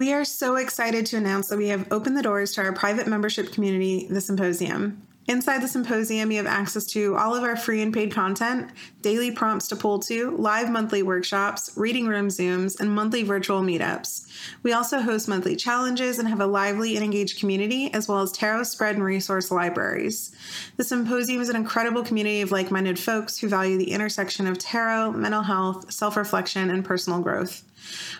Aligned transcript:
We 0.00 0.12
are 0.12 0.24
so 0.24 0.54
excited 0.54 1.06
to 1.06 1.16
announce 1.16 1.48
that 1.48 1.58
we 1.58 1.66
have 1.68 1.90
opened 1.90 2.16
the 2.16 2.22
doors 2.22 2.52
to 2.52 2.62
our 2.62 2.72
private 2.72 3.08
membership 3.08 3.50
community, 3.50 4.06
the 4.08 4.20
Symposium. 4.20 5.02
Inside 5.26 5.60
the 5.60 5.66
Symposium, 5.66 6.30
you 6.30 6.36
have 6.36 6.46
access 6.46 6.84
to 6.92 7.16
all 7.16 7.34
of 7.34 7.42
our 7.42 7.56
free 7.56 7.82
and 7.82 7.92
paid 7.92 8.12
content, 8.12 8.70
daily 9.02 9.32
prompts 9.32 9.66
to 9.68 9.76
pull 9.76 9.98
to, 9.98 10.36
live 10.36 10.70
monthly 10.70 11.02
workshops, 11.02 11.72
reading 11.74 12.06
room 12.06 12.28
Zooms, 12.28 12.78
and 12.78 12.94
monthly 12.94 13.24
virtual 13.24 13.60
meetups. 13.60 14.28
We 14.62 14.72
also 14.72 15.00
host 15.00 15.26
monthly 15.26 15.56
challenges 15.56 16.20
and 16.20 16.28
have 16.28 16.40
a 16.40 16.46
lively 16.46 16.94
and 16.94 17.04
engaged 17.04 17.40
community, 17.40 17.92
as 17.92 18.06
well 18.06 18.20
as 18.20 18.30
tarot 18.30 18.62
spread 18.62 18.94
and 18.94 19.04
resource 19.04 19.50
libraries. 19.50 20.30
The 20.76 20.84
Symposium 20.84 21.42
is 21.42 21.48
an 21.48 21.56
incredible 21.56 22.04
community 22.04 22.40
of 22.40 22.52
like 22.52 22.70
minded 22.70 23.00
folks 23.00 23.36
who 23.36 23.48
value 23.48 23.78
the 23.78 23.90
intersection 23.90 24.46
of 24.46 24.58
tarot, 24.58 25.10
mental 25.14 25.42
health, 25.42 25.92
self 25.92 26.16
reflection, 26.16 26.70
and 26.70 26.84
personal 26.84 27.20
growth. 27.20 27.64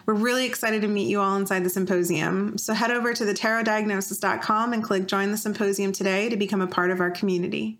We're 0.06 0.14
really 0.14 0.46
excited 0.46 0.82
to 0.82 0.88
meet 0.88 1.08
you 1.08 1.20
all 1.20 1.36
inside 1.36 1.64
the 1.64 1.70
symposium. 1.70 2.58
So 2.58 2.74
head 2.74 2.90
over 2.90 3.12
to 3.12 3.24
thetarotdiagnosis.com 3.24 4.72
and 4.72 4.82
click 4.82 5.06
Join 5.06 5.30
the 5.30 5.36
Symposium 5.36 5.92
today 5.92 6.28
to 6.28 6.36
become 6.36 6.60
a 6.60 6.66
part 6.66 6.90
of 6.90 7.00
our 7.00 7.10
community. 7.10 7.78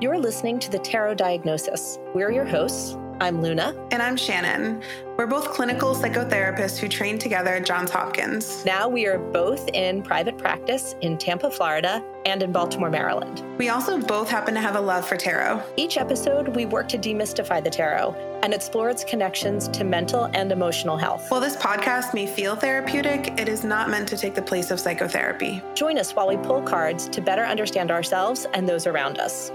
You're 0.00 0.18
listening 0.18 0.58
to 0.60 0.70
the 0.70 0.78
Tarot 0.78 1.14
Diagnosis. 1.14 1.98
We're 2.14 2.30
your 2.30 2.46
hosts. 2.46 2.96
I'm 3.20 3.42
Luna. 3.42 3.76
And 3.90 4.00
I'm 4.00 4.16
Shannon. 4.16 4.82
We're 5.18 5.26
both 5.26 5.50
clinical 5.50 5.94
psychotherapists 5.94 6.78
who 6.78 6.88
trained 6.88 7.20
together 7.20 7.50
at 7.50 7.66
Johns 7.66 7.90
Hopkins. 7.90 8.64
Now 8.64 8.88
we 8.88 9.06
are 9.06 9.18
both 9.18 9.68
in 9.74 10.02
private 10.02 10.38
practice 10.38 10.94
in 11.02 11.18
Tampa, 11.18 11.50
Florida, 11.50 12.02
and 12.24 12.42
in 12.42 12.50
Baltimore, 12.50 12.88
Maryland. 12.88 13.44
We 13.58 13.68
also 13.68 14.00
both 14.00 14.30
happen 14.30 14.54
to 14.54 14.60
have 14.60 14.74
a 14.74 14.80
love 14.80 15.06
for 15.06 15.18
tarot. 15.18 15.62
Each 15.76 15.98
episode, 15.98 16.56
we 16.56 16.64
work 16.64 16.88
to 16.88 16.98
demystify 16.98 17.62
the 17.62 17.68
tarot 17.68 18.14
and 18.42 18.54
explore 18.54 18.88
its 18.88 19.04
connections 19.04 19.68
to 19.68 19.84
mental 19.84 20.30
and 20.32 20.50
emotional 20.50 20.96
health. 20.96 21.30
While 21.30 21.42
this 21.42 21.56
podcast 21.56 22.14
may 22.14 22.26
feel 22.26 22.56
therapeutic, 22.56 23.38
it 23.38 23.50
is 23.50 23.64
not 23.64 23.90
meant 23.90 24.08
to 24.08 24.16
take 24.16 24.34
the 24.34 24.40
place 24.40 24.70
of 24.70 24.80
psychotherapy. 24.80 25.62
Join 25.74 25.98
us 25.98 26.12
while 26.12 26.26
we 26.26 26.38
pull 26.38 26.62
cards 26.62 27.06
to 27.10 27.20
better 27.20 27.44
understand 27.44 27.90
ourselves 27.90 28.46
and 28.54 28.66
those 28.66 28.86
around 28.86 29.18
us. 29.18 29.52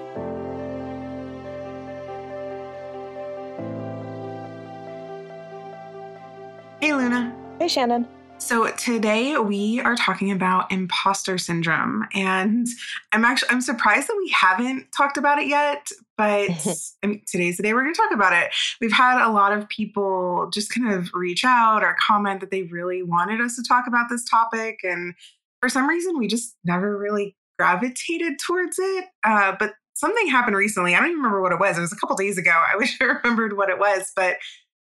Hey, 6.86 6.94
Luna. 6.94 7.36
Hey, 7.58 7.68
Shannon. 7.68 8.08
So 8.38 8.70
today 8.74 9.40
we 9.40 9.80
are 9.80 9.96
talking 9.96 10.30
about 10.30 10.72
imposter 10.72 11.40
syndrome 11.40 12.06
and 12.14 12.68
I'm 13.12 13.26
actually 13.26 13.50
I'm 13.50 13.62
surprised 13.62 14.08
that 14.08 14.16
we 14.16 14.30
haven't 14.30 14.92
talked 14.96 15.18
about 15.18 15.40
it 15.40 15.48
yet, 15.48 15.90
but 16.16 16.52
I 17.04 17.08
mean 17.08 17.24
today's 17.26 17.58
the 17.58 17.64
day 17.64 17.74
we're 17.74 17.82
going 17.82 17.96
to 17.96 18.00
talk 18.00 18.14
about 18.14 18.34
it. 18.34 18.52
We've 18.80 18.92
had 18.92 19.20
a 19.26 19.32
lot 19.32 19.52
of 19.52 19.68
people 19.68 20.52
just 20.54 20.72
kind 20.72 20.94
of 20.94 21.10
reach 21.16 21.44
out 21.44 21.84
or 21.84 21.98
comment 22.00 22.40
that 22.42 22.52
they 22.52 22.62
really 22.62 23.02
wanted 23.02 23.42
us 23.42 23.56
to 23.56 23.64
talk 23.64 23.88
about 23.88 24.08
this 24.12 24.24
topic 24.24 24.82
and 24.84 25.16
for 25.62 25.70
some 25.70 25.90
reason 25.90 26.20
we 26.20 26.28
just 26.28 26.56
never 26.66 26.96
really 26.96 27.36
gravitated 27.58 28.38
towards 28.38 28.78
it. 28.78 29.06
Uh, 29.24 29.56
but 29.58 29.74
something 29.96 30.28
happened 30.28 30.56
recently. 30.56 30.94
I 30.94 31.00
don't 31.00 31.08
even 31.08 31.18
remember 31.18 31.42
what 31.42 31.52
it 31.52 31.60
was. 31.60 31.80
It 31.80 31.82
was 31.82 31.94
a 31.94 31.96
couple 31.98 32.16
days 32.16 32.38
ago. 32.38 32.52
I 32.52 32.78
wish 32.78 32.96
I 33.02 33.06
remembered 33.06 33.58
what 33.58 33.70
it 33.70 33.80
was, 33.80 34.12
but 34.16 34.38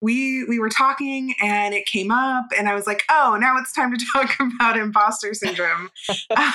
we 0.02 0.44
we 0.46 0.60
were 0.60 0.70
talking 0.70 1.34
and 1.42 1.74
it 1.74 1.86
came 1.86 2.12
up 2.12 2.46
and 2.58 2.70
i 2.70 2.76
was 2.76 2.88
like 2.88 3.04
oh 3.10 3.38
now 3.40 3.58
it's 3.58 3.74
time 3.74 3.96
to 3.96 4.06
talk 4.14 4.36
about 4.40 4.78
imposter 4.78 5.34
syndrome. 5.34 5.90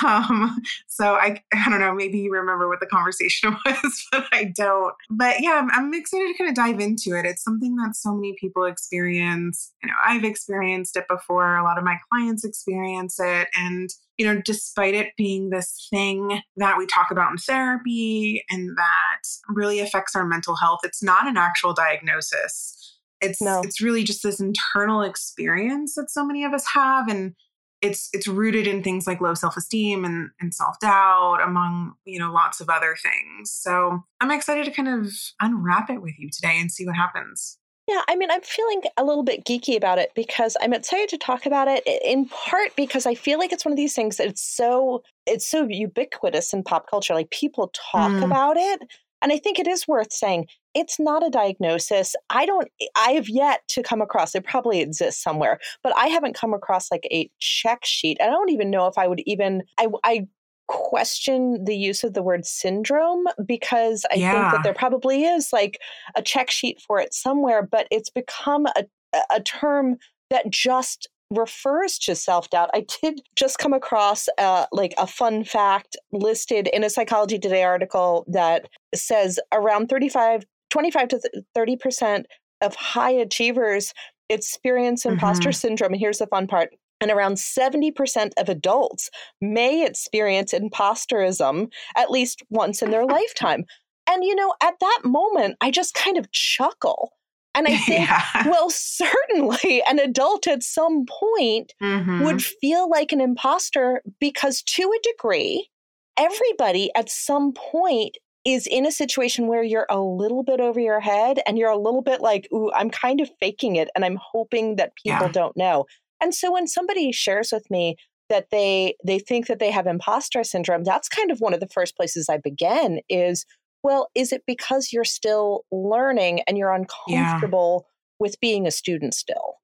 Um, 0.04 0.60
so 0.86 1.14
I, 1.14 1.42
I 1.52 1.68
don't 1.68 1.80
know 1.80 1.94
maybe 1.94 2.18
you 2.18 2.32
remember 2.32 2.68
what 2.68 2.80
the 2.80 2.86
conversation 2.86 3.56
was 3.66 4.06
but 4.12 4.26
i 4.32 4.44
don't. 4.44 4.94
But 5.10 5.40
yeah 5.40 5.60
I'm, 5.62 5.70
I'm 5.70 5.94
excited 5.94 6.28
to 6.28 6.38
kind 6.38 6.48
of 6.48 6.54
dive 6.56 6.80
into 6.80 7.18
it. 7.18 7.26
It's 7.26 7.42
something 7.42 7.76
that 7.76 7.96
so 7.96 8.14
many 8.14 8.34
people 8.38 8.64
experience. 8.64 9.72
You 9.82 9.88
know 9.88 9.94
i've 10.04 10.24
experienced 10.24 10.96
it 10.96 11.06
before. 11.08 11.56
A 11.56 11.64
lot 11.64 11.78
of 11.78 11.84
my 11.84 11.96
clients 12.10 12.44
experience 12.44 13.18
it. 13.20 13.48
And 13.56 13.90
you 14.18 14.26
know, 14.26 14.40
despite 14.44 14.94
it 14.94 15.12
being 15.16 15.50
this 15.50 15.88
thing 15.90 16.40
that 16.56 16.78
we 16.78 16.86
talk 16.86 17.10
about 17.10 17.32
in 17.32 17.36
therapy 17.36 18.44
and 18.48 18.76
that 18.76 19.22
really 19.48 19.80
affects 19.80 20.14
our 20.14 20.24
mental 20.24 20.54
health, 20.54 20.80
it's 20.84 21.02
not 21.02 21.26
an 21.26 21.36
actual 21.36 21.72
diagnosis 21.72 22.83
it's 23.20 23.40
no. 23.40 23.60
it's 23.64 23.80
really 23.80 24.04
just 24.04 24.22
this 24.22 24.40
internal 24.40 25.02
experience 25.02 25.94
that 25.94 26.10
so 26.10 26.24
many 26.24 26.44
of 26.44 26.52
us 26.52 26.66
have 26.74 27.08
and 27.08 27.34
it's 27.82 28.08
it's 28.12 28.26
rooted 28.26 28.66
in 28.66 28.82
things 28.82 29.06
like 29.06 29.20
low 29.20 29.34
self-esteem 29.34 30.04
and, 30.04 30.30
and 30.40 30.54
self-doubt 30.54 31.40
among 31.42 31.92
you 32.04 32.18
know 32.18 32.32
lots 32.32 32.60
of 32.60 32.68
other 32.68 32.96
things 33.02 33.52
so 33.52 34.02
i'm 34.20 34.30
excited 34.30 34.64
to 34.64 34.70
kind 34.70 34.88
of 34.88 35.12
unwrap 35.40 35.90
it 35.90 36.00
with 36.00 36.14
you 36.18 36.28
today 36.30 36.58
and 36.60 36.72
see 36.72 36.86
what 36.86 36.96
happens 36.96 37.58
yeah, 37.86 38.00
I 38.08 38.16
mean, 38.16 38.30
I'm 38.30 38.40
feeling 38.40 38.82
a 38.96 39.04
little 39.04 39.22
bit 39.22 39.44
geeky 39.44 39.76
about 39.76 39.98
it 39.98 40.10
because 40.14 40.56
I'm 40.62 40.72
excited 40.72 41.10
to 41.10 41.18
talk 41.18 41.44
about 41.44 41.68
it 41.68 41.82
in 42.02 42.24
part 42.26 42.74
because 42.76 43.04
I 43.04 43.14
feel 43.14 43.38
like 43.38 43.52
it's 43.52 43.64
one 43.64 43.72
of 43.72 43.76
these 43.76 43.94
things 43.94 44.16
that 44.16 44.26
it's 44.26 44.42
so 44.42 45.02
it's 45.26 45.46
so 45.46 45.66
ubiquitous 45.68 46.54
in 46.54 46.62
pop 46.62 46.88
culture. 46.88 47.12
Like 47.12 47.30
people 47.30 47.70
talk 47.92 48.10
mm. 48.10 48.24
about 48.24 48.56
it. 48.56 48.80
And 49.24 49.32
I 49.32 49.38
think 49.38 49.58
it 49.58 49.66
is 49.66 49.88
worth 49.88 50.12
saying 50.12 50.46
it's 50.74 51.00
not 51.00 51.26
a 51.26 51.30
diagnosis. 51.30 52.14
I 52.28 52.44
don't, 52.44 52.68
I 52.94 53.12
have 53.12 53.28
yet 53.28 53.62
to 53.68 53.82
come 53.82 54.02
across, 54.02 54.34
it 54.34 54.44
probably 54.44 54.80
exists 54.80 55.22
somewhere, 55.22 55.58
but 55.82 55.96
I 55.96 56.08
haven't 56.08 56.34
come 56.34 56.52
across 56.52 56.90
like 56.90 57.08
a 57.10 57.30
check 57.40 57.84
sheet. 57.84 58.18
I 58.20 58.26
don't 58.26 58.50
even 58.50 58.70
know 58.70 58.86
if 58.86 58.98
I 58.98 59.08
would 59.08 59.22
even, 59.24 59.62
I, 59.78 59.88
I 60.04 60.26
question 60.68 61.64
the 61.64 61.76
use 61.76 62.04
of 62.04 62.12
the 62.12 62.22
word 62.22 62.44
syndrome 62.44 63.24
because 63.46 64.04
I 64.12 64.16
yeah. 64.16 64.32
think 64.32 64.52
that 64.52 64.62
there 64.62 64.74
probably 64.74 65.24
is 65.24 65.52
like 65.52 65.78
a 66.14 66.22
check 66.22 66.50
sheet 66.50 66.80
for 66.80 67.00
it 67.00 67.14
somewhere, 67.14 67.62
but 67.62 67.86
it's 67.90 68.10
become 68.10 68.66
a, 68.66 68.84
a 69.30 69.40
term 69.40 69.96
that 70.30 70.50
just 70.50 71.08
refers 71.30 71.98
to 71.98 72.14
self-doubt 72.14 72.70
i 72.74 72.84
did 73.02 73.20
just 73.34 73.58
come 73.58 73.72
across 73.72 74.28
uh, 74.38 74.66
like 74.72 74.94
a 74.98 75.06
fun 75.06 75.42
fact 75.42 75.96
listed 76.12 76.68
in 76.72 76.84
a 76.84 76.90
psychology 76.90 77.38
today 77.38 77.62
article 77.62 78.24
that 78.28 78.68
says 78.94 79.40
around 79.52 79.88
35 79.88 80.44
25 80.74 81.08
to 81.08 81.44
30% 81.56 82.24
of 82.60 82.74
high 82.74 83.12
achievers 83.12 83.94
experience 84.28 85.04
imposter 85.06 85.50
mm-hmm. 85.50 85.54
syndrome. 85.54 85.92
And 85.92 86.00
here's 86.00 86.18
the 86.18 86.26
fun 86.26 86.48
part. 86.48 86.70
And 87.00 87.12
around 87.12 87.34
70% 87.34 88.32
of 88.38 88.48
adults 88.48 89.08
may 89.40 89.86
experience 89.86 90.52
imposterism 90.52 91.68
at 91.96 92.10
least 92.10 92.42
once 92.50 92.82
in 92.82 92.90
their 92.90 93.04
lifetime. 93.06 93.66
And, 94.10 94.24
you 94.24 94.34
know, 94.34 94.52
at 94.60 94.74
that 94.80 95.00
moment, 95.04 95.56
I 95.60 95.70
just 95.70 95.94
kind 95.94 96.18
of 96.18 96.32
chuckle. 96.32 97.12
And 97.54 97.66
I 97.68 97.76
think, 97.86 98.08
yeah. 98.08 98.48
well, 98.48 98.70
certainly 98.70 99.82
an 99.88 99.98
adult 99.98 100.46
at 100.46 100.62
some 100.62 101.06
point 101.06 101.72
mm-hmm. 101.82 102.24
would 102.24 102.42
feel 102.42 102.88
like 102.88 103.12
an 103.12 103.20
imposter 103.20 104.02
because, 104.20 104.62
to 104.62 104.82
a 104.82 105.02
degree, 105.02 105.68
everybody 106.16 106.90
at 106.94 107.08
some 107.08 107.52
point 107.52 108.16
is 108.44 108.66
in 108.66 108.84
a 108.84 108.92
situation 108.92 109.46
where 109.46 109.62
you're 109.62 109.86
a 109.88 110.00
little 110.00 110.42
bit 110.42 110.60
over 110.60 110.78
your 110.78 111.00
head 111.00 111.40
and 111.46 111.56
you're 111.56 111.70
a 111.70 111.78
little 111.78 112.02
bit 112.02 112.20
like, 112.20 112.46
ooh, 112.52 112.70
I'm 112.72 112.90
kind 112.90 113.20
of 113.20 113.30
faking 113.40 113.76
it 113.76 113.88
and 113.94 114.04
I'm 114.04 114.18
hoping 114.20 114.76
that 114.76 114.92
people 115.02 115.26
yeah. 115.26 115.32
don't 115.32 115.56
know. 115.56 115.86
And 116.20 116.34
so 116.34 116.52
when 116.52 116.66
somebody 116.66 117.10
shares 117.10 117.52
with 117.52 117.70
me 117.70 117.96
that 118.28 118.48
they 118.50 118.96
they 119.04 119.18
think 119.18 119.46
that 119.46 119.58
they 119.58 119.70
have 119.70 119.86
imposter 119.86 120.44
syndrome, 120.44 120.84
that's 120.84 121.08
kind 121.08 121.30
of 121.30 121.40
one 121.40 121.54
of 121.54 121.60
the 121.60 121.68
first 121.68 121.96
places 121.96 122.28
I 122.28 122.38
begin 122.38 123.00
is, 123.08 123.46
well, 123.84 124.08
is 124.14 124.32
it 124.32 124.42
because 124.46 124.92
you're 124.92 125.04
still 125.04 125.64
learning 125.70 126.40
and 126.48 126.58
you're 126.58 126.72
uncomfortable 126.72 127.84
yeah. 127.86 127.92
with 128.18 128.40
being 128.40 128.66
a 128.66 128.70
student 128.70 129.14
still? 129.14 129.56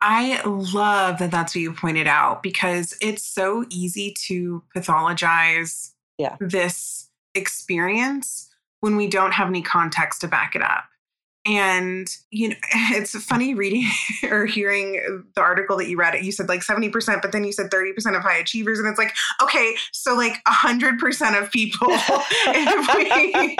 I 0.00 0.40
love 0.44 1.18
that 1.18 1.30
that's 1.30 1.54
what 1.54 1.62
you 1.62 1.72
pointed 1.72 2.06
out 2.06 2.42
because 2.42 2.96
it's 3.02 3.24
so 3.24 3.64
easy 3.70 4.14
to 4.26 4.62
pathologize 4.76 5.90
yeah. 6.18 6.36
this 6.40 7.10
experience 7.34 8.48
when 8.80 8.96
we 8.96 9.08
don't 9.08 9.32
have 9.32 9.48
any 9.48 9.62
context 9.62 10.20
to 10.20 10.28
back 10.28 10.54
it 10.54 10.62
up. 10.62 10.84
And, 11.46 12.08
you 12.30 12.50
know, 12.50 12.56
it's 12.92 13.14
funny 13.24 13.54
reading 13.54 13.86
or 14.30 14.46
hearing 14.46 15.24
the 15.34 15.40
article 15.40 15.76
that 15.76 15.88
you 15.88 15.98
read. 15.98 16.14
It. 16.14 16.24
You 16.24 16.32
said 16.32 16.48
like 16.48 16.60
70%, 16.60 17.22
but 17.22 17.32
then 17.32 17.44
you 17.44 17.52
said 17.52 17.70
30% 17.70 18.16
of 18.16 18.22
high 18.22 18.38
achievers. 18.38 18.78
And 18.78 18.88
it's 18.88 18.98
like, 18.98 19.14
okay, 19.42 19.74
so 19.92 20.14
like 20.14 20.42
100% 20.44 21.42
of 21.42 21.50
people, 21.50 21.88
if, 21.90 22.94
we, 22.96 23.56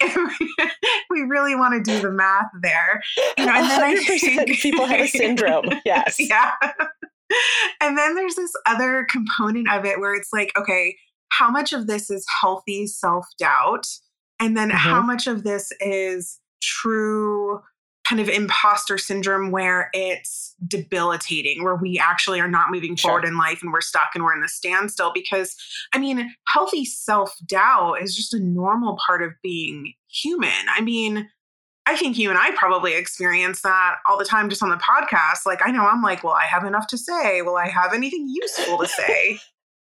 if 0.00 0.16
we, 0.16 0.70
we, 1.10 1.22
really 1.22 1.54
want 1.54 1.72
to 1.72 1.90
do 1.90 2.00
the 2.00 2.10
math 2.10 2.50
there, 2.62 3.00
you 3.38 3.46
know, 3.46 3.52
and 3.52 3.70
then 3.70 3.82
I 3.82 3.96
think 3.96 4.58
people 4.58 4.86
have 4.86 5.00
a 5.00 5.06
syndrome. 5.06 5.66
Yes. 5.84 6.16
Yeah. 6.18 6.52
And 7.80 7.96
then 7.96 8.14
there's 8.14 8.34
this 8.34 8.52
other 8.66 9.06
component 9.08 9.70
of 9.70 9.84
it 9.84 10.00
where 10.00 10.14
it's 10.14 10.32
like, 10.32 10.50
okay, 10.56 10.96
how 11.30 11.50
much 11.50 11.72
of 11.72 11.86
this 11.86 12.10
is 12.10 12.26
healthy 12.40 12.86
self 12.86 13.26
doubt? 13.38 13.86
And 14.38 14.56
then 14.56 14.68
mm-hmm. 14.68 14.76
how 14.76 15.00
much 15.00 15.26
of 15.26 15.44
this 15.44 15.72
is 15.80 16.38
true 16.62 17.60
kind 18.08 18.20
of 18.20 18.28
imposter 18.28 18.98
syndrome 18.98 19.50
where 19.50 19.88
it's 19.92 20.54
debilitating, 20.66 21.62
where 21.62 21.76
we 21.76 21.98
actually 21.98 22.40
are 22.40 22.48
not 22.48 22.70
moving 22.70 22.96
sure. 22.96 23.10
forward 23.10 23.24
in 23.24 23.36
life 23.36 23.62
and 23.62 23.72
we're 23.72 23.80
stuck 23.80 24.10
and 24.14 24.24
we're 24.24 24.34
in 24.34 24.40
the 24.40 24.48
standstill. 24.48 25.12
Because, 25.14 25.56
I 25.92 25.98
mean, 25.98 26.34
healthy 26.48 26.84
self 26.84 27.34
doubt 27.46 28.02
is 28.02 28.16
just 28.16 28.34
a 28.34 28.40
normal 28.40 28.98
part 29.06 29.22
of 29.22 29.32
being 29.42 29.94
human. 30.08 30.50
I 30.74 30.80
mean, 30.80 31.28
I 31.86 31.96
think 31.96 32.18
you 32.18 32.28
and 32.28 32.38
I 32.38 32.52
probably 32.52 32.94
experience 32.94 33.62
that 33.62 33.96
all 34.08 34.18
the 34.18 34.24
time 34.24 34.48
just 34.48 34.62
on 34.62 34.70
the 34.70 34.76
podcast. 34.76 35.46
Like, 35.46 35.60
I 35.64 35.70
know 35.70 35.86
I'm 35.86 36.02
like, 36.02 36.22
well, 36.22 36.34
I 36.34 36.44
have 36.44 36.64
enough 36.64 36.86
to 36.88 36.98
say. 36.98 37.42
Will 37.42 37.56
I 37.56 37.68
have 37.68 37.92
anything 37.92 38.28
useful 38.28 38.78
to 38.78 38.86
say? 38.88 39.40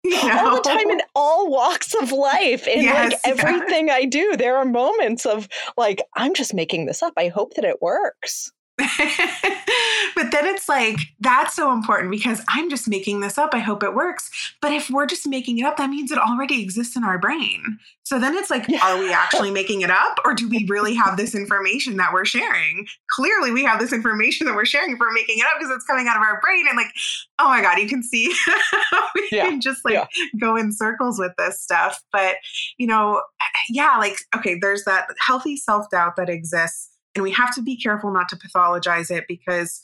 You 0.14 0.28
know? 0.28 0.50
All 0.50 0.56
the 0.58 0.62
time 0.62 0.90
in 0.90 1.02
all 1.16 1.50
walks 1.50 1.94
of 1.94 2.12
life. 2.12 2.68
In 2.68 2.84
yes, 2.84 3.14
like 3.14 3.20
everything 3.24 3.90
I 3.90 4.04
do, 4.04 4.36
there 4.36 4.58
are 4.58 4.66
moments 4.66 5.26
of 5.26 5.48
like, 5.78 6.02
I'm 6.16 6.34
just 6.34 6.54
making 6.54 6.88
this 6.88 7.02
up. 7.02 7.14
I 7.16 7.30
hope 7.30 7.54
that 7.54 7.64
it 7.64 7.82
works. 7.82 8.52
but 10.16 10.31
then 10.31 10.48
it's 10.48 10.68
like, 10.68 10.98
that's 11.20 11.56
so 11.56 11.72
important 11.72 12.10
because 12.10 12.42
I'm 12.48 12.72
just 12.72 12.88
making 12.88 13.20
this 13.20 13.38
up. 13.38 13.54
I 13.54 13.60
hope 13.60 13.84
it 13.84 13.94
works. 13.94 14.31
But 14.62 14.74
if 14.74 14.90
we're 14.90 15.06
just 15.06 15.28
making 15.28 15.60
it 15.60 15.66
up, 15.66 15.78
that 15.78 15.92
means 15.92 16.12
it 16.12 16.18
already 16.18 16.62
exists 16.64 16.96
in 16.96 17.04
our 17.04 17.20
brain. 17.20 17.78
So 18.02 18.20
then 18.20 18.36
it's 18.36 18.50
like, 18.50 18.68
yeah. 18.68 18.80
are 18.84 18.98
we 18.98 19.14
actually 19.14 19.52
making 19.52 19.81
it 19.81 19.92
up 19.92 20.18
or 20.25 20.34
do 20.34 20.50
we 20.50 20.66
really 20.68 20.96
have 20.96 21.18
this 21.18 21.36
information 21.36 21.98
that 21.98 22.14
we're 22.14 22.25
sharing? 22.25 22.88
Clearly, 23.12 23.52
we 23.52 23.64
have 23.64 23.80
this 23.80 23.94
information 23.94 24.48
that 24.48 24.56
we're 24.56 24.66
sharing 24.66 24.94
if 24.94 25.00
we're 25.00 25.14
making 25.14 25.38
it 25.38 25.46
up 25.46 25.60
because 25.60 25.74
it's 25.75 25.86
coming 25.86 26.08
out 26.08 26.18
of 26.18 26.24
our 26.24 26.42
brain. 26.42 26.66
And 26.68 26.75
like, 26.75 26.92
oh 27.38 27.50
my 27.50 27.62
God, 27.62 27.78
you 27.78 27.88
can 27.88 28.02
see 28.02 28.34
we 29.16 29.30
yeah. 29.31 29.50
can 29.50 29.62
just 29.62 29.86
like 29.86 29.94
yeah. 29.94 30.08
go 30.40 30.56
in 30.56 30.72
circles 30.72 31.20
with 31.20 31.34
this 31.38 31.62
stuff. 31.62 32.04
But, 32.12 32.38
you 32.80 32.88
know, 32.88 33.22
yeah, 33.70 33.98
like, 34.00 34.18
okay, 34.36 34.58
there's 34.60 34.84
that 34.86 35.10
healthy 35.20 35.58
self 35.58 35.92
doubt 35.92 36.16
that 36.16 36.30
exists 36.30 36.90
and 37.15 37.24
we 37.24 37.31
have 37.31 37.54
to 37.56 37.62
be 37.62 37.77
careful 37.77 38.12
not 38.12 38.30
to 38.30 38.36
pathologize 38.36 39.12
it 39.12 39.25
because 39.27 39.83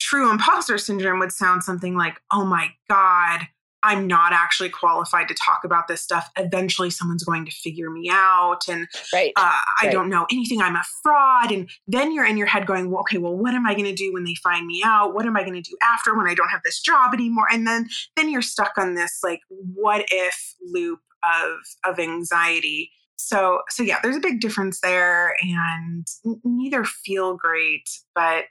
true 0.00 0.30
imposter 0.30 0.78
syndrome 0.78 1.18
would 1.18 1.32
sound 1.32 1.64
something 1.64 1.96
like, 1.96 2.20
oh 2.32 2.44
my 2.44 2.68
God, 2.88 3.46
I'm 3.82 4.06
not 4.06 4.32
actually 4.32 4.70
qualified 4.70 5.28
to 5.28 5.34
talk 5.34 5.62
about 5.64 5.86
this 5.86 6.02
stuff. 6.02 6.28
Eventually, 6.36 6.90
someone's 6.90 7.22
going 7.22 7.44
to 7.44 7.52
figure 7.52 7.90
me 7.90 8.08
out. 8.10 8.68
And 8.68 8.88
right. 9.12 9.32
uh, 9.36 9.60
I 9.80 9.84
right. 9.84 9.92
don't 9.92 10.08
know 10.08 10.26
anything. 10.32 10.60
I'm 10.60 10.74
a 10.74 10.82
fraud. 11.02 11.52
And 11.52 11.70
then 11.86 12.12
you're 12.12 12.26
in 12.26 12.36
your 12.36 12.48
head 12.48 12.66
going, 12.66 12.90
well, 12.90 13.00
okay, 13.02 13.18
well, 13.18 13.36
what 13.36 13.54
am 13.54 13.66
I 13.66 13.74
going 13.74 13.84
to 13.84 13.94
do 13.94 14.12
when 14.12 14.24
they 14.24 14.34
find 14.34 14.66
me 14.66 14.82
out? 14.84 15.14
What 15.14 15.26
am 15.26 15.36
I 15.36 15.42
going 15.42 15.62
to 15.62 15.70
do 15.70 15.76
after 15.82 16.16
when 16.16 16.26
I 16.26 16.34
don't 16.34 16.48
have 16.48 16.62
this 16.64 16.80
job 16.80 17.14
anymore? 17.14 17.46
And 17.50 17.66
then, 17.66 17.88
then 18.16 18.30
you're 18.30 18.42
stuck 18.42 18.72
on 18.78 18.94
this 18.94 19.20
like, 19.22 19.40
what 19.48 20.04
if 20.10 20.54
loop 20.60 21.00
of, 21.22 21.58
of 21.92 21.98
anxiety 22.00 22.90
so 23.18 23.60
so 23.68 23.82
yeah 23.82 23.98
there's 24.02 24.16
a 24.16 24.20
big 24.20 24.40
difference 24.40 24.80
there 24.80 25.34
and 25.42 26.06
neither 26.44 26.84
feel 26.84 27.36
great 27.36 27.88
but 28.14 28.44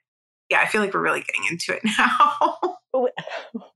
yeah 0.49 0.59
i 0.59 0.65
feel 0.65 0.81
like 0.81 0.93
we're 0.93 1.01
really 1.01 1.21
getting 1.21 1.45
into 1.49 1.73
it 1.73 1.81
now. 1.97 2.77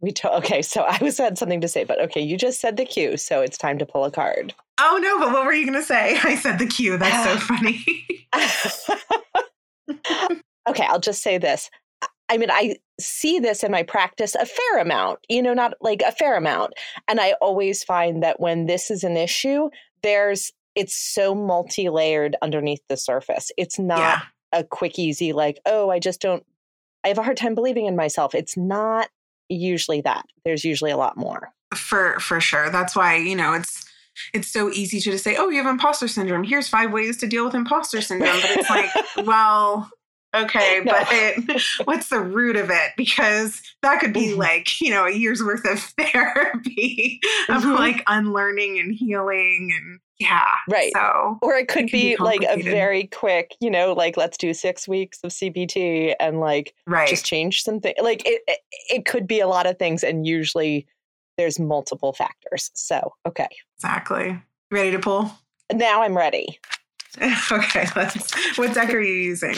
We 0.01 0.11
to, 0.13 0.33
okay 0.37 0.63
so 0.63 0.81
i 0.81 0.97
was 1.01 1.19
had 1.19 1.37
something 1.37 1.61
to 1.61 1.67
say 1.67 1.83
but 1.83 2.01
okay 2.01 2.21
you 2.21 2.37
just 2.37 2.59
said 2.59 2.77
the 2.77 2.85
cue 2.85 3.17
so 3.17 3.41
it's 3.41 3.57
time 3.57 3.77
to 3.77 3.85
pull 3.85 4.03
a 4.03 4.11
card. 4.11 4.53
Oh 4.79 4.97
no 4.99 5.19
but 5.19 5.31
what 5.31 5.45
were 5.45 5.53
you 5.53 5.65
going 5.65 5.79
to 5.79 5.85
say? 5.85 6.17
I 6.23 6.35
said 6.35 6.57
the 6.57 6.65
cue 6.65 6.97
that's 6.97 7.23
so 7.23 7.37
funny. 7.55 7.85
Okay 10.69 10.85
i'll 10.85 10.99
just 10.99 11.21
say 11.21 11.37
this. 11.37 11.69
I 12.31 12.37
mean, 12.37 12.49
I 12.49 12.77
see 12.97 13.39
this 13.39 13.61
in 13.61 13.71
my 13.71 13.83
practice 13.83 14.35
a 14.35 14.45
fair 14.45 14.79
amount, 14.79 15.19
you 15.27 15.41
know, 15.41 15.53
not 15.53 15.73
like 15.81 16.01
a 16.01 16.13
fair 16.13 16.37
amount. 16.37 16.73
And 17.09 17.19
I 17.19 17.33
always 17.41 17.83
find 17.83 18.23
that 18.23 18.39
when 18.39 18.67
this 18.67 18.89
is 18.89 19.03
an 19.03 19.17
issue, 19.17 19.69
there's 20.01 20.53
it's 20.75 20.95
so 20.95 21.35
multi-layered 21.35 22.35
underneath 22.41 22.81
the 22.87 22.97
surface. 22.97 23.51
It's 23.57 23.79
not 23.79 23.99
yeah. 23.99 24.21
a 24.53 24.63
quick 24.63 24.97
easy 24.99 25.33
like, 25.33 25.59
"Oh, 25.65 25.89
I 25.89 25.99
just 25.99 26.21
don't 26.21 26.45
I 27.03 27.09
have 27.09 27.17
a 27.17 27.23
hard 27.23 27.37
time 27.37 27.55
believing 27.55 27.85
in 27.85 27.95
myself." 27.95 28.35
It's 28.35 28.57
not 28.57 29.09
usually 29.49 30.01
that. 30.01 30.25
There's 30.45 30.63
usually 30.63 30.91
a 30.91 30.97
lot 30.97 31.17
more. 31.17 31.49
For 31.75 32.19
for 32.19 32.39
sure. 32.39 32.69
That's 32.69 32.95
why, 32.95 33.15
you 33.15 33.35
know, 33.35 33.53
it's 33.53 33.85
it's 34.33 34.47
so 34.47 34.69
easy 34.71 34.99
to 34.99 35.11
just 35.11 35.23
say, 35.23 35.35
"Oh, 35.37 35.49
you 35.49 35.57
have 35.57 35.71
imposter 35.71 36.07
syndrome. 36.07 36.43
Here's 36.43 36.67
five 36.67 36.91
ways 36.91 37.17
to 37.17 37.27
deal 37.27 37.45
with 37.45 37.55
imposter 37.55 38.01
syndrome." 38.01 38.39
But 38.41 38.51
it's 38.51 38.69
like, 38.69 38.89
well, 39.25 39.89
Okay, 40.33 40.81
no. 40.85 40.93
but 40.93 41.61
what's 41.85 42.09
the 42.09 42.19
root 42.19 42.55
of 42.55 42.69
it? 42.69 42.91
Because 42.95 43.61
that 43.81 43.99
could 43.99 44.13
be 44.13 44.29
mm-hmm. 44.29 44.39
like, 44.39 44.79
you 44.79 44.89
know, 44.89 45.05
a 45.05 45.11
year's 45.11 45.43
worth 45.43 45.65
of 45.65 45.79
therapy 45.97 47.19
of 47.49 47.63
mm-hmm. 47.63 47.73
like 47.73 48.03
unlearning 48.07 48.79
and 48.79 48.95
healing 48.95 49.73
and 49.75 49.99
yeah. 50.21 50.45
Right. 50.69 50.91
So, 50.93 51.39
or 51.41 51.55
it 51.55 51.67
could 51.67 51.85
it 51.85 51.91
be, 51.91 52.15
be 52.15 52.23
like 52.23 52.43
a 52.47 52.61
very 52.61 53.05
quick, 53.07 53.55
you 53.59 53.71
know, 53.71 53.93
like 53.93 54.17
let's 54.17 54.37
do 54.37 54.53
six 54.53 54.87
weeks 54.87 55.19
of 55.23 55.31
CBT 55.31 56.13
and 56.19 56.39
like 56.39 56.75
right. 56.85 57.07
just 57.07 57.25
change 57.25 57.63
something. 57.63 57.95
Like 58.01 58.21
it, 58.25 58.43
it, 58.47 58.59
it 58.89 59.05
could 59.05 59.25
be 59.25 59.39
a 59.39 59.47
lot 59.47 59.65
of 59.65 59.79
things. 59.79 60.03
And 60.03 60.27
usually 60.27 60.85
there's 61.37 61.59
multiple 61.59 62.13
factors. 62.13 62.69
So, 62.75 63.13
okay. 63.27 63.47
Exactly. 63.77 64.39
Ready 64.69 64.91
to 64.91 64.99
pull? 64.99 65.31
Now 65.73 66.03
I'm 66.03 66.15
ready. 66.15 66.59
okay, 67.51 67.87
let's. 67.95 68.57
What 68.57 68.73
deck 68.73 68.93
are 68.93 69.01
you 69.01 69.13
using? 69.13 69.55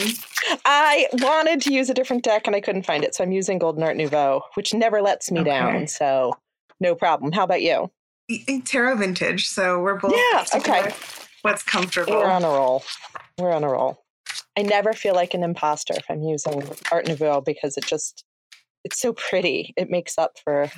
I 0.66 1.08
wanted 1.14 1.62
to 1.64 1.74
use 1.74 1.90
a 1.90 1.94
different 1.94 2.24
deck 2.24 2.48
and 2.48 2.56
I 2.56 2.62
couldn't 2.62 2.84
find 2.84 3.04
it, 3.04 3.14
so 3.14 3.24
I'm 3.24 3.32
using 3.32 3.60
Golden 3.60 3.84
Art 3.84 3.96
Nouveau, 3.96 4.42
which 4.56 4.74
never 4.74 5.02
lets 5.02 5.30
me 5.30 5.42
okay. 5.42 5.50
down. 5.50 5.88
So 5.88 6.34
no 6.80 6.96
problem. 6.96 7.32
How 7.32 7.44
about 7.44 7.62
you? 7.62 7.92
Tarot 8.66 8.98
Vintage. 8.98 9.48
So 9.48 9.82
we're 9.82 9.96
both. 9.96 10.14
Yeah. 10.16 10.46
Okay. 10.56 10.94
What's 11.42 11.64
comfortable? 11.64 12.14
We're 12.14 12.26
on 12.26 12.44
a 12.44 12.50
roll. 12.50 12.84
We're 13.38 13.54
on 13.54 13.64
a 13.64 13.70
roll. 13.70 14.04
I 14.58 14.62
never 14.62 14.94
feel 14.94 15.16
like 15.16 15.34
an 15.34 15.44
imposter 15.44 15.94
if 15.96 16.06
I'm 16.10 16.24
using 16.24 16.64
Art 16.92 17.08
Nouveau 17.08 17.42
because 17.42 17.76
it 17.78 17.86
just 17.86 18.24
it's 18.84 19.00
so 19.00 19.14
pretty. 19.14 19.74
It 19.78 19.90
makes 19.90 20.18
up 20.18 20.38
for 20.44 20.70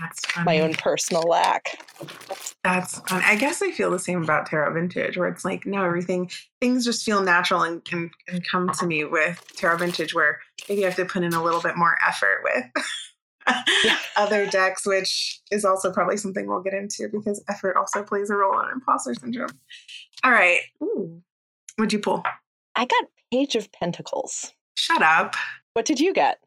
my 0.44 0.60
own 0.60 0.74
personal 0.76 1.24
lack. 1.24 1.78
That's 2.64 3.00
fun. 3.00 3.22
I 3.26 3.36
guess 3.36 3.62
I 3.62 3.72
feel 3.72 3.90
the 3.90 4.00
same 4.00 4.24
about 4.24 4.46
Tarot 4.46 4.74
Vintage, 4.74 5.18
where 5.18 5.28
it's 5.28 5.44
like, 5.44 5.66
no, 5.66 5.84
everything, 5.84 6.30
things 6.62 6.86
just 6.86 7.04
feel 7.04 7.24
natural 7.24 7.64
and 7.64 7.84
can, 7.84 8.12
come 8.50 8.70
to 8.80 8.86
me 8.86 9.06
with 9.06 9.44
Tarot 9.56 9.78
Vintage, 9.78 10.14
where 10.14 10.40
maybe 10.70 10.84
I 10.84 10.90
have 10.90 10.96
to 10.98 11.06
put 11.06 11.24
in 11.24 11.34
a 11.34 11.44
little 11.44 11.62
bit 11.62 11.78
more 11.78 11.98
effort 12.08 12.42
with 12.44 12.66
other 14.16 14.46
decks, 14.46 14.86
which 14.86 15.42
is 15.52 15.66
also 15.66 15.92
probably 15.92 16.18
something 16.18 16.48
we'll 16.48 16.62
get 16.62 16.74
into 16.74 17.08
because 17.10 17.44
effort 17.50 17.78
also 17.78 18.04
plays 18.04 18.30
a 18.30 18.36
role 18.36 18.60
in 18.62 18.72
imposter 18.72 19.14
syndrome. 19.14 19.50
All 20.24 20.32
right. 20.32 20.62
Ooh. 20.84 21.22
What'd 21.76 21.94
you 21.94 22.00
pull? 22.00 22.24
I 22.76 22.86
got 22.86 23.06
Page 23.32 23.56
of 23.56 23.72
Pentacles. 23.72 24.54
Shut 24.76 25.02
up. 25.02 25.36
What 25.74 25.86
did 25.86 26.00
you 26.00 26.14
get? 26.14 26.40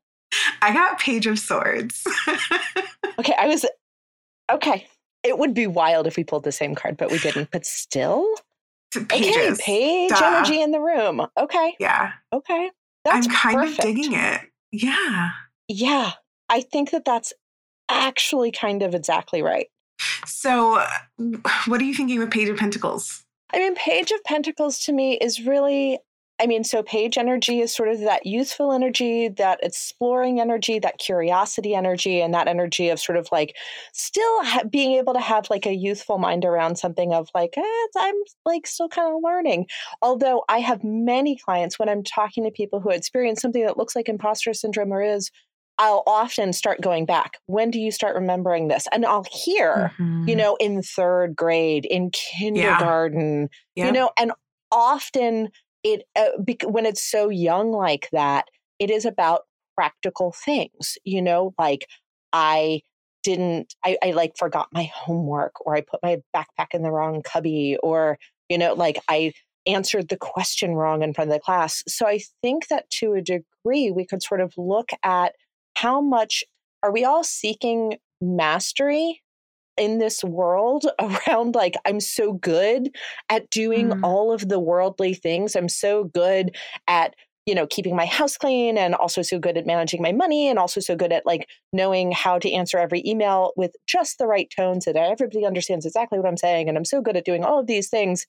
I 0.62 0.72
got 0.72 0.98
Page 0.98 1.26
of 1.26 1.38
Swords. 1.38 2.06
okay, 3.18 3.34
I 3.38 3.46
was 3.46 3.64
okay. 4.50 4.86
It 5.22 5.38
would 5.38 5.54
be 5.54 5.66
wild 5.66 6.06
if 6.06 6.16
we 6.16 6.24
pulled 6.24 6.44
the 6.44 6.52
same 6.52 6.74
card, 6.74 6.96
but 6.96 7.10
we 7.10 7.18
didn't. 7.18 7.50
But 7.50 7.66
still, 7.66 8.26
pages. 9.08 9.36
okay, 9.36 9.54
page 9.62 10.10
Duh. 10.10 10.24
energy 10.24 10.60
in 10.60 10.70
the 10.70 10.80
room. 10.80 11.26
Okay, 11.36 11.74
yeah, 11.80 12.12
okay. 12.32 12.70
That's 13.04 13.26
I'm 13.26 13.32
kind 13.32 13.56
perfect. 13.56 13.78
of 13.78 13.84
digging 13.84 14.12
it. 14.14 14.40
Yeah, 14.72 15.30
yeah. 15.68 16.12
I 16.48 16.60
think 16.60 16.90
that 16.90 17.04
that's 17.04 17.32
actually 17.88 18.50
kind 18.50 18.82
of 18.82 18.94
exactly 18.94 19.42
right. 19.42 19.68
So, 20.26 20.84
what 21.66 21.80
are 21.80 21.84
you 21.84 21.94
thinking 21.94 22.18
with 22.18 22.30
Page 22.30 22.48
of 22.48 22.56
Pentacles? 22.56 23.24
I 23.52 23.58
mean, 23.58 23.74
Page 23.74 24.10
of 24.10 24.22
Pentacles 24.24 24.80
to 24.80 24.92
me 24.92 25.14
is 25.14 25.44
really 25.44 25.98
I 26.40 26.46
mean, 26.46 26.62
so 26.62 26.84
page 26.84 27.18
energy 27.18 27.60
is 27.60 27.74
sort 27.74 27.88
of 27.88 27.98
that 28.00 28.24
youthful 28.24 28.72
energy, 28.72 29.26
that 29.26 29.58
exploring 29.60 30.40
energy, 30.40 30.78
that 30.78 30.98
curiosity 30.98 31.74
energy, 31.74 32.20
and 32.20 32.32
that 32.32 32.46
energy 32.46 32.90
of 32.90 33.00
sort 33.00 33.18
of 33.18 33.28
like 33.32 33.56
still 33.92 34.44
ha- 34.44 34.62
being 34.70 34.92
able 34.92 35.14
to 35.14 35.20
have 35.20 35.50
like 35.50 35.66
a 35.66 35.74
youthful 35.74 36.18
mind 36.18 36.44
around 36.44 36.76
something 36.76 37.12
of 37.12 37.28
like, 37.34 37.54
eh, 37.58 37.86
I'm 37.96 38.14
like 38.46 38.68
still 38.68 38.88
kind 38.88 39.12
of 39.12 39.20
learning. 39.22 39.66
Although 40.00 40.44
I 40.48 40.58
have 40.58 40.84
many 40.84 41.36
clients 41.36 41.76
when 41.76 41.88
I'm 41.88 42.04
talking 42.04 42.44
to 42.44 42.52
people 42.52 42.78
who 42.78 42.90
experience 42.90 43.40
something 43.40 43.64
that 43.66 43.76
looks 43.76 43.96
like 43.96 44.08
imposter 44.08 44.54
syndrome 44.54 44.92
or 44.92 45.02
is, 45.02 45.32
I'll 45.78 46.02
often 46.06 46.52
start 46.52 46.80
going 46.80 47.06
back. 47.06 47.38
When 47.46 47.70
do 47.70 47.78
you 47.78 47.92
start 47.92 48.16
remembering 48.16 48.68
this? 48.68 48.86
And 48.92 49.06
I'll 49.06 49.26
hear, 49.30 49.92
mm-hmm. 49.98 50.28
you 50.28 50.34
know, 50.34 50.56
in 50.58 50.82
third 50.82 51.36
grade, 51.36 51.84
in 51.84 52.10
kindergarten, 52.10 53.48
yeah. 53.74 53.84
Yeah. 53.84 53.86
you 53.86 53.92
know, 53.92 54.10
and 54.18 54.32
often 54.72 55.50
it 55.84 56.04
uh, 56.16 56.28
when 56.68 56.86
it's 56.86 57.02
so 57.02 57.28
young 57.28 57.72
like 57.72 58.08
that 58.12 58.46
it 58.78 58.90
is 58.90 59.04
about 59.04 59.42
practical 59.76 60.32
things 60.32 60.98
you 61.04 61.22
know 61.22 61.54
like 61.58 61.86
i 62.32 62.80
didn't 63.22 63.74
I, 63.84 63.96
I 64.02 64.10
like 64.12 64.36
forgot 64.36 64.68
my 64.72 64.90
homework 64.92 65.64
or 65.64 65.76
i 65.76 65.80
put 65.80 66.00
my 66.02 66.18
backpack 66.34 66.74
in 66.74 66.82
the 66.82 66.90
wrong 66.90 67.22
cubby 67.22 67.76
or 67.82 68.18
you 68.48 68.58
know 68.58 68.74
like 68.74 68.98
i 69.08 69.32
answered 69.66 70.08
the 70.08 70.16
question 70.16 70.74
wrong 70.74 71.02
in 71.02 71.12
front 71.14 71.30
of 71.30 71.34
the 71.34 71.40
class 71.40 71.84
so 71.86 72.06
i 72.06 72.20
think 72.42 72.68
that 72.68 72.90
to 72.90 73.14
a 73.14 73.22
degree 73.22 73.90
we 73.90 74.04
could 74.04 74.22
sort 74.22 74.40
of 74.40 74.52
look 74.56 74.90
at 75.02 75.34
how 75.80 76.00
much 76.00 76.42
are 76.82 76.92
we 76.92 77.04
all 77.04 77.22
seeking 77.22 77.98
mastery 78.20 79.22
in 79.76 79.98
this 79.98 80.24
world 80.24 80.86
around 80.98 81.54
like 81.54 81.74
I'm 81.84 82.00
so 82.00 82.32
good 82.32 82.90
at 83.28 83.48
doing 83.50 83.90
mm. 83.90 84.00
all 84.02 84.32
of 84.32 84.48
the 84.48 84.58
worldly 84.58 85.14
things. 85.14 85.54
I'm 85.54 85.68
so 85.68 86.04
good 86.04 86.56
at 86.88 87.14
you 87.46 87.54
know 87.54 87.66
keeping 87.66 87.96
my 87.96 88.06
house 88.06 88.36
clean 88.36 88.76
and 88.76 88.94
also 88.94 89.22
so 89.22 89.38
good 89.38 89.56
at 89.56 89.66
managing 89.66 90.02
my 90.02 90.12
money 90.12 90.48
and 90.48 90.58
also 90.58 90.80
so 90.80 90.96
good 90.96 91.12
at 91.12 91.24
like 91.24 91.48
knowing 91.72 92.12
how 92.12 92.38
to 92.38 92.52
answer 92.52 92.78
every 92.78 93.02
email 93.06 93.52
with 93.56 93.74
just 93.86 94.18
the 94.18 94.26
right 94.26 94.52
tone 94.54 94.80
so 94.80 94.92
that 94.92 95.10
everybody 95.10 95.46
understands 95.46 95.86
exactly 95.86 96.18
what 96.18 96.28
I'm 96.28 96.36
saying 96.36 96.68
and 96.68 96.76
I'm 96.76 96.84
so 96.84 97.00
good 97.00 97.16
at 97.16 97.24
doing 97.24 97.44
all 97.44 97.60
of 97.60 97.66
these 97.66 97.88
things 97.88 98.26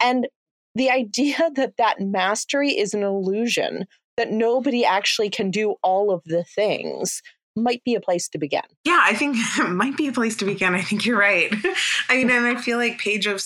and 0.00 0.28
the 0.74 0.90
idea 1.00 1.50
that 1.54 1.76
that 1.78 2.00
mastery 2.00 2.70
is 2.70 2.94
an 2.94 3.02
illusion, 3.02 3.86
that 4.16 4.30
nobody 4.30 4.84
actually 4.84 5.30
can 5.30 5.50
do 5.50 5.76
all 5.82 6.10
of 6.10 6.22
the 6.24 6.44
things, 6.44 7.22
might 7.56 7.82
be 7.84 7.94
a 7.94 8.00
place 8.00 8.28
to 8.28 8.38
begin. 8.38 8.62
Yeah, 8.84 9.00
I 9.02 9.14
think 9.14 9.36
it 9.58 9.68
might 9.70 9.96
be 9.96 10.08
a 10.08 10.12
place 10.12 10.36
to 10.36 10.44
begin. 10.44 10.74
I 10.74 10.82
think 10.82 11.04
you're 11.04 11.18
right. 11.18 11.52
I 12.08 12.16
mean, 12.16 12.30
and 12.30 12.46
I 12.46 12.60
feel 12.60 12.78
like 12.78 12.98
Page 12.98 13.26
of 13.26 13.42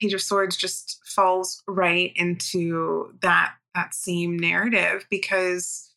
Page 0.00 0.14
of 0.14 0.22
Swords 0.22 0.56
just 0.56 1.00
falls 1.04 1.62
right 1.66 2.12
into 2.16 3.12
that 3.22 3.54
that 3.74 3.94
same 3.94 4.38
narrative 4.38 5.06
because 5.10 5.92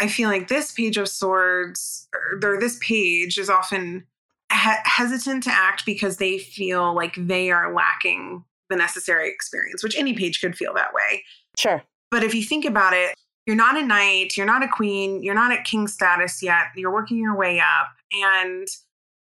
I 0.00 0.08
feel 0.08 0.28
like 0.28 0.48
this 0.48 0.72
Page 0.72 0.96
of 0.96 1.08
Swords 1.08 2.08
or, 2.14 2.54
or 2.54 2.60
this 2.60 2.78
page 2.80 3.38
is 3.38 3.50
often 3.50 4.06
he- 4.50 4.82
hesitant 4.84 5.44
to 5.44 5.50
act 5.50 5.86
because 5.86 6.16
they 6.16 6.38
feel 6.38 6.94
like 6.94 7.14
they 7.16 7.50
are 7.50 7.72
lacking 7.74 8.44
the 8.68 8.76
necessary 8.76 9.28
experience, 9.28 9.82
which 9.82 9.98
any 9.98 10.14
page 10.14 10.40
could 10.40 10.56
feel 10.56 10.72
that 10.74 10.94
way. 10.94 11.24
Sure. 11.58 11.82
But 12.10 12.24
if 12.24 12.34
you 12.34 12.42
think 12.42 12.64
about 12.64 12.92
it, 12.92 13.14
you're 13.46 13.56
not 13.56 13.76
a 13.76 13.84
knight, 13.84 14.36
you're 14.36 14.46
not 14.46 14.62
a 14.62 14.68
queen, 14.68 15.22
you're 15.22 15.34
not 15.34 15.52
at 15.52 15.64
king 15.64 15.88
status 15.88 16.42
yet, 16.42 16.66
you're 16.76 16.92
working 16.92 17.18
your 17.18 17.36
way 17.36 17.60
up. 17.60 17.88
And 18.12 18.68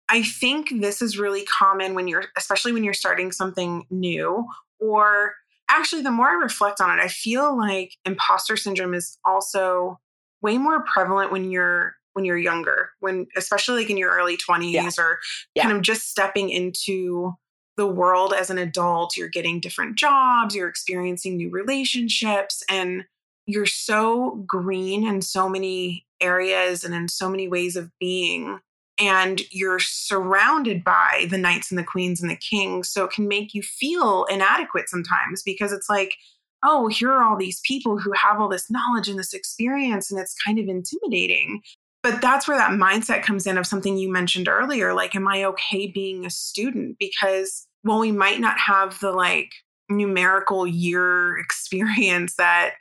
I 0.09 0.23
think 0.23 0.81
this 0.81 1.01
is 1.01 1.17
really 1.17 1.43
common 1.45 1.93
when 1.93 2.07
you're, 2.07 2.25
especially 2.37 2.71
when 2.71 2.83
you're 2.83 2.93
starting 2.93 3.31
something 3.31 3.85
new, 3.89 4.47
or 4.79 5.35
actually, 5.69 6.01
the 6.01 6.11
more 6.11 6.29
I 6.29 6.33
reflect 6.33 6.81
on 6.81 6.97
it, 6.97 7.01
I 7.01 7.07
feel 7.07 7.57
like 7.57 7.93
imposter 8.05 8.57
syndrome 8.57 8.93
is 8.93 9.17
also 9.25 9.99
way 10.41 10.57
more 10.57 10.83
prevalent 10.83 11.31
when 11.31 11.49
you're 11.51 11.95
when 12.13 12.25
you're 12.25 12.37
younger 12.37 12.89
when 12.99 13.27
especially 13.35 13.81
like 13.81 13.91
in 13.91 13.97
your 13.97 14.09
early 14.09 14.37
20s 14.37 14.71
yeah. 14.71 14.89
or 14.97 15.19
yeah. 15.53 15.63
kind 15.63 15.75
of 15.75 15.83
just 15.83 16.09
stepping 16.09 16.49
into 16.49 17.31
the 17.75 17.85
world 17.85 18.33
as 18.33 18.49
an 18.49 18.57
adult 18.57 19.15
you're 19.15 19.27
getting 19.27 19.59
different 19.59 19.95
jobs 19.95 20.55
you're 20.55 20.67
experiencing 20.67 21.37
new 21.37 21.51
relationships 21.51 22.63
and 22.71 23.05
you're 23.47 23.65
so 23.65 24.43
green 24.45 25.07
in 25.07 25.21
so 25.21 25.49
many 25.49 26.05
areas 26.21 26.83
and 26.83 26.93
in 26.93 27.07
so 27.07 27.29
many 27.29 27.47
ways 27.47 27.75
of 27.75 27.89
being 27.99 28.59
and 28.99 29.41
you're 29.51 29.79
surrounded 29.79 30.83
by 30.83 31.27
the 31.29 31.37
knights 31.37 31.71
and 31.71 31.77
the 31.77 31.83
queens 31.83 32.21
and 32.21 32.29
the 32.29 32.35
kings 32.35 32.89
so 32.89 33.05
it 33.05 33.11
can 33.11 33.27
make 33.27 33.53
you 33.53 33.61
feel 33.61 34.25
inadequate 34.25 34.89
sometimes 34.89 35.41
because 35.43 35.71
it's 35.71 35.89
like 35.89 36.15
oh 36.63 36.87
here 36.87 37.11
are 37.11 37.23
all 37.23 37.37
these 37.37 37.59
people 37.61 37.97
who 37.97 38.11
have 38.13 38.39
all 38.39 38.49
this 38.49 38.69
knowledge 38.69 39.07
and 39.07 39.19
this 39.19 39.33
experience 39.33 40.11
and 40.11 40.19
it's 40.19 40.35
kind 40.43 40.59
of 40.59 40.67
intimidating. 40.67 41.61
But 42.03 42.21
that's 42.21 42.47
where 42.47 42.57
that 42.57 42.71
mindset 42.71 43.23
comes 43.23 43.45
in 43.45 43.57
of 43.57 43.67
something 43.67 43.97
you 43.97 44.11
mentioned 44.11 44.47
earlier 44.47 44.93
like 44.93 45.15
am 45.15 45.27
i 45.27 45.43
okay 45.45 45.87
being 45.87 46.25
a 46.25 46.29
student? 46.29 46.97
Because 46.99 47.67
while 47.83 47.99
we 47.99 48.11
might 48.11 48.39
not 48.39 48.57
have 48.59 48.99
the 48.99 49.11
like 49.11 49.51
numerical 49.89 50.67
year 50.67 51.37
experience 51.39 52.35
that 52.35 52.75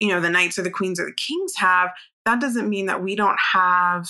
you 0.00 0.08
know 0.08 0.20
the 0.20 0.30
knights 0.30 0.58
or 0.58 0.62
the 0.62 0.70
queens 0.70 1.00
or 1.00 1.06
the 1.06 1.12
kings 1.12 1.54
have 1.56 1.90
that 2.24 2.40
doesn't 2.40 2.68
mean 2.68 2.86
that 2.86 3.02
we 3.02 3.14
don't 3.14 3.38
have 3.38 4.08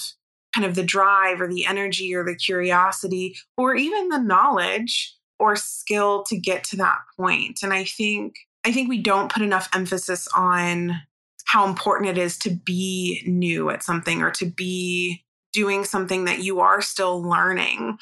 kind 0.55 0.64
of 0.64 0.75
the 0.75 0.83
drive 0.83 1.40
or 1.40 1.49
the 1.49 1.66
energy 1.66 2.14
or 2.14 2.25
the 2.25 2.35
curiosity 2.35 3.37
or 3.59 3.75
even 3.75 4.09
the 4.09 4.19
knowledge 4.19 5.14
or 5.38 5.55
skill 5.55 6.23
to 6.23 6.37
get 6.37 6.64
to 6.64 6.76
that 6.76 6.99
point. 7.19 7.61
And 7.62 7.73
i 7.73 7.85
think 7.85 8.37
i 8.64 8.73
think 8.73 8.88
we 8.88 9.00
don't 9.00 9.33
put 9.33 9.43
enough 9.43 9.69
emphasis 9.75 10.28
on 10.35 11.02
how 11.47 11.66
important 11.66 12.11
it 12.11 12.19
is 12.19 12.37
to 12.38 12.50
be 12.50 13.23
new 13.26 13.71
at 13.71 13.83
something 13.83 14.23
or 14.23 14.31
to 14.33 14.47
be 14.47 15.25
doing 15.52 15.85
something 15.85 16.25
that 16.25 16.40
you 16.40 16.61
are 16.61 16.83
still 16.83 17.23
learning. 17.23 17.99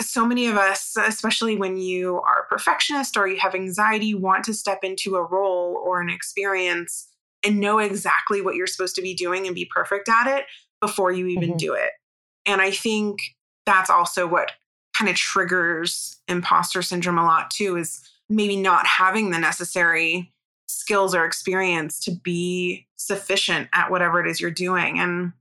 So 0.00 0.26
many 0.26 0.48
of 0.48 0.56
us, 0.56 0.96
especially 0.96 1.56
when 1.56 1.76
you 1.76 2.16
are 2.16 2.42
a 2.42 2.46
perfectionist 2.46 3.16
or 3.16 3.28
you 3.28 3.38
have 3.38 3.54
anxiety, 3.54 4.14
want 4.14 4.44
to 4.44 4.54
step 4.54 4.80
into 4.82 5.16
a 5.16 5.22
role 5.22 5.80
or 5.84 6.00
an 6.00 6.10
experience 6.10 7.08
and 7.46 7.60
know 7.60 7.78
exactly 7.78 8.42
what 8.42 8.56
you're 8.56 8.66
supposed 8.66 8.96
to 8.96 9.02
be 9.02 9.14
doing 9.14 9.46
and 9.46 9.54
be 9.54 9.70
perfect 9.72 10.08
at 10.08 10.26
it 10.26 10.44
before 10.80 11.12
you 11.12 11.26
even 11.26 11.50
mm-hmm. 11.50 11.58
do 11.58 11.74
it. 11.74 11.90
And 12.44 12.60
I 12.60 12.70
think 12.70 13.18
that's 13.64 13.90
also 13.90 14.26
what 14.26 14.52
kind 14.96 15.08
of 15.08 15.16
triggers 15.16 16.16
imposter 16.28 16.82
syndrome 16.82 17.18
a 17.18 17.24
lot 17.24 17.50
too 17.50 17.76
is 17.76 18.00
maybe 18.28 18.56
not 18.56 18.86
having 18.86 19.30
the 19.30 19.38
necessary 19.38 20.32
skills 20.68 21.14
or 21.14 21.24
experience 21.24 22.00
to 22.00 22.10
be 22.10 22.86
sufficient 22.96 23.68
at 23.72 23.90
whatever 23.90 24.24
it 24.24 24.28
is 24.28 24.40
you're 24.40 24.50
doing 24.50 24.98
and 24.98 25.32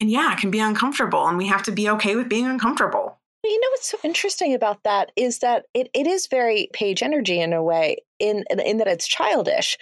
and 0.00 0.10
yeah 0.10 0.32
it 0.32 0.38
can 0.38 0.50
be 0.50 0.58
uncomfortable 0.58 1.28
and 1.28 1.38
we 1.38 1.46
have 1.46 1.62
to 1.62 1.70
be 1.70 1.88
okay 1.88 2.16
with 2.16 2.28
being 2.28 2.46
uncomfortable 2.46 3.18
you 3.44 3.60
know 3.60 3.68
what's 3.70 3.88
so 3.88 3.98
interesting 4.02 4.54
about 4.54 4.82
that 4.82 5.12
is 5.16 5.40
that 5.40 5.66
it, 5.74 5.88
it 5.94 6.06
is 6.06 6.26
very 6.26 6.68
page 6.72 7.02
energy 7.02 7.40
in 7.40 7.52
a 7.52 7.62
way 7.62 7.98
in, 8.18 8.44
in 8.50 8.58
in 8.58 8.78
that 8.78 8.88
it's 8.88 9.06
childish 9.06 9.78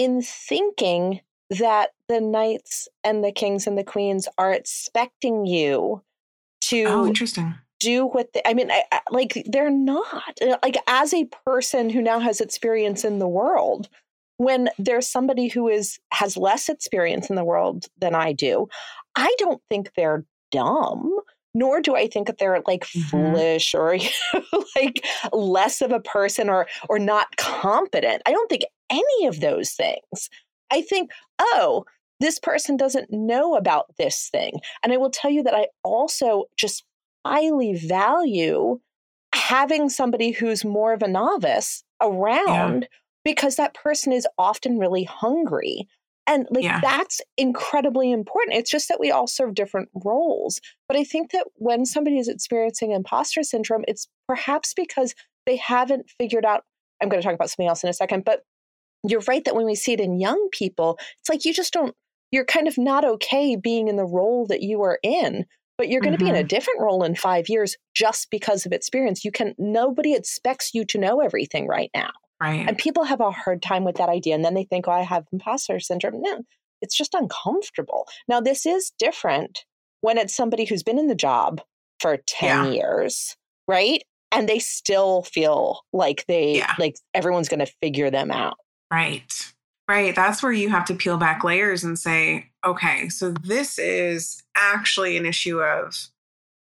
in 0.00 0.22
thinking 0.22 1.20
that 1.50 1.90
the 2.08 2.22
knights 2.22 2.88
and 3.04 3.22
the 3.22 3.30
kings 3.30 3.66
and 3.66 3.76
the 3.76 3.84
queens 3.84 4.26
are 4.38 4.50
expecting 4.50 5.44
you 5.44 6.02
to 6.62 6.84
oh 6.84 7.06
interesting 7.06 7.54
do 7.80 8.06
what 8.06 8.32
they, 8.32 8.40
I 8.46 8.54
mean 8.54 8.70
I, 8.70 8.82
I, 8.90 9.00
like 9.10 9.44
they're 9.44 9.70
not 9.70 10.38
uh, 10.40 10.56
like 10.62 10.78
as 10.86 11.12
a 11.12 11.28
person 11.44 11.90
who 11.90 12.00
now 12.00 12.18
has 12.18 12.40
experience 12.40 13.04
in 13.04 13.18
the 13.18 13.28
world 13.28 13.90
when 14.38 14.70
there's 14.78 15.06
somebody 15.06 15.48
who 15.48 15.68
is 15.68 15.98
has 16.12 16.34
less 16.38 16.70
experience 16.70 17.28
in 17.28 17.36
the 17.36 17.44
world 17.44 17.84
than 17.98 18.14
I 18.14 18.32
do 18.32 18.68
I 19.16 19.34
don't 19.38 19.60
think 19.68 19.92
they're 19.96 20.24
dumb 20.50 21.14
nor 21.52 21.82
do 21.82 21.94
I 21.94 22.06
think 22.06 22.26
that 22.26 22.38
they're 22.38 22.62
like 22.66 22.86
mm-hmm. 22.86 23.08
foolish 23.08 23.74
or 23.74 23.98
like 24.76 25.04
less 25.30 25.82
of 25.82 25.92
a 25.92 26.00
person 26.00 26.48
or 26.48 26.66
or 26.88 26.98
not 26.98 27.36
competent. 27.36 28.22
I 28.24 28.32
don't 28.32 28.48
think 28.48 28.64
any 28.90 29.26
of 29.26 29.40
those 29.40 29.72
things. 29.72 30.28
I 30.70 30.82
think, 30.82 31.10
oh, 31.38 31.84
this 32.20 32.38
person 32.38 32.76
doesn't 32.76 33.10
know 33.10 33.56
about 33.56 33.86
this 33.96 34.28
thing. 34.30 34.60
And 34.82 34.92
I 34.92 34.98
will 34.98 35.10
tell 35.10 35.30
you 35.30 35.42
that 35.42 35.54
I 35.54 35.68
also 35.82 36.44
just 36.56 36.84
highly 37.24 37.74
value 37.74 38.78
having 39.34 39.88
somebody 39.88 40.30
who's 40.30 40.64
more 40.64 40.92
of 40.92 41.02
a 41.02 41.08
novice 41.08 41.82
around 42.00 42.82
yeah. 42.82 42.88
because 43.24 43.56
that 43.56 43.74
person 43.74 44.12
is 44.12 44.26
often 44.38 44.78
really 44.78 45.04
hungry 45.04 45.88
and 46.30 46.46
like 46.50 46.62
yeah. 46.62 46.80
that's 46.80 47.20
incredibly 47.36 48.12
important. 48.12 48.56
It's 48.56 48.70
just 48.70 48.88
that 48.88 49.00
we 49.00 49.10
all 49.10 49.26
serve 49.26 49.54
different 49.54 49.88
roles. 50.04 50.60
But 50.86 50.96
I 50.96 51.02
think 51.02 51.32
that 51.32 51.46
when 51.56 51.84
somebody 51.84 52.18
is 52.18 52.28
experiencing 52.28 52.92
imposter 52.92 53.42
syndrome, 53.42 53.84
it's 53.88 54.06
perhaps 54.28 54.72
because 54.72 55.14
they 55.46 55.56
haven't 55.56 56.08
figured 56.20 56.44
out. 56.44 56.62
I'm 57.02 57.08
going 57.08 57.20
to 57.20 57.26
talk 57.26 57.34
about 57.34 57.50
something 57.50 57.66
else 57.66 57.82
in 57.82 57.90
a 57.90 57.94
second, 57.94 58.24
but 58.24 58.44
you're 59.08 59.22
right 59.26 59.44
that 59.44 59.54
when 59.54 59.66
we 59.66 59.74
see 59.74 59.92
it 59.92 60.00
in 60.00 60.20
young 60.20 60.48
people, 60.52 60.98
it's 61.20 61.28
like 61.28 61.44
you 61.44 61.52
just 61.54 61.72
don't, 61.72 61.94
you're 62.30 62.44
kind 62.44 62.68
of 62.68 62.78
not 62.78 63.04
okay 63.04 63.56
being 63.56 63.88
in 63.88 63.96
the 63.96 64.04
role 64.04 64.46
that 64.46 64.62
you 64.62 64.82
are 64.82 64.98
in 65.02 65.46
but 65.80 65.88
you're 65.88 66.02
going 66.02 66.12
mm-hmm. 66.12 66.18
to 66.18 66.24
be 66.26 66.28
in 66.28 66.36
a 66.36 66.40
mm-hmm. 66.40 66.48
different 66.48 66.82
role 66.82 67.02
in 67.02 67.14
five 67.14 67.48
years 67.48 67.74
just 67.94 68.30
because 68.30 68.66
of 68.66 68.72
experience. 68.72 69.24
You 69.24 69.32
can, 69.32 69.54
nobody 69.56 70.12
expects 70.12 70.74
you 70.74 70.84
to 70.84 70.98
know 70.98 71.22
everything 71.22 71.66
right 71.66 71.90
now. 71.94 72.10
Right. 72.38 72.68
And 72.68 72.76
people 72.76 73.04
have 73.04 73.22
a 73.22 73.30
hard 73.30 73.62
time 73.62 73.84
with 73.84 73.96
that 73.96 74.10
idea. 74.10 74.34
And 74.34 74.44
then 74.44 74.52
they 74.52 74.64
think, 74.64 74.88
oh, 74.88 74.92
I 74.92 75.00
have 75.00 75.24
imposter 75.32 75.80
syndrome. 75.80 76.20
No, 76.20 76.42
it's 76.82 76.94
just 76.94 77.14
uncomfortable. 77.14 78.06
Now, 78.28 78.42
this 78.42 78.66
is 78.66 78.92
different 78.98 79.64
when 80.02 80.18
it's 80.18 80.36
somebody 80.36 80.66
who's 80.66 80.82
been 80.82 80.98
in 80.98 81.06
the 81.06 81.14
job 81.14 81.62
for 81.98 82.18
10 82.26 82.66
yeah. 82.66 82.70
years, 82.72 83.34
right? 83.66 84.02
And 84.32 84.46
they 84.46 84.58
still 84.58 85.22
feel 85.22 85.80
like 85.94 86.26
they, 86.28 86.58
yeah. 86.58 86.74
like 86.78 86.96
everyone's 87.14 87.48
going 87.48 87.64
to 87.64 87.72
figure 87.80 88.10
them 88.10 88.30
out. 88.30 88.58
Right. 88.92 89.52
Right. 89.88 90.14
That's 90.14 90.42
where 90.42 90.52
you 90.52 90.68
have 90.68 90.84
to 90.86 90.94
peel 90.94 91.16
back 91.16 91.42
layers 91.42 91.82
and 91.82 91.98
say, 91.98 92.50
okay, 92.64 93.08
so 93.08 93.32
this 93.32 93.78
is 93.78 94.42
actually 94.56 95.16
an 95.16 95.26
issue 95.26 95.60
of 95.60 96.08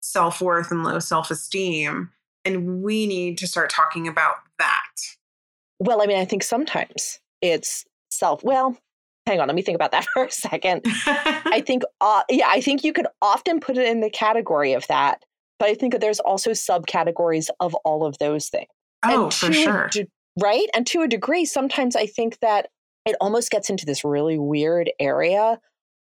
self 0.00 0.40
worth 0.40 0.70
and 0.70 0.82
low 0.82 0.98
self 0.98 1.30
esteem. 1.30 2.10
And 2.44 2.82
we 2.82 3.06
need 3.06 3.38
to 3.38 3.46
start 3.46 3.70
talking 3.70 4.08
about 4.08 4.36
that 4.58 4.82
well, 5.82 6.00
I 6.00 6.06
mean, 6.06 6.18
I 6.18 6.24
think 6.24 6.44
sometimes 6.44 7.18
it's 7.40 7.84
self. 8.10 8.44
Well, 8.44 8.76
hang 9.26 9.40
on, 9.40 9.48
let 9.48 9.54
me 9.54 9.62
think 9.62 9.74
about 9.74 9.90
that 9.90 10.06
for 10.14 10.24
a 10.24 10.30
second. 10.30 10.82
I 11.06 11.62
think, 11.66 11.82
uh, 12.00 12.22
yeah, 12.30 12.48
I 12.48 12.60
think 12.60 12.84
you 12.84 12.92
could 12.92 13.08
often 13.20 13.60
put 13.60 13.76
it 13.76 13.88
in 13.88 14.00
the 14.00 14.10
category 14.10 14.72
of 14.74 14.86
that, 14.86 15.24
but 15.58 15.68
I 15.68 15.74
think 15.74 15.92
that 15.92 16.00
there's 16.00 16.20
also 16.20 16.50
subcategories 16.50 17.48
of 17.58 17.74
all 17.84 18.06
of 18.06 18.18
those 18.18 18.48
things. 18.48 18.68
Oh, 19.04 19.30
for 19.30 19.52
sure. 19.52 19.90
Right. 20.40 20.68
And 20.74 20.86
to 20.88 21.02
a 21.02 21.08
degree, 21.08 21.44
sometimes 21.44 21.96
I 21.96 22.06
think 22.06 22.38
that 22.40 22.68
it 23.04 23.16
almost 23.20 23.50
gets 23.50 23.68
into 23.70 23.86
this 23.86 24.04
really 24.04 24.38
weird 24.38 24.90
area 25.00 25.58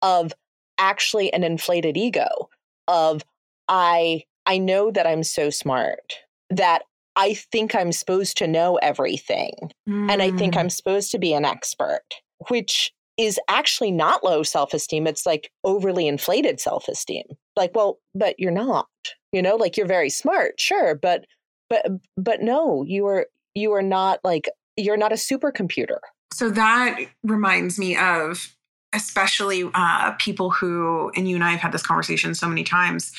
of 0.01 0.34
actually 0.77 1.32
an 1.34 1.44
inflated 1.44 1.98
ego 1.98 2.50
of 2.88 3.24
I 3.68 4.24
I 4.46 4.58
know 4.58 4.92
that 4.92 5.08
I'm 5.08 5.24
so 5.24 5.50
smart 5.50 6.13
that 6.50 6.84
I 7.15 7.36
think 7.36 7.75
I'm 7.75 7.92
supposed 7.92 8.38
to 8.38 8.48
know 8.48 8.77
everything 8.77 9.72
mm. 9.88 10.12
and 10.12 10.22
I 10.22 10.32
think 10.32 10.58
I'm 10.58 10.68
mm. 10.68 10.72
supposed 10.72 11.12
to 11.12 11.20
be 11.20 11.34
an 11.34 11.46
expert, 11.46 12.03
which 12.50 12.92
is 13.18 13.39
actually 13.48 13.92
not 13.92 14.24
low 14.24 14.44
self 14.44 14.74
esteem. 14.74 15.06
It's 15.06 15.25
like 15.25 15.51
overly 15.63 16.08
inflated 16.08 16.60
self 16.60 16.88
esteem. 16.88 17.25
Like, 17.56 17.72
well, 17.75 18.00
but 18.15 18.39
you're 18.39 18.51
not, 18.51 18.88
you 19.32 19.42
know, 19.42 19.56
like 19.56 19.77
you're 19.77 19.86
very 19.86 20.10
smart, 20.10 20.60
sure, 20.60 20.96
but, 20.96 21.25
but, 21.70 21.86
but 22.18 22.42
no, 22.42 22.84
you 22.84 23.06
are, 23.06 23.27
you 23.55 23.74
are 23.74 23.81
not 23.81 24.19
like 24.24 24.50
you're 24.77 24.98
not 24.98 25.12
a 25.12 25.15
supercomputer. 25.15 26.00
So 26.33 26.50
that 26.50 27.00
reminds 27.24 27.77
me 27.77 27.95
of 27.95 28.53
especially 28.93 29.69
uh, 29.74 30.12
people 30.19 30.51
who, 30.51 31.12
and 31.15 31.27
you 31.27 31.36
and 31.36 31.43
I 31.43 31.51
have 31.51 31.60
had 31.60 31.72
this 31.72 31.81
conversation 31.81 32.36
so 32.36 32.48
many 32.48 32.63
times, 32.63 33.12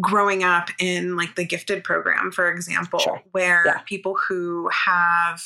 growing 0.00 0.42
up 0.42 0.70
in 0.80 1.16
like 1.16 1.36
the 1.36 1.44
gifted 1.44 1.84
program, 1.84 2.32
for 2.32 2.50
example, 2.50 2.98
sure. 2.98 3.22
where 3.30 3.62
yeah. 3.64 3.78
people 3.86 4.16
who 4.28 4.68
have 4.70 5.42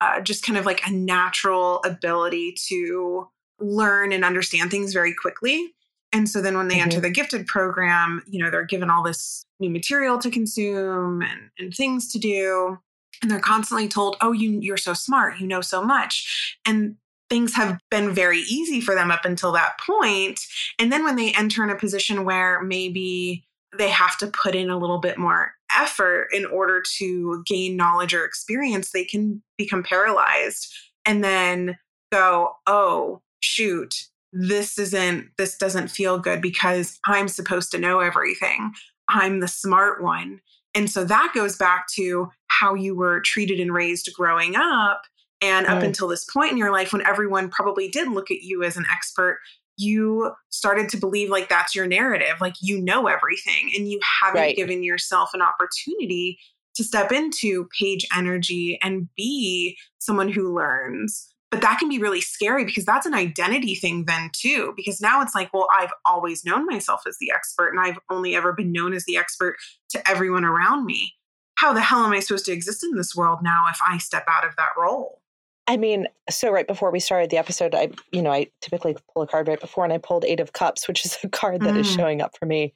uh, 0.00 0.20
just 0.20 0.44
kind 0.44 0.58
of 0.58 0.66
like 0.66 0.84
a 0.86 0.90
natural 0.90 1.80
ability 1.84 2.56
to 2.66 3.28
learn 3.60 4.12
and 4.12 4.24
understand 4.24 4.70
things 4.70 4.92
very 4.92 5.14
quickly. 5.14 5.72
And 6.12 6.28
so 6.28 6.40
then 6.40 6.56
when 6.56 6.68
they 6.68 6.76
mm-hmm. 6.76 6.84
enter 6.84 7.00
the 7.00 7.10
gifted 7.10 7.46
program, 7.46 8.22
you 8.26 8.42
know, 8.42 8.50
they're 8.50 8.64
given 8.64 8.90
all 8.90 9.02
this 9.02 9.44
new 9.60 9.70
material 9.70 10.18
to 10.18 10.30
consume 10.30 11.22
and, 11.22 11.50
and 11.58 11.74
things 11.74 12.10
to 12.12 12.18
do. 12.18 12.78
And 13.22 13.30
they're 13.30 13.40
constantly 13.40 13.88
told, 13.88 14.16
oh, 14.20 14.32
you, 14.32 14.58
you're 14.60 14.76
so 14.76 14.94
smart, 14.94 15.38
you 15.38 15.46
know 15.46 15.60
so 15.60 15.82
much. 15.82 16.56
And 16.64 16.96
things 17.28 17.54
have 17.54 17.78
been 17.90 18.14
very 18.14 18.40
easy 18.40 18.80
for 18.80 18.94
them 18.94 19.10
up 19.10 19.24
until 19.24 19.52
that 19.52 19.78
point. 19.78 20.40
And 20.78 20.90
then 20.90 21.04
when 21.04 21.16
they 21.16 21.32
enter 21.32 21.62
in 21.62 21.70
a 21.70 21.76
position 21.76 22.24
where 22.24 22.62
maybe 22.62 23.44
they 23.76 23.90
have 23.90 24.16
to 24.18 24.28
put 24.28 24.54
in 24.54 24.70
a 24.70 24.78
little 24.78 24.98
bit 24.98 25.18
more 25.18 25.52
effort 25.76 26.28
in 26.32 26.46
order 26.46 26.82
to 26.96 27.42
gain 27.46 27.76
knowledge 27.76 28.14
or 28.14 28.24
experience, 28.24 28.90
they 28.90 29.04
can 29.04 29.42
become 29.58 29.82
paralyzed 29.82 30.72
and 31.04 31.22
then 31.22 31.76
go, 32.10 32.52
oh, 32.66 33.20
shoot, 33.40 33.94
this 34.32 34.78
isn't, 34.78 35.28
this 35.36 35.56
doesn't 35.58 35.88
feel 35.88 36.18
good 36.18 36.40
because 36.40 36.98
I'm 37.06 37.28
supposed 37.28 37.70
to 37.72 37.78
know 37.78 38.00
everything. 38.00 38.72
I'm 39.08 39.40
the 39.40 39.48
smart 39.48 40.02
one. 40.02 40.40
And 40.74 40.90
so 40.90 41.04
that 41.04 41.32
goes 41.34 41.56
back 41.56 41.88
to 41.94 42.30
how 42.60 42.74
you 42.74 42.96
were 42.96 43.20
treated 43.20 43.60
and 43.60 43.72
raised 43.72 44.10
growing 44.14 44.56
up. 44.56 45.02
And 45.40 45.66
up 45.66 45.84
until 45.84 46.08
this 46.08 46.24
point 46.24 46.50
in 46.50 46.58
your 46.58 46.72
life, 46.72 46.92
when 46.92 47.06
everyone 47.06 47.48
probably 47.48 47.88
did 47.88 48.08
look 48.08 48.28
at 48.30 48.42
you 48.42 48.64
as 48.64 48.76
an 48.76 48.86
expert, 48.90 49.38
you 49.76 50.32
started 50.50 50.88
to 50.88 50.96
believe 50.96 51.30
like 51.30 51.48
that's 51.48 51.74
your 51.74 51.86
narrative, 51.86 52.40
like 52.40 52.54
you 52.60 52.80
know 52.80 53.06
everything, 53.06 53.70
and 53.76 53.88
you 53.88 54.00
haven't 54.20 54.40
right. 54.40 54.56
given 54.56 54.82
yourself 54.82 55.30
an 55.34 55.40
opportunity 55.40 56.38
to 56.74 56.84
step 56.84 57.12
into 57.12 57.68
page 57.78 58.06
energy 58.16 58.78
and 58.82 59.08
be 59.16 59.78
someone 59.98 60.28
who 60.28 60.54
learns. 60.54 61.32
But 61.50 61.62
that 61.62 61.78
can 61.78 61.88
be 61.88 61.98
really 61.98 62.20
scary 62.20 62.64
because 62.64 62.84
that's 62.84 63.06
an 63.06 63.14
identity 63.14 63.74
thing, 63.74 64.04
then, 64.04 64.30
too. 64.34 64.74
Because 64.76 65.00
now 65.00 65.22
it's 65.22 65.34
like, 65.34 65.52
well, 65.54 65.66
I've 65.76 65.92
always 66.04 66.44
known 66.44 66.66
myself 66.66 67.02
as 67.06 67.16
the 67.20 67.32
expert, 67.34 67.70
and 67.70 67.80
I've 67.80 67.98
only 68.10 68.36
ever 68.36 68.52
been 68.52 68.70
known 68.70 68.92
as 68.92 69.04
the 69.06 69.16
expert 69.16 69.56
to 69.90 70.10
everyone 70.10 70.44
around 70.44 70.84
me. 70.84 71.14
How 71.58 71.72
the 71.72 71.80
hell 71.80 72.04
am 72.04 72.12
I 72.12 72.20
supposed 72.20 72.44
to 72.44 72.52
exist 72.52 72.84
in 72.84 72.94
this 72.94 73.16
world 73.16 73.40
now 73.42 73.64
if 73.68 73.80
I 73.84 73.98
step 73.98 74.24
out 74.28 74.46
of 74.46 74.54
that 74.54 74.70
role? 74.78 75.20
I 75.66 75.76
mean, 75.76 76.06
so 76.30 76.52
right 76.52 76.68
before 76.68 76.92
we 76.92 77.00
started 77.00 77.30
the 77.30 77.36
episode, 77.36 77.74
I, 77.74 77.90
you 78.12 78.22
know, 78.22 78.30
I 78.30 78.46
typically 78.60 78.96
pull 79.12 79.22
a 79.22 79.26
card 79.26 79.48
right 79.48 79.58
before, 79.58 79.82
and 79.82 79.92
I 79.92 79.98
pulled 79.98 80.24
Eight 80.24 80.38
of 80.38 80.52
Cups, 80.52 80.86
which 80.86 81.04
is 81.04 81.18
a 81.24 81.28
card 81.28 81.62
that 81.62 81.74
mm. 81.74 81.80
is 81.80 81.90
showing 81.90 82.22
up 82.22 82.38
for 82.38 82.46
me 82.46 82.74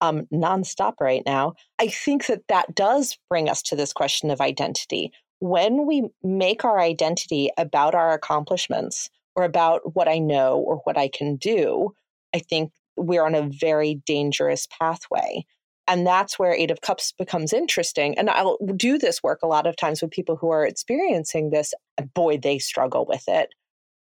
um, 0.00 0.26
nonstop 0.34 0.94
right 1.00 1.22
now. 1.24 1.54
I 1.78 1.86
think 1.86 2.26
that 2.26 2.42
that 2.48 2.74
does 2.74 3.16
bring 3.30 3.48
us 3.48 3.62
to 3.62 3.76
this 3.76 3.92
question 3.92 4.32
of 4.32 4.40
identity. 4.40 5.12
When 5.38 5.86
we 5.86 6.08
make 6.24 6.64
our 6.64 6.80
identity 6.80 7.50
about 7.56 7.94
our 7.94 8.14
accomplishments 8.14 9.10
or 9.36 9.44
about 9.44 9.94
what 9.94 10.08
I 10.08 10.18
know 10.18 10.58
or 10.58 10.78
what 10.78 10.98
I 10.98 11.06
can 11.06 11.36
do, 11.36 11.92
I 12.34 12.40
think 12.40 12.72
we're 12.96 13.24
on 13.24 13.36
a 13.36 13.48
very 13.48 14.02
dangerous 14.06 14.66
pathway. 14.66 15.46
And 15.86 16.06
that's 16.06 16.38
where 16.38 16.54
Eight 16.54 16.70
of 16.70 16.80
Cups 16.80 17.12
becomes 17.12 17.52
interesting. 17.52 18.16
And 18.18 18.30
I'll 18.30 18.58
do 18.74 18.98
this 18.98 19.22
work 19.22 19.40
a 19.42 19.46
lot 19.46 19.66
of 19.66 19.76
times 19.76 20.00
with 20.00 20.10
people 20.10 20.36
who 20.36 20.50
are 20.50 20.64
experiencing 20.64 21.50
this. 21.50 21.74
Boy, 22.14 22.38
they 22.38 22.58
struggle 22.58 23.04
with 23.06 23.24
it. 23.28 23.50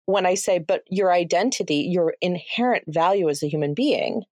When 0.05 0.25
I 0.25 0.33
say, 0.33 0.59
but 0.59 0.83
your 0.89 1.13
identity, 1.13 1.87
your 1.89 2.15
inherent 2.21 2.83
value 2.87 3.29
as 3.29 3.43
a 3.43 3.47
human 3.47 3.73
being 3.73 4.23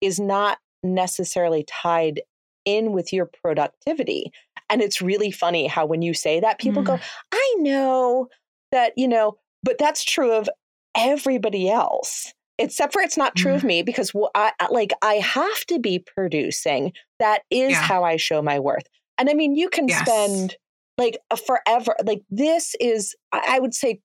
is 0.00 0.20
not 0.20 0.58
necessarily 0.82 1.64
tied 1.64 2.20
in 2.64 2.92
with 2.92 3.12
your 3.12 3.30
productivity. 3.42 4.30
And 4.68 4.82
it's 4.82 5.00
really 5.00 5.30
funny 5.30 5.66
how 5.66 5.86
when 5.86 6.02
you 6.02 6.14
say 6.14 6.40
that, 6.40 6.58
people 6.58 6.82
mm. 6.82 6.86
go, 6.86 6.98
I 7.32 7.54
know 7.58 8.28
that, 8.72 8.92
you 8.96 9.08
know, 9.08 9.38
but 9.62 9.78
that's 9.78 10.04
true 10.04 10.32
of 10.32 10.48
everybody 10.94 11.70
else 11.70 12.32
except 12.58 12.92
for 12.92 13.02
it's 13.02 13.16
not 13.16 13.34
true 13.34 13.52
mm. 13.52 13.56
of 13.56 13.64
me 13.64 13.82
because 13.82 14.12
I, 14.34 14.52
like 14.70 14.92
I 15.02 15.14
have 15.14 15.64
to 15.66 15.78
be 15.78 15.98
producing. 15.98 16.92
That 17.18 17.42
is 17.50 17.72
yeah. 17.72 17.82
how 17.82 18.04
I 18.04 18.16
show 18.16 18.42
my 18.42 18.58
worth. 18.58 18.86
And 19.18 19.28
I 19.28 19.34
mean, 19.34 19.54
you 19.54 19.68
can 19.68 19.88
yes. 19.88 20.00
spend 20.00 20.56
like 20.98 21.18
forever. 21.46 21.96
Like 22.04 22.22
this 22.30 22.74
is, 22.80 23.14
I 23.32 23.58
would 23.58 23.74
say, 23.74 24.00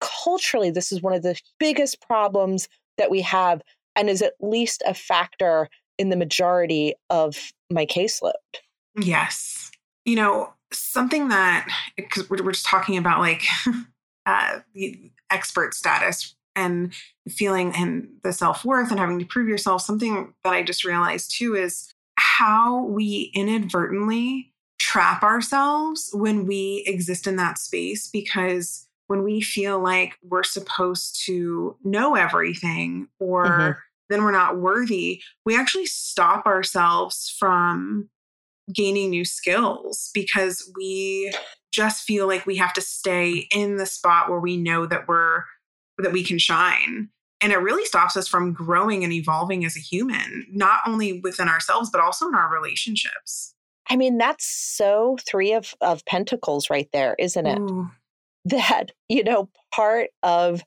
culturally, 0.00 0.70
this 0.70 0.92
is 0.92 1.02
one 1.02 1.14
of 1.14 1.22
the 1.22 1.38
biggest 1.58 2.00
problems 2.00 2.68
that 2.98 3.10
we 3.10 3.22
have, 3.22 3.62
and 3.94 4.08
is 4.08 4.22
at 4.22 4.34
least 4.40 4.82
a 4.86 4.94
factor 4.94 5.68
in 5.98 6.10
the 6.10 6.16
majority 6.16 6.94
of 7.10 7.52
my 7.70 7.86
caseload. 7.86 8.32
Yes, 8.98 9.70
you 10.04 10.16
know 10.16 10.52
something 10.72 11.28
that 11.28 11.68
because 11.96 12.28
we're, 12.28 12.42
we're 12.42 12.52
just 12.52 12.66
talking 12.66 12.96
about 12.96 13.20
like 13.20 13.42
uh, 14.26 14.60
the 14.74 15.10
expert 15.30 15.74
status 15.74 16.35
and 16.56 16.92
feeling 17.28 17.72
and 17.76 18.08
the 18.24 18.32
self-worth 18.32 18.90
and 18.90 18.98
having 18.98 19.18
to 19.18 19.24
prove 19.26 19.48
yourself 19.48 19.82
something 19.82 20.32
that 20.42 20.52
i 20.52 20.62
just 20.62 20.84
realized 20.84 21.32
too 21.36 21.54
is 21.54 21.92
how 22.16 22.84
we 22.84 23.30
inadvertently 23.34 24.52
trap 24.78 25.22
ourselves 25.22 26.10
when 26.12 26.46
we 26.46 26.82
exist 26.86 27.26
in 27.26 27.36
that 27.36 27.58
space 27.58 28.08
because 28.08 28.88
when 29.06 29.22
we 29.22 29.40
feel 29.40 29.78
like 29.78 30.14
we're 30.22 30.42
supposed 30.42 31.24
to 31.24 31.76
know 31.84 32.14
everything 32.14 33.06
or 33.20 33.46
mm-hmm. 33.46 33.78
then 34.08 34.22
we're 34.22 34.32
not 34.32 34.58
worthy 34.58 35.20
we 35.44 35.56
actually 35.56 35.86
stop 35.86 36.46
ourselves 36.46 37.34
from 37.38 38.08
gaining 38.72 39.10
new 39.10 39.24
skills 39.24 40.10
because 40.12 40.70
we 40.76 41.32
just 41.72 42.04
feel 42.04 42.26
like 42.26 42.46
we 42.46 42.56
have 42.56 42.72
to 42.72 42.80
stay 42.80 43.46
in 43.54 43.76
the 43.76 43.86
spot 43.86 44.30
where 44.30 44.40
we 44.40 44.56
know 44.56 44.86
that 44.86 45.06
we're 45.06 45.44
that 45.98 46.12
we 46.12 46.24
can 46.24 46.38
shine. 46.38 47.08
And 47.40 47.52
it 47.52 47.58
really 47.58 47.84
stops 47.84 48.16
us 48.16 48.26
from 48.26 48.52
growing 48.52 49.04
and 49.04 49.12
evolving 49.12 49.64
as 49.64 49.76
a 49.76 49.80
human 49.80 50.46
not 50.50 50.80
only 50.86 51.20
within 51.20 51.48
ourselves 51.48 51.90
but 51.90 52.00
also 52.00 52.28
in 52.28 52.34
our 52.34 52.52
relationships. 52.52 53.54
I 53.88 53.96
mean 53.96 54.18
that's 54.18 54.46
so 54.46 55.16
three 55.26 55.52
of 55.52 55.74
of 55.80 56.04
pentacles 56.06 56.70
right 56.70 56.88
there 56.92 57.14
isn't 57.18 57.46
it? 57.46 57.58
Ooh. 57.58 57.90
that 58.46 58.92
you 59.08 59.22
know 59.22 59.48
part 59.74 60.10
of 60.22 60.62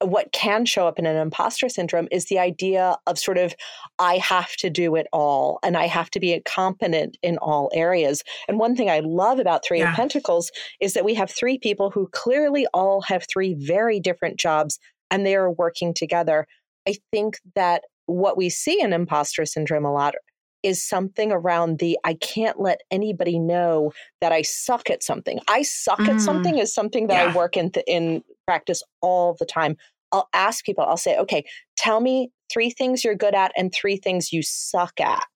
what 0.00 0.32
can 0.32 0.64
show 0.64 0.86
up 0.88 0.98
in 0.98 1.06
an 1.06 1.16
imposter 1.16 1.68
syndrome 1.68 2.08
is 2.10 2.26
the 2.26 2.38
idea 2.38 2.96
of 3.06 3.18
sort 3.18 3.38
of 3.38 3.54
i 3.98 4.16
have 4.16 4.54
to 4.56 4.70
do 4.70 4.94
it 4.96 5.06
all 5.12 5.58
and 5.62 5.76
i 5.76 5.86
have 5.86 6.10
to 6.10 6.20
be 6.20 6.40
competent 6.46 7.16
in 7.22 7.36
all 7.38 7.70
areas 7.74 8.22
and 8.48 8.58
one 8.58 8.74
thing 8.74 8.90
i 8.90 9.00
love 9.00 9.38
about 9.38 9.64
three 9.64 9.78
yeah. 9.80 9.90
of 9.90 9.96
pentacles 9.96 10.50
is 10.80 10.94
that 10.94 11.04
we 11.04 11.14
have 11.14 11.30
three 11.30 11.58
people 11.58 11.90
who 11.90 12.08
clearly 12.12 12.66
all 12.72 13.02
have 13.02 13.26
three 13.30 13.54
very 13.54 14.00
different 14.00 14.38
jobs 14.38 14.78
and 15.10 15.26
they 15.26 15.34
are 15.34 15.50
working 15.50 15.92
together 15.92 16.46
i 16.88 16.94
think 17.12 17.38
that 17.54 17.82
what 18.06 18.36
we 18.36 18.48
see 18.48 18.80
in 18.80 18.92
imposter 18.92 19.44
syndrome 19.44 19.84
a 19.84 19.92
lot 19.92 20.14
is 20.62 20.86
something 20.86 21.32
around 21.32 21.78
the 21.78 21.98
I 22.04 22.14
can't 22.14 22.60
let 22.60 22.82
anybody 22.90 23.38
know 23.38 23.92
that 24.20 24.32
I 24.32 24.42
suck 24.42 24.90
at 24.90 25.02
something. 25.02 25.40
I 25.48 25.62
suck 25.62 25.98
mm. 25.98 26.08
at 26.08 26.20
something 26.20 26.58
is 26.58 26.74
something 26.74 27.06
that 27.06 27.24
yeah. 27.24 27.32
I 27.32 27.36
work 27.36 27.56
in 27.56 27.70
th- 27.70 27.84
in 27.86 28.22
practice 28.50 28.82
all 29.00 29.36
the 29.38 29.46
time. 29.46 29.76
I'll 30.12 30.28
ask 30.32 30.64
people, 30.64 30.84
I'll 30.84 30.96
say, 30.96 31.16
okay, 31.18 31.44
tell 31.76 32.00
me 32.00 32.30
three 32.52 32.70
things 32.70 33.04
you're 33.04 33.14
good 33.14 33.34
at 33.34 33.52
and 33.56 33.72
three 33.72 33.96
things 33.96 34.32
you 34.32 34.42
suck 34.42 35.00
at. 35.00 35.26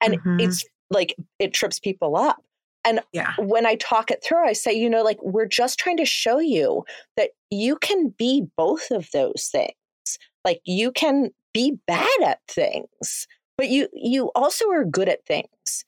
And 0.00 0.14
mm-hmm. 0.14 0.40
it's 0.40 0.64
like 0.90 1.14
it 1.38 1.52
trips 1.52 1.78
people 1.78 2.16
up. 2.16 2.42
And 2.84 3.00
yeah. 3.12 3.34
when 3.38 3.66
I 3.66 3.74
talk 3.74 4.10
it 4.10 4.22
through, 4.24 4.46
I 4.46 4.52
say, 4.54 4.72
you 4.72 4.88
know, 4.88 5.02
like 5.02 5.18
we're 5.22 5.46
just 5.46 5.78
trying 5.78 5.98
to 5.98 6.06
show 6.06 6.38
you 6.38 6.84
that 7.16 7.30
you 7.50 7.76
can 7.76 8.14
be 8.16 8.46
both 8.56 8.90
of 8.90 9.08
those 9.12 9.48
things. 9.52 9.74
Like 10.44 10.60
you 10.64 10.92
can 10.92 11.30
be 11.52 11.78
bad 11.86 12.08
at 12.24 12.40
things 12.48 13.26
but 13.60 13.68
you 13.68 13.88
you 13.92 14.30
also 14.34 14.70
are 14.70 14.84
good 14.84 15.08
at 15.08 15.24
things 15.26 15.84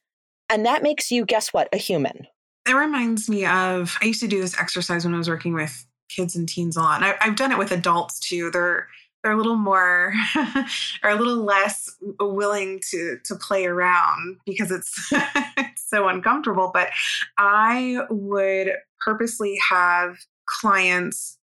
and 0.51 0.67
that 0.67 0.83
makes 0.83 1.11
you 1.11 1.25
guess 1.25 1.53
what 1.53 1.69
a 1.73 1.77
human 1.77 2.27
it 2.69 2.75
reminds 2.75 3.29
me 3.29 3.47
of 3.47 3.97
i 4.03 4.05
used 4.05 4.21
to 4.21 4.29
do 4.29 4.41
this 4.41 4.59
exercise 4.59 5.05
when 5.05 5.15
i 5.15 5.19
was 5.19 5.29
working 5.29 5.55
with 5.55 5.87
kids 6.15 6.37
and 6.37 6.49
teens 6.49 6.77
a 6.77 6.81
lot 6.81 7.03
and 7.03 7.15
I, 7.21 7.25
have 7.25 7.37
done 7.37 7.53
it 7.53 7.59
with 7.59 7.73
adults 7.73 8.19
too 8.19 8.51
they're 8.51 8.89
they're 9.23 9.33
a 9.33 9.37
little 9.37 9.57
more 9.57 10.13
are 11.03 11.11
a 11.11 11.17
little 11.17 11.45
less 11.45 11.97
willing 12.21 12.81
to 12.91 13.19
to 13.25 13.37
play 13.37 13.67
around 13.67 14.39
because 14.45 14.71
it's, 14.71 15.09
it's 15.57 15.89
so 15.89 16.09
uncomfortable 16.09 16.71
but 16.73 16.91
i 17.39 17.99
would 18.11 18.73
purposely 19.01 19.59
have 19.71 20.17
clients 20.47 21.39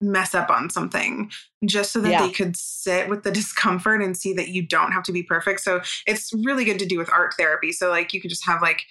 mess 0.00 0.34
up 0.34 0.50
on 0.50 0.70
something 0.70 1.30
just 1.64 1.92
so 1.92 2.00
that 2.00 2.10
yeah. 2.10 2.26
they 2.26 2.32
could 2.32 2.56
sit 2.56 3.08
with 3.08 3.22
the 3.22 3.30
discomfort 3.32 4.02
and 4.02 4.16
see 4.16 4.32
that 4.32 4.48
you 4.48 4.66
don't 4.66 4.92
have 4.92 5.02
to 5.04 5.12
be 5.12 5.22
perfect. 5.22 5.60
So 5.60 5.82
it's 6.06 6.32
really 6.44 6.64
good 6.64 6.78
to 6.78 6.86
do 6.86 6.98
with 6.98 7.12
art 7.12 7.34
therapy. 7.38 7.72
So 7.72 7.90
like 7.90 8.14
you 8.14 8.20
could 8.20 8.30
just 8.30 8.46
have 8.46 8.62
like, 8.62 8.82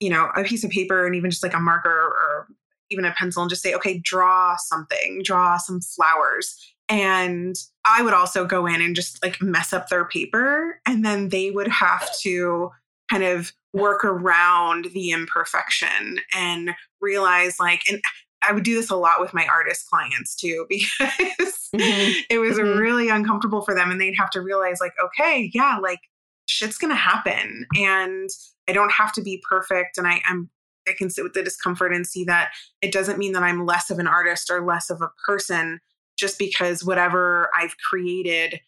you 0.00 0.10
know, 0.10 0.30
a 0.36 0.44
piece 0.44 0.64
of 0.64 0.70
paper 0.70 1.06
and 1.06 1.14
even 1.14 1.30
just 1.30 1.42
like 1.42 1.54
a 1.54 1.60
marker 1.60 1.90
or 1.90 2.48
even 2.92 3.04
a 3.04 3.12
pencil 3.12 3.42
and 3.42 3.50
just 3.50 3.62
say, 3.62 3.74
okay, 3.74 3.98
draw 3.98 4.56
something, 4.56 5.22
draw 5.24 5.56
some 5.56 5.80
flowers. 5.80 6.56
And 6.88 7.56
I 7.84 8.02
would 8.02 8.12
also 8.12 8.44
go 8.44 8.66
in 8.66 8.82
and 8.82 8.94
just 8.94 9.22
like 9.24 9.40
mess 9.40 9.72
up 9.72 9.88
their 9.88 10.04
paper. 10.04 10.80
And 10.86 11.04
then 11.04 11.30
they 11.30 11.50
would 11.50 11.68
have 11.68 12.08
to 12.20 12.70
kind 13.10 13.24
of 13.24 13.52
work 13.72 14.04
around 14.04 14.86
the 14.92 15.10
imperfection 15.10 16.20
and 16.34 16.74
realize 17.00 17.58
like, 17.58 17.82
and 17.90 18.02
I 18.46 18.52
would 18.52 18.64
do 18.64 18.74
this 18.74 18.90
a 18.90 18.96
lot 18.96 19.20
with 19.20 19.32
my 19.32 19.46
artist 19.46 19.88
clients 19.88 20.34
too, 20.34 20.66
because 20.68 21.70
mm-hmm. 21.74 22.20
it 22.28 22.38
was 22.38 22.58
mm-hmm. 22.58 22.78
really 22.78 23.08
uncomfortable 23.08 23.62
for 23.62 23.74
them. 23.74 23.90
And 23.90 24.00
they'd 24.00 24.16
have 24.16 24.30
to 24.30 24.40
realize, 24.40 24.78
like, 24.80 24.94
okay, 25.02 25.50
yeah, 25.54 25.78
like 25.80 26.00
shit's 26.46 26.78
gonna 26.78 26.94
happen. 26.94 27.66
And 27.76 28.28
I 28.68 28.72
don't 28.72 28.92
have 28.92 29.12
to 29.14 29.22
be 29.22 29.42
perfect. 29.48 29.98
And 29.98 30.06
I, 30.06 30.20
I'm 30.26 30.50
I 30.88 30.92
can 30.96 31.10
sit 31.10 31.24
with 31.24 31.34
the 31.34 31.42
discomfort 31.42 31.92
and 31.92 32.06
see 32.06 32.24
that 32.24 32.50
it 32.80 32.92
doesn't 32.92 33.18
mean 33.18 33.32
that 33.32 33.42
I'm 33.42 33.66
less 33.66 33.90
of 33.90 33.98
an 33.98 34.06
artist 34.06 34.50
or 34.50 34.64
less 34.64 34.90
of 34.90 35.00
a 35.00 35.10
person 35.26 35.80
just 36.16 36.38
because 36.38 36.84
whatever 36.84 37.50
I've 37.58 37.74
created 37.90 38.60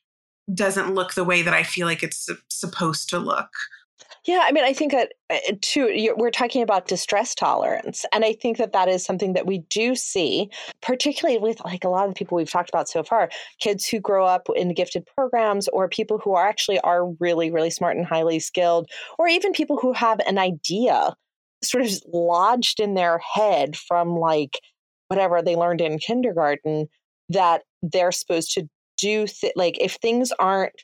doesn't 0.53 0.95
look 0.95 1.15
the 1.15 1.25
way 1.25 1.43
that 1.43 1.55
I 1.55 1.63
feel 1.63 1.87
like 1.87 2.03
it's 2.03 2.29
supposed 2.49 3.09
to 3.11 3.19
look. 3.19 3.49
Yeah, 4.27 4.41
I 4.43 4.53
mean, 4.53 4.65
I 4.65 4.73
think 4.73 4.93
that 4.93 5.13
uh, 5.29 5.37
too, 5.61 6.15
we're 6.17 6.31
talking 6.31 6.63
about 6.63 6.89
distress 6.89 7.35
tolerance. 7.35 8.07
And 8.13 8.25
I 8.25 8.33
think 8.33 8.57
that 8.57 8.73
that 8.73 8.89
is 8.89 9.05
something 9.05 9.35
that 9.35 9.47
we 9.47 9.59
do 9.69 9.95
see, 9.95 10.49
particularly 10.81 11.39
with 11.39 11.63
like 11.63 11.85
a 11.85 11.91
lot 11.91 12.05
of 12.09 12.11
the 12.11 12.19
people 12.19 12.37
we've 12.37 12.51
talked 12.51 12.71
about 12.71 12.89
so 12.89 13.03
far 13.03 13.29
kids 13.61 13.87
who 13.87 14.01
grow 14.01 14.25
up 14.25 14.49
in 14.57 14.73
gifted 14.73 15.05
programs, 15.15 15.69
or 15.69 15.89
people 15.89 16.19
who 16.19 16.35
are 16.35 16.47
actually 16.47 16.81
are 16.81 17.11
really, 17.21 17.51
really 17.51 17.71
smart 17.71 17.97
and 17.97 18.07
highly 18.07 18.39
skilled, 18.39 18.89
or 19.19 19.29
even 19.29 19.53
people 19.53 19.77
who 19.77 19.93
have 19.93 20.21
an 20.21 20.39
idea 20.39 21.15
sort 21.65 21.85
of 21.85 21.91
lodged 22.13 22.81
in 22.81 22.95
their 22.95 23.19
head 23.19 23.77
from 23.77 24.17
like 24.17 24.59
whatever 25.09 25.43
they 25.43 25.57
learned 25.57 25.81
in 25.81 25.99
kindergarten 25.99 26.87
that 27.29 27.63
they're 27.83 28.13
supposed 28.13 28.53
to 28.53 28.69
do 28.97 29.27
th- 29.27 29.53
like 29.57 29.77
if 29.81 29.95
things 29.95 30.33
aren't 30.39 30.75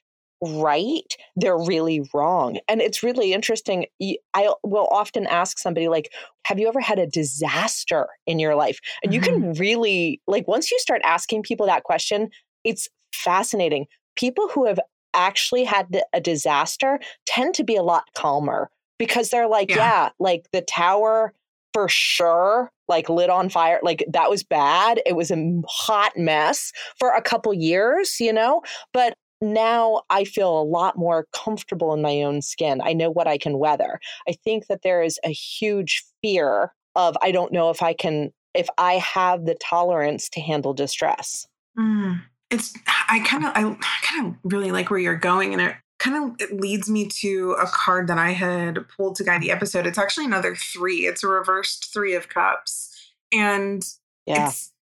right, 0.42 1.16
they're 1.36 1.58
really 1.58 2.08
wrong. 2.14 2.58
And 2.68 2.80
it's 2.80 3.02
really 3.02 3.32
interesting. 3.32 3.86
I 4.34 4.52
will 4.62 4.88
often 4.90 5.26
ask 5.26 5.58
somebody, 5.58 5.88
like, 5.88 6.10
have 6.46 6.58
you 6.58 6.66
ever 6.66 6.80
had 6.80 6.98
a 6.98 7.06
disaster 7.06 8.08
in 8.26 8.38
your 8.38 8.54
life? 8.54 8.78
And 9.02 9.12
mm-hmm. 9.12 9.14
you 9.14 9.20
can 9.20 9.42
mm-hmm. 9.42 9.60
really, 9.60 10.20
like, 10.26 10.48
once 10.48 10.70
you 10.70 10.78
start 10.78 11.02
asking 11.04 11.42
people 11.42 11.66
that 11.66 11.82
question, 11.82 12.30
it's 12.64 12.88
fascinating. 13.12 13.86
People 14.16 14.48
who 14.48 14.66
have 14.66 14.80
actually 15.12 15.64
had 15.64 15.86
a 16.12 16.20
disaster 16.20 17.00
tend 17.26 17.54
to 17.54 17.64
be 17.64 17.76
a 17.76 17.82
lot 17.82 18.04
calmer 18.16 18.70
because 19.00 19.30
they're 19.30 19.48
like, 19.48 19.70
yeah, 19.70 19.76
yeah 19.76 20.08
like 20.20 20.46
the 20.52 20.60
tower 20.60 21.32
for 21.72 21.88
sure 21.88 22.70
like 22.88 23.08
lit 23.08 23.30
on 23.30 23.48
fire 23.48 23.78
like 23.82 24.04
that 24.08 24.28
was 24.28 24.42
bad 24.42 25.00
it 25.06 25.14
was 25.14 25.30
a 25.30 25.62
hot 25.68 26.10
mess 26.16 26.72
for 26.98 27.14
a 27.14 27.22
couple 27.22 27.54
years 27.54 28.18
you 28.18 28.32
know 28.32 28.60
but 28.92 29.14
now 29.40 30.02
I 30.10 30.24
feel 30.24 30.60
a 30.60 30.62
lot 30.62 30.98
more 30.98 31.26
comfortable 31.32 31.94
in 31.94 32.02
my 32.02 32.22
own 32.22 32.42
skin. 32.42 32.80
I 32.84 32.92
know 32.92 33.10
what 33.10 33.26
I 33.26 33.38
can 33.38 33.58
weather. 33.58 33.98
I 34.28 34.32
think 34.32 34.66
that 34.66 34.82
there 34.82 35.02
is 35.02 35.18
a 35.24 35.30
huge 35.30 36.04
fear 36.22 36.72
of 36.94 37.16
I 37.22 37.32
don't 37.32 37.52
know 37.52 37.70
if 37.70 37.82
I 37.82 37.94
can 37.94 38.32
if 38.54 38.68
I 38.76 38.94
have 38.94 39.46
the 39.46 39.54
tolerance 39.54 40.28
to 40.30 40.40
handle 40.40 40.74
distress. 40.74 41.46
Mm. 41.78 42.20
It's 42.50 42.74
I 43.08 43.20
kind 43.20 43.44
of 43.44 43.52
I 43.54 43.76
kind 44.02 44.26
of 44.26 44.34
really 44.44 44.72
like 44.72 44.90
where 44.90 44.98
you're 44.98 45.14
going 45.14 45.54
and 45.54 45.74
kind 46.00 46.16
of 46.16 46.40
it 46.40 46.58
leads 46.58 46.88
me 46.88 47.06
to 47.06 47.52
a 47.60 47.66
card 47.66 48.08
that 48.08 48.18
I 48.18 48.30
had 48.30 48.88
pulled 48.88 49.14
to 49.16 49.24
guide 49.24 49.42
the 49.42 49.52
episode. 49.52 49.86
It's 49.86 49.98
actually 49.98 50.24
another 50.24 50.56
3. 50.56 51.06
It's 51.06 51.22
a 51.22 51.28
reversed 51.28 51.92
3 51.92 52.14
of 52.14 52.28
cups. 52.28 53.12
And 53.30 53.86
yeah. 54.26 54.48
it's 54.48 54.72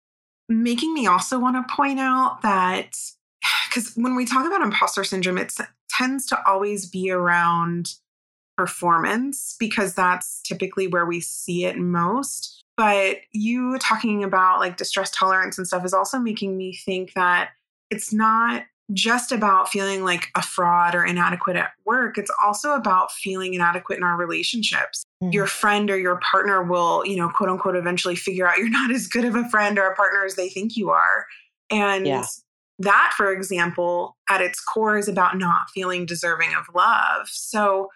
making 0.48 0.94
me 0.94 1.06
also 1.06 1.38
want 1.38 1.56
to 1.56 1.74
point 1.74 1.98
out 1.98 2.40
that 2.42 2.96
because 3.68 3.92
when 3.96 4.14
we 4.14 4.24
talk 4.24 4.46
about 4.46 4.62
imposter 4.62 5.04
syndrome, 5.04 5.38
it 5.38 5.52
tends 5.90 6.24
to 6.26 6.38
always 6.46 6.86
be 6.86 7.10
around 7.10 7.94
performance 8.56 9.56
because 9.58 9.94
that's 9.94 10.40
typically 10.42 10.86
where 10.86 11.04
we 11.04 11.20
see 11.20 11.64
it 11.64 11.78
most. 11.78 12.62
But 12.76 13.18
you 13.32 13.76
talking 13.78 14.22
about 14.22 14.60
like 14.60 14.76
distress 14.76 15.10
tolerance 15.10 15.58
and 15.58 15.66
stuff 15.66 15.84
is 15.84 15.92
also 15.92 16.18
making 16.18 16.56
me 16.56 16.74
think 16.74 17.14
that 17.14 17.50
it's 17.90 18.12
not 18.12 18.64
just 18.94 19.32
about 19.32 19.68
feeling 19.68 20.02
like 20.02 20.28
a 20.34 20.42
fraud 20.42 20.94
or 20.94 21.04
inadequate 21.04 21.56
at 21.56 21.72
work. 21.84 22.16
It's 22.16 22.30
also 22.42 22.74
about 22.74 23.12
feeling 23.12 23.54
inadequate 23.54 23.98
in 23.98 24.04
our 24.04 24.16
relationships. 24.16 25.04
Mm-hmm. 25.22 25.32
Your 25.32 25.46
friend 25.46 25.90
or 25.90 25.98
your 25.98 26.20
partner 26.20 26.62
will, 26.62 27.04
you 27.04 27.16
know, 27.16 27.28
quote 27.28 27.50
unquote, 27.50 27.76
eventually 27.76 28.16
figure 28.16 28.48
out 28.48 28.58
you're 28.58 28.68
not 28.70 28.90
as 28.90 29.06
good 29.06 29.24
of 29.24 29.34
a 29.34 29.48
friend 29.50 29.78
or 29.78 29.86
a 29.86 29.94
partner 29.94 30.24
as 30.24 30.36
they 30.36 30.48
think 30.48 30.76
you 30.76 30.90
are. 30.90 31.26
And 31.70 32.06
yeah 32.06 32.24
that, 32.78 33.12
for 33.16 33.32
example, 33.32 34.16
at 34.28 34.40
its 34.40 34.60
core 34.60 34.98
is 34.98 35.08
about 35.08 35.36
not 35.36 35.70
feeling 35.70 36.06
deserving 36.06 36.54
of 36.54 36.72
love. 36.74 37.28
So, 37.28 37.88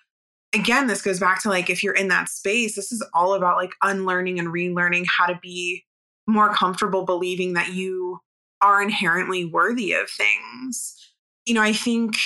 again, 0.53 0.87
this 0.87 1.03
goes 1.03 1.21
back 1.21 1.41
to 1.43 1.49
like 1.49 1.71
if 1.71 1.83
you're 1.83 1.95
in 1.95 2.09
that 2.09 2.29
space, 2.29 2.75
this 2.75 2.91
is 2.91 3.05
all 3.15 3.35
about 3.35 3.57
like 3.57 3.73
unlearning 3.83 4.39
and 4.39 4.49
relearning 4.49 5.05
how 5.07 5.27
to 5.27 5.39
be 5.41 5.85
more 6.27 6.53
comfortable 6.53 7.05
believing 7.05 7.53
that 7.55 7.73
you 7.73 8.21
are 8.63 8.83
inherently 8.83 9.45
worthy 9.45 9.93
of 9.93 10.09
things. 10.09 10.97
You 11.47 11.55
know, 11.55 11.63
I 11.63 11.73
think 11.73 12.17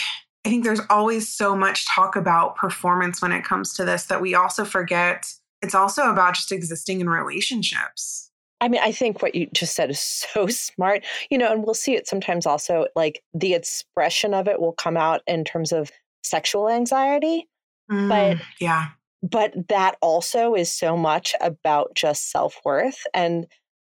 I 0.44 0.48
think 0.48 0.62
there's 0.62 0.80
always 0.90 1.28
so 1.28 1.56
much 1.56 1.88
talk 1.88 2.14
about 2.14 2.54
performance 2.54 3.20
when 3.20 3.32
it 3.32 3.44
comes 3.44 3.74
to 3.74 3.84
this 3.84 4.04
that 4.04 4.20
we 4.20 4.34
also 4.34 4.64
forget 4.64 5.26
it's 5.62 5.74
also 5.74 6.10
about 6.10 6.34
just 6.34 6.52
existing 6.52 7.00
in 7.00 7.08
relationships. 7.08 8.30
I 8.60 8.68
mean, 8.68 8.80
I 8.82 8.92
think 8.92 9.20
what 9.22 9.34
you 9.34 9.48
just 9.52 9.74
said 9.74 9.90
is 9.90 10.00
so 10.32 10.46
smart, 10.46 11.04
you 11.30 11.38
know, 11.38 11.50
and 11.50 11.64
we'll 11.64 11.74
see 11.74 11.94
it 11.94 12.06
sometimes 12.06 12.46
also 12.46 12.86
like 12.94 13.22
the 13.34 13.54
expression 13.54 14.34
of 14.34 14.48
it 14.48 14.60
will 14.60 14.72
come 14.72 14.96
out 14.96 15.22
in 15.26 15.44
terms 15.44 15.72
of 15.72 15.90
sexual 16.22 16.68
anxiety. 16.68 17.48
Mm, 17.90 18.08
but 18.08 18.44
yeah, 18.60 18.88
but 19.22 19.54
that 19.68 19.96
also 20.00 20.54
is 20.54 20.70
so 20.70 20.96
much 20.96 21.34
about 21.40 21.94
just 21.94 22.30
self-worth 22.30 23.06
and 23.14 23.46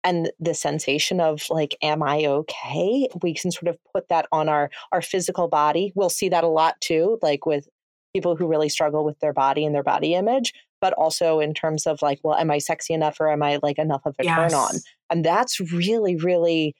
and 0.05 0.31
the 0.39 0.53
sensation 0.53 1.19
of 1.19 1.43
like 1.49 1.75
am 1.81 2.01
i 2.01 2.25
okay 2.25 3.09
we 3.21 3.33
can 3.33 3.51
sort 3.51 3.67
of 3.67 3.77
put 3.93 4.07
that 4.07 4.25
on 4.31 4.47
our 4.47 4.69
our 4.93 5.01
physical 5.01 5.49
body 5.49 5.91
we'll 5.95 6.09
see 6.09 6.29
that 6.29 6.45
a 6.45 6.47
lot 6.47 6.79
too 6.79 7.19
like 7.21 7.45
with 7.45 7.67
people 8.13 8.37
who 8.37 8.47
really 8.47 8.69
struggle 8.69 9.03
with 9.03 9.19
their 9.19 9.33
body 9.33 9.65
and 9.65 9.75
their 9.75 9.83
body 9.83 10.13
image 10.13 10.53
but 10.85 10.93
also 10.93 11.39
in 11.39 11.53
terms 11.55 11.87
of 11.87 11.99
like, 12.03 12.19
well, 12.23 12.37
am 12.37 12.51
I 12.51 12.59
sexy 12.59 12.93
enough 12.93 13.19
or 13.19 13.31
am 13.31 13.41
I 13.41 13.57
like 13.63 13.79
enough 13.79 14.03
of 14.05 14.15
a 14.19 14.23
yes. 14.23 14.51
turn 14.51 14.59
on? 14.59 14.75
And 15.09 15.25
that's 15.25 15.59
really, 15.59 16.15
really 16.15 16.75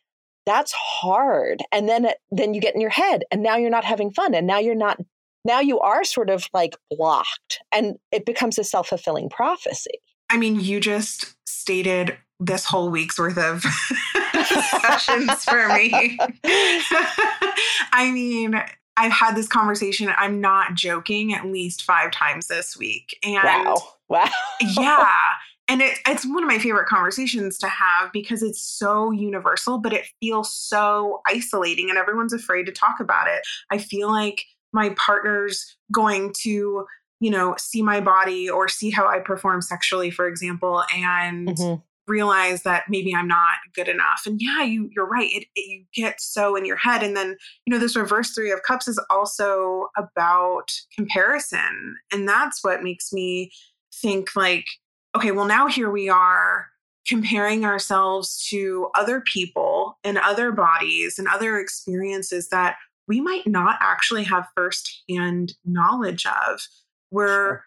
that's 0.46 0.72
hard. 0.74 1.64
And 1.72 1.90
then 1.90 2.10
then 2.30 2.54
you 2.54 2.62
get 2.62 2.76
in 2.76 2.82
your 2.82 2.92
head 2.92 3.24
and 3.32 3.42
now 3.42 3.56
you're 3.56 3.72
not 3.72 3.84
having 3.84 4.12
fun 4.12 4.36
and 4.36 4.46
now 4.46 4.60
you're 4.60 4.76
not 4.76 5.00
now 5.44 5.60
you 5.60 5.80
are 5.80 6.04
sort 6.04 6.30
of 6.30 6.46
like 6.54 6.76
blocked 6.92 7.60
and 7.72 7.96
it 8.12 8.28
becomes 8.28 8.60
a 8.60 8.64
self-fulfilling 8.64 9.30
prophecy. 9.30 10.00
I 10.30 10.38
mean, 10.38 10.60
you 10.60 10.80
just 10.80 11.36
stated 11.48 12.16
this 12.40 12.66
whole 12.66 12.90
week's 12.90 13.18
worth 13.18 13.38
of 13.38 13.64
sessions 14.82 15.46
for 15.46 15.68
me. 15.70 16.18
I 17.92 18.12
mean, 18.14 18.62
I've 18.98 19.12
had 19.12 19.36
this 19.36 19.48
conversation, 19.48 20.10
I'm 20.16 20.42
not 20.42 20.74
joking, 20.74 21.34
at 21.34 21.46
least 21.46 21.84
five 21.84 22.12
times 22.12 22.48
this 22.48 22.78
week. 22.78 23.18
And 23.24 23.36
wow. 23.44 23.76
Wow. 24.10 24.30
yeah. 24.78 25.14
And 25.68 25.82
it, 25.82 25.98
it's 26.06 26.28
one 26.28 26.44
of 26.44 26.48
my 26.48 26.60
favorite 26.60 26.86
conversations 26.86 27.58
to 27.58 27.68
have 27.68 28.12
because 28.14 28.44
it's 28.44 28.62
so 28.62 29.10
universal, 29.10 29.80
but 29.80 29.94
it 29.94 30.06
feels 30.20 30.54
so 30.56 31.22
isolating 31.26 31.90
and 31.90 31.98
everyone's 31.98 32.34
afraid 32.34 32.68
to 32.68 32.72
talk 32.72 33.00
about 33.00 33.28
it. 33.28 33.42
I 33.72 33.80
feel 33.80 34.12
like 34.12 34.46
my 34.74 34.90
partner's 34.90 35.76
going 35.92 36.36
to, 36.44 36.86
you 37.20 37.32
know, 37.32 37.56
see 37.58 37.82
my 37.82 38.00
body 38.00 38.48
or 38.48 38.68
see 38.68 38.92
how 38.92 39.08
I 39.08 39.18
perform 39.18 39.64
sexually, 39.64 40.12
for 40.12 40.28
example, 40.28 40.84
and 40.96 41.48
mm-hmm 41.48 41.82
realize 42.08 42.64
that 42.64 42.84
maybe 42.90 43.14
I'm 43.16 43.28
not 43.28 43.58
good 43.74 43.88
enough. 43.88 44.24
And 44.26 44.42
yeah, 44.42 44.64
you 44.64 44.90
you're 44.96 45.08
right. 45.08 45.30
It, 45.32 45.48
it, 45.56 45.68
you 45.68 45.86
get 45.94 46.22
so 46.22 46.56
in 46.56 46.66
your 46.66 46.78
head, 46.78 47.04
and 47.04 47.16
then 47.16 47.38
you 47.66 47.74
know 47.74 47.80
this 47.80 47.96
reverse 47.96 48.32
three 48.32 48.52
of 48.52 48.64
cups 48.64 48.88
is 48.88 49.00
also 49.10 49.90
about 49.98 50.72
comparison, 50.96 51.98
and 52.12 52.28
that's 52.28 52.64
what 52.64 52.84
makes 52.84 53.12
me 53.12 53.52
think 53.94 54.36
like, 54.36 54.66
okay, 55.16 55.32
well 55.32 55.46
now 55.46 55.68
here 55.68 55.90
we 55.90 56.10
are 56.10 56.68
comparing 57.08 57.66
ourselves 57.66 58.46
to 58.50 58.90
other 58.96 59.22
people 59.22 60.00
and 60.04 60.18
other 60.18 60.52
bodies 60.52 61.20
and 61.20 61.28
other 61.28 61.60
experiences 61.60 62.50
that 62.50 62.78
we 63.08 63.22
might 63.22 63.46
not 63.46 63.78
actually 63.80 64.24
have 64.24 64.48
firsthand 64.56 65.54
knowledge 65.64 66.26
of. 66.26 66.62
We're 67.12 67.28
sure. 67.28 67.64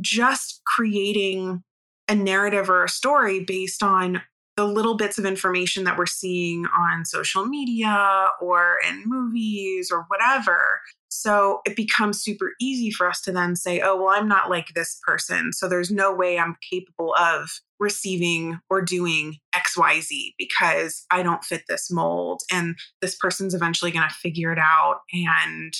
just 0.00 0.62
creating 0.66 1.62
a 2.10 2.14
narrative 2.14 2.68
or 2.68 2.84
a 2.84 2.88
story 2.88 3.40
based 3.40 3.82
on 3.82 4.20
the 4.56 4.64
little 4.66 4.96
bits 4.96 5.16
of 5.16 5.24
information 5.24 5.84
that 5.84 5.96
we're 5.96 6.04
seeing 6.04 6.66
on 6.66 7.04
social 7.04 7.46
media 7.46 8.28
or 8.42 8.76
in 8.86 9.04
movies 9.06 9.90
or 9.90 10.04
whatever. 10.08 10.80
so 11.08 11.60
it 11.64 11.74
becomes 11.76 12.22
super 12.22 12.52
easy 12.60 12.90
for 12.90 13.08
us 13.08 13.20
to 13.22 13.32
then 13.32 13.56
say, 13.56 13.80
oh, 13.80 13.96
well, 13.96 14.14
I'm 14.14 14.28
not 14.28 14.50
like 14.50 14.68
this 14.74 15.00
person. 15.06 15.52
So 15.52 15.68
there's 15.68 15.90
no 15.90 16.12
way 16.12 16.38
I'm 16.38 16.56
capable 16.70 17.14
of 17.18 17.60
receiving 17.78 18.58
or 18.68 18.82
doing 18.82 19.36
XYZ 19.54 20.34
because 20.38 21.06
I 21.10 21.22
don't 21.22 21.44
fit 21.44 21.62
this 21.68 21.90
mold. 21.90 22.42
And 22.52 22.76
this 23.00 23.16
person's 23.16 23.54
eventually 23.54 23.90
going 23.92 24.08
to 24.08 24.14
figure 24.14 24.52
it 24.52 24.58
out. 24.58 25.00
And 25.12 25.72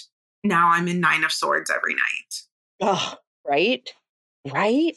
now 0.42 0.70
I'm 0.70 0.88
in 0.88 1.00
Nine 1.00 1.24
of 1.24 1.32
Swords 1.32 1.70
every 1.70 1.94
night. 1.94 2.34
Oh, 2.80 3.14
right. 3.46 3.88
Right. 4.50 4.96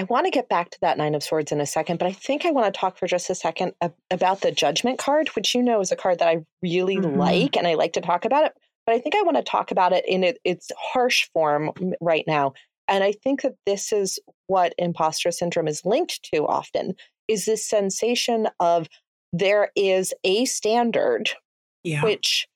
I 0.00 0.04
want 0.04 0.24
to 0.24 0.30
get 0.30 0.48
back 0.48 0.70
to 0.70 0.80
that 0.80 0.96
Nine 0.96 1.14
of 1.14 1.22
Swords 1.22 1.52
in 1.52 1.60
a 1.60 1.66
second, 1.66 1.98
but 1.98 2.08
I 2.08 2.12
think 2.12 2.46
I 2.46 2.52
want 2.52 2.72
to 2.72 2.80
talk 2.80 2.96
for 2.96 3.06
just 3.06 3.28
a 3.28 3.34
second 3.34 3.74
about 4.10 4.40
the 4.40 4.50
Judgment 4.50 4.98
card, 4.98 5.28
which 5.36 5.54
you 5.54 5.62
know 5.62 5.78
is 5.80 5.92
a 5.92 5.96
card 5.96 6.20
that 6.20 6.28
I 6.28 6.38
really 6.62 6.96
mm-hmm. 6.96 7.18
like 7.18 7.54
and 7.54 7.66
I 7.66 7.74
like 7.74 7.92
to 7.92 8.00
talk 8.00 8.24
about 8.24 8.46
it. 8.46 8.54
But 8.86 8.94
I 8.94 8.98
think 8.98 9.14
I 9.14 9.20
want 9.22 9.36
to 9.36 9.42
talk 9.42 9.70
about 9.70 9.92
it 9.92 10.06
in 10.08 10.34
its 10.42 10.72
harsh 10.78 11.28
form 11.34 11.72
right 12.00 12.24
now. 12.26 12.54
And 12.88 13.04
I 13.04 13.12
think 13.12 13.42
that 13.42 13.56
this 13.66 13.92
is 13.92 14.18
what 14.46 14.72
imposter 14.78 15.30
syndrome 15.30 15.68
is 15.68 15.84
linked 15.84 16.22
to 16.32 16.46
often 16.46 16.94
is 17.28 17.44
this 17.44 17.68
sensation 17.68 18.48
of 18.58 18.88
there 19.34 19.70
is 19.76 20.14
a 20.24 20.46
standard 20.46 21.30
yeah. 21.84 22.02
which 22.02 22.48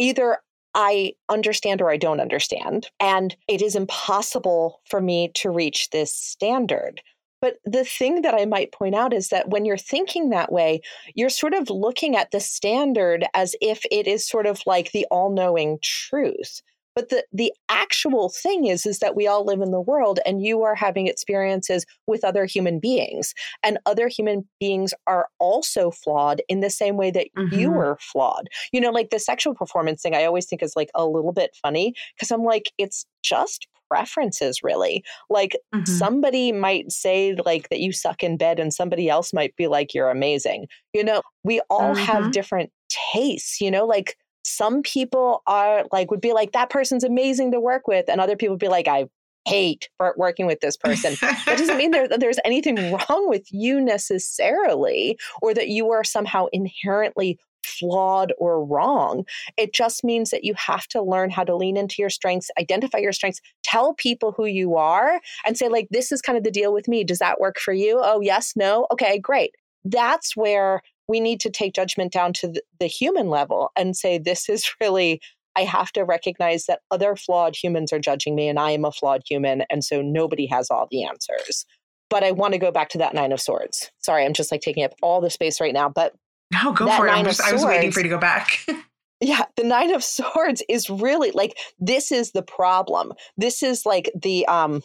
either 0.00 0.38
I 0.74 1.14
understand 1.28 1.80
or 1.80 1.90
I 1.90 1.96
don't 1.96 2.20
understand. 2.20 2.88
And 3.00 3.34
it 3.48 3.62
is 3.62 3.74
impossible 3.74 4.80
for 4.88 5.00
me 5.00 5.30
to 5.34 5.50
reach 5.50 5.90
this 5.90 6.14
standard. 6.14 7.00
But 7.40 7.58
the 7.64 7.84
thing 7.84 8.22
that 8.22 8.34
I 8.34 8.46
might 8.46 8.72
point 8.72 8.94
out 8.94 9.12
is 9.12 9.28
that 9.28 9.48
when 9.48 9.64
you're 9.64 9.76
thinking 9.76 10.30
that 10.30 10.50
way, 10.50 10.80
you're 11.14 11.30
sort 11.30 11.54
of 11.54 11.70
looking 11.70 12.16
at 12.16 12.32
the 12.32 12.40
standard 12.40 13.24
as 13.32 13.54
if 13.60 13.84
it 13.92 14.08
is 14.08 14.26
sort 14.26 14.46
of 14.46 14.60
like 14.66 14.90
the 14.90 15.06
all 15.10 15.30
knowing 15.30 15.78
truth. 15.80 16.62
But 16.98 17.10
the, 17.10 17.24
the 17.32 17.52
actual 17.68 18.28
thing 18.28 18.66
is, 18.66 18.84
is 18.84 18.98
that 18.98 19.14
we 19.14 19.28
all 19.28 19.44
live 19.44 19.60
in 19.60 19.70
the 19.70 19.80
world 19.80 20.18
and 20.26 20.42
you 20.42 20.64
are 20.64 20.74
having 20.74 21.06
experiences 21.06 21.86
with 22.08 22.24
other 22.24 22.44
human 22.44 22.80
beings. 22.80 23.34
And 23.62 23.78
other 23.86 24.08
human 24.08 24.48
beings 24.58 24.92
are 25.06 25.28
also 25.38 25.92
flawed 25.92 26.42
in 26.48 26.58
the 26.58 26.70
same 26.70 26.96
way 26.96 27.12
that 27.12 27.28
mm-hmm. 27.38 27.56
you 27.56 27.70
were 27.70 27.98
flawed. 28.00 28.48
You 28.72 28.80
know, 28.80 28.90
like 28.90 29.10
the 29.10 29.20
sexual 29.20 29.54
performance 29.54 30.02
thing, 30.02 30.16
I 30.16 30.24
always 30.24 30.46
think 30.46 30.60
is 30.60 30.74
like 30.74 30.90
a 30.96 31.06
little 31.06 31.30
bit 31.30 31.56
funny 31.62 31.94
because 32.16 32.32
I'm 32.32 32.42
like, 32.42 32.72
it's 32.78 33.06
just 33.22 33.68
preferences 33.88 34.60
really 34.62 35.02
like 35.30 35.56
mm-hmm. 35.74 35.84
somebody 35.84 36.52
might 36.52 36.92
say 36.92 37.34
like 37.46 37.70
that 37.70 37.80
you 37.80 37.90
suck 37.90 38.22
in 38.22 38.36
bed 38.36 38.60
and 38.60 38.74
somebody 38.74 39.08
else 39.08 39.32
might 39.32 39.56
be 39.56 39.66
like 39.66 39.94
you're 39.94 40.10
amazing 40.10 40.66
you 40.92 41.02
know 41.02 41.22
we 41.42 41.58
all 41.70 41.94
mm-hmm. 41.94 42.04
have 42.04 42.30
different 42.30 42.70
tastes 42.90 43.62
you 43.62 43.70
know 43.70 43.86
like 43.86 44.14
some 44.58 44.82
people 44.82 45.42
are 45.46 45.84
like 45.92 46.10
would 46.10 46.20
be 46.20 46.32
like 46.32 46.52
that 46.52 46.68
person's 46.68 47.04
amazing 47.04 47.52
to 47.52 47.60
work 47.60 47.86
with 47.86 48.08
and 48.08 48.20
other 48.20 48.36
people 48.36 48.54
would 48.54 48.60
be 48.60 48.68
like 48.68 48.88
i 48.88 49.06
hate 49.46 49.88
working 50.16 50.46
with 50.46 50.60
this 50.60 50.76
person 50.76 51.14
that 51.20 51.56
doesn't 51.56 51.78
mean 51.78 51.90
there, 51.90 52.08
there's 52.08 52.40
anything 52.44 52.76
wrong 52.92 53.28
with 53.28 53.46
you 53.50 53.80
necessarily 53.80 55.18
or 55.40 55.54
that 55.54 55.68
you 55.68 55.90
are 55.90 56.04
somehow 56.04 56.46
inherently 56.52 57.38
flawed 57.64 58.32
or 58.38 58.64
wrong. 58.64 59.24
It 59.56 59.72
just 59.72 60.02
means 60.04 60.30
that 60.30 60.44
you 60.44 60.54
have 60.54 60.86
to 60.88 61.02
learn 61.02 61.30
how 61.30 61.44
to 61.44 61.54
lean 61.54 61.76
into 61.76 61.96
your 61.98 62.10
strengths, 62.10 62.50
identify 62.58 62.98
your 62.98 63.12
strengths, 63.12 63.40
tell 63.62 63.94
people 63.94 64.32
who 64.32 64.46
you 64.46 64.76
are, 64.76 65.20
and 65.44 65.56
say, 65.56 65.68
like, 65.68 65.88
this 65.90 66.10
is 66.10 66.22
kind 66.22 66.38
of 66.38 66.44
the 66.44 66.50
deal 66.50 66.72
with 66.72 66.88
me. 66.88 67.04
Does 67.04 67.18
that 67.18 67.40
work 67.40 67.58
for 67.58 67.72
you? 67.72 68.00
Oh, 68.02 68.20
yes, 68.20 68.54
no. 68.56 68.86
Okay, 68.90 69.18
great. 69.18 69.54
That's 69.84 70.36
where 70.36 70.82
we 71.08 71.20
need 71.20 71.40
to 71.40 71.50
take 71.50 71.74
judgment 71.74 72.12
down 72.12 72.32
to 72.34 72.48
the, 72.48 72.62
the 72.80 72.86
human 72.86 73.28
level 73.28 73.70
and 73.76 73.96
say, 73.96 74.18
this 74.18 74.48
is 74.48 74.70
really 74.80 75.20
I 75.56 75.62
have 75.62 75.90
to 75.92 76.04
recognize 76.04 76.66
that 76.66 76.82
other 76.92 77.16
flawed 77.16 77.56
humans 77.56 77.92
are 77.92 77.98
judging 77.98 78.36
me 78.36 78.48
and 78.48 78.60
I 78.60 78.70
am 78.70 78.84
a 78.84 78.92
flawed 78.92 79.22
human. 79.28 79.64
And 79.68 79.82
so 79.82 80.00
nobody 80.00 80.46
has 80.46 80.70
all 80.70 80.86
the 80.88 81.02
answers. 81.02 81.66
But 82.10 82.22
I 82.22 82.30
want 82.30 82.52
to 82.52 82.58
go 82.58 82.70
back 82.70 82.90
to 82.90 82.98
that 82.98 83.12
Nine 83.12 83.32
of 83.32 83.40
Swords. 83.40 83.90
Sorry, 83.98 84.24
I'm 84.24 84.34
just 84.34 84.52
like 84.52 84.60
taking 84.60 84.84
up 84.84 84.94
all 85.02 85.20
the 85.20 85.30
space 85.30 85.60
right 85.60 85.74
now. 85.74 85.88
But 85.88 86.14
no, 86.52 86.72
go 86.72 86.88
for 86.96 87.08
it. 87.08 87.24
Just, 87.24 87.42
I 87.42 87.52
was 87.52 87.64
waiting 87.64 87.90
for 87.90 87.98
you 87.98 88.04
to 88.04 88.08
go 88.08 88.18
back. 88.18 88.64
yeah, 89.20 89.46
the 89.56 89.64
Nine 89.64 89.92
of 89.92 90.04
Swords 90.04 90.62
is 90.68 90.88
really 90.88 91.32
like 91.32 91.56
this 91.80 92.12
is 92.12 92.30
the 92.30 92.42
problem. 92.42 93.12
This 93.36 93.62
is 93.62 93.84
like 93.84 94.10
the 94.14 94.46
um 94.46 94.82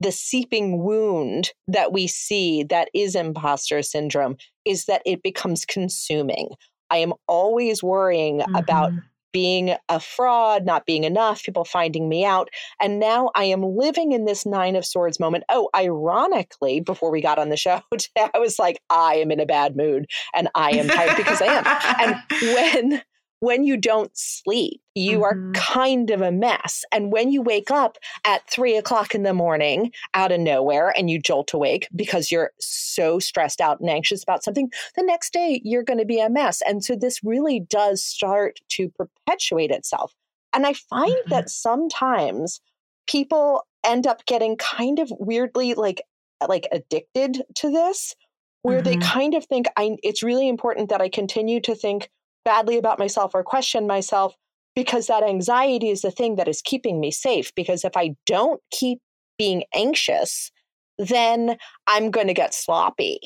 the 0.00 0.12
seeping 0.12 0.82
wound 0.82 1.52
that 1.68 1.92
we 1.92 2.06
see 2.06 2.62
that 2.64 2.88
is 2.94 3.14
imposter 3.14 3.82
syndrome 3.82 4.36
is 4.64 4.84
that 4.86 5.02
it 5.06 5.22
becomes 5.22 5.64
consuming. 5.64 6.50
I 6.90 6.98
am 6.98 7.14
always 7.26 7.82
worrying 7.82 8.38
mm-hmm. 8.38 8.54
about 8.54 8.92
being 9.32 9.74
a 9.90 10.00
fraud, 10.00 10.64
not 10.64 10.86
being 10.86 11.04
enough, 11.04 11.42
people 11.42 11.64
finding 11.64 12.08
me 12.08 12.24
out. 12.24 12.48
And 12.80 12.98
now 12.98 13.30
I 13.34 13.44
am 13.44 13.62
living 13.62 14.12
in 14.12 14.24
this 14.24 14.46
Nine 14.46 14.76
of 14.76 14.86
Swords 14.86 15.20
moment. 15.20 15.44
Oh, 15.50 15.68
ironically, 15.76 16.80
before 16.80 17.10
we 17.10 17.20
got 17.20 17.38
on 17.38 17.50
the 17.50 17.56
show 17.56 17.82
today, 17.90 18.28
I 18.34 18.38
was 18.38 18.58
like, 18.58 18.80
I 18.88 19.16
am 19.16 19.30
in 19.30 19.38
a 19.38 19.44
bad 19.44 19.76
mood 19.76 20.06
and 20.34 20.48
I 20.54 20.70
am 20.70 20.88
tired 20.88 21.18
because 21.18 21.42
I 21.42 21.46
am. 21.46 21.64
And 22.00 22.16
when 22.54 23.02
when 23.40 23.64
you 23.64 23.76
don't 23.76 24.10
sleep, 24.16 24.80
you 24.94 25.20
mm-hmm. 25.20 25.50
are 25.50 25.52
kind 25.52 26.10
of 26.10 26.20
a 26.22 26.32
mess. 26.32 26.84
And 26.92 27.12
when 27.12 27.30
you 27.30 27.42
wake 27.42 27.70
up 27.70 27.98
at 28.24 28.48
three 28.48 28.76
o'clock 28.76 29.14
in 29.14 29.24
the 29.24 29.34
morning 29.34 29.92
out 30.14 30.32
of 30.32 30.40
nowhere 30.40 30.92
and 30.96 31.10
you 31.10 31.20
jolt 31.20 31.52
awake 31.52 31.88
because 31.94 32.30
you're 32.30 32.52
so 32.58 33.18
stressed 33.18 33.60
out 33.60 33.80
and 33.80 33.90
anxious 33.90 34.22
about 34.22 34.42
something, 34.42 34.70
the 34.96 35.02
next 35.02 35.32
day 35.32 35.60
you're 35.64 35.82
going 35.82 35.98
to 35.98 36.06
be 36.06 36.20
a 36.20 36.30
mess. 36.30 36.62
And 36.66 36.84
so 36.84 36.96
this 36.96 37.20
really 37.22 37.60
does 37.60 38.02
start 38.02 38.60
to 38.70 38.90
perpetuate 38.90 39.70
itself. 39.70 40.14
And 40.52 40.66
I 40.66 40.72
find 40.72 41.12
mm-hmm. 41.12 41.30
that 41.30 41.50
sometimes 41.50 42.60
people 43.06 43.62
end 43.84 44.06
up 44.06 44.24
getting 44.26 44.56
kind 44.56 44.98
of 44.98 45.12
weirdly 45.18 45.74
like 45.74 46.02
like 46.48 46.66
addicted 46.72 47.42
to 47.54 47.70
this 47.70 48.14
where 48.62 48.82
mm-hmm. 48.82 49.00
they 49.00 49.06
kind 49.06 49.34
of 49.34 49.44
think 49.44 49.66
I 49.76 49.96
it's 50.02 50.22
really 50.22 50.48
important 50.48 50.90
that 50.90 51.00
I 51.00 51.08
continue 51.08 51.60
to 51.60 51.74
think 51.74 52.10
badly 52.46 52.78
about 52.78 52.98
myself 52.98 53.34
or 53.34 53.42
question 53.42 53.86
myself 53.86 54.34
because 54.76 55.08
that 55.08 55.24
anxiety 55.24 55.90
is 55.90 56.02
the 56.02 56.10
thing 56.10 56.36
that 56.36 56.48
is 56.48 56.62
keeping 56.62 57.00
me 57.00 57.10
safe. 57.10 57.52
Because 57.54 57.84
if 57.84 57.96
I 57.96 58.14
don't 58.24 58.62
keep 58.70 59.00
being 59.36 59.64
anxious, 59.74 60.52
then 60.96 61.56
I'm 61.86 62.10
going 62.10 62.28
to 62.28 62.34
get 62.34 62.54
sloppy. 62.54 63.18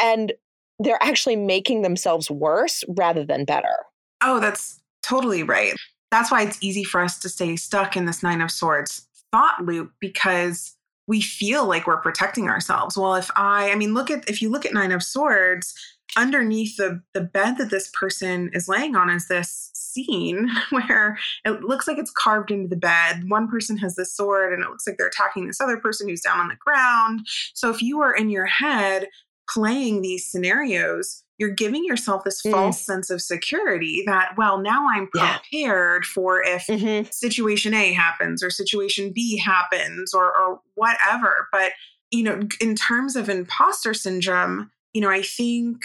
And 0.00 0.32
they're 0.78 1.02
actually 1.02 1.36
making 1.36 1.82
themselves 1.82 2.30
worse 2.30 2.82
rather 2.88 3.24
than 3.24 3.44
better. 3.44 3.76
Oh, 4.22 4.40
that's 4.40 4.80
totally 5.02 5.42
right. 5.42 5.74
That's 6.10 6.30
why 6.30 6.42
it's 6.42 6.58
easy 6.60 6.84
for 6.84 7.00
us 7.00 7.18
to 7.20 7.28
stay 7.28 7.56
stuck 7.56 7.96
in 7.96 8.06
this 8.06 8.22
Nine 8.22 8.40
of 8.40 8.50
Swords 8.50 9.06
thought 9.30 9.64
loop 9.64 9.92
because 10.00 10.76
we 11.06 11.20
feel 11.20 11.66
like 11.66 11.86
we're 11.86 11.98
protecting 11.98 12.48
ourselves. 12.48 12.96
Well, 12.96 13.14
if 13.16 13.30
I, 13.36 13.70
I 13.70 13.74
mean, 13.74 13.94
look 13.94 14.10
at, 14.10 14.28
if 14.28 14.40
you 14.40 14.48
look 14.48 14.64
at 14.64 14.72
Nine 14.72 14.92
of 14.92 15.02
Swords, 15.02 15.74
underneath 16.16 16.76
the 16.76 17.02
the 17.12 17.20
bed 17.20 17.58
that 17.58 17.70
this 17.70 17.90
person 17.92 18.50
is 18.52 18.68
laying 18.68 18.96
on 18.96 19.10
is 19.10 19.28
this 19.28 19.70
scene 19.74 20.50
where 20.70 21.18
it 21.44 21.62
looks 21.62 21.86
like 21.86 21.98
it's 21.98 22.12
carved 22.12 22.50
into 22.50 22.68
the 22.68 22.76
bed. 22.76 23.28
One 23.28 23.48
person 23.48 23.76
has 23.78 23.96
this 23.96 24.14
sword 24.14 24.52
and 24.52 24.62
it 24.62 24.70
looks 24.70 24.86
like 24.86 24.96
they're 24.98 25.08
attacking 25.08 25.46
this 25.46 25.60
other 25.60 25.76
person 25.76 26.08
who's 26.08 26.20
down 26.20 26.40
on 26.40 26.48
the 26.48 26.56
ground. 26.56 27.26
So 27.54 27.70
if 27.70 27.82
you 27.82 28.00
are 28.00 28.14
in 28.14 28.30
your 28.30 28.46
head 28.46 29.08
playing 29.48 30.02
these 30.02 30.26
scenarios, 30.26 31.22
you're 31.38 31.50
giving 31.50 31.84
yourself 31.84 32.24
this 32.24 32.42
mm. 32.42 32.52
false 32.52 32.80
sense 32.80 33.10
of 33.10 33.20
security 33.20 34.02
that, 34.06 34.34
well, 34.36 34.58
now 34.58 34.88
I'm 34.88 35.08
prepared 35.08 36.04
yeah. 36.04 36.12
for 36.12 36.42
if 36.42 36.66
mm-hmm. 36.66 37.08
situation 37.10 37.74
A 37.74 37.92
happens 37.92 38.42
or 38.42 38.50
situation 38.50 39.12
B 39.12 39.36
happens 39.38 40.14
or, 40.14 40.26
or 40.26 40.60
whatever. 40.74 41.48
But, 41.50 41.72
you 42.10 42.22
know, 42.22 42.40
in 42.60 42.76
terms 42.76 43.16
of 43.16 43.28
imposter 43.28 43.94
syndrome, 43.94 44.70
you 44.92 45.00
know, 45.00 45.10
I 45.10 45.22
think 45.22 45.82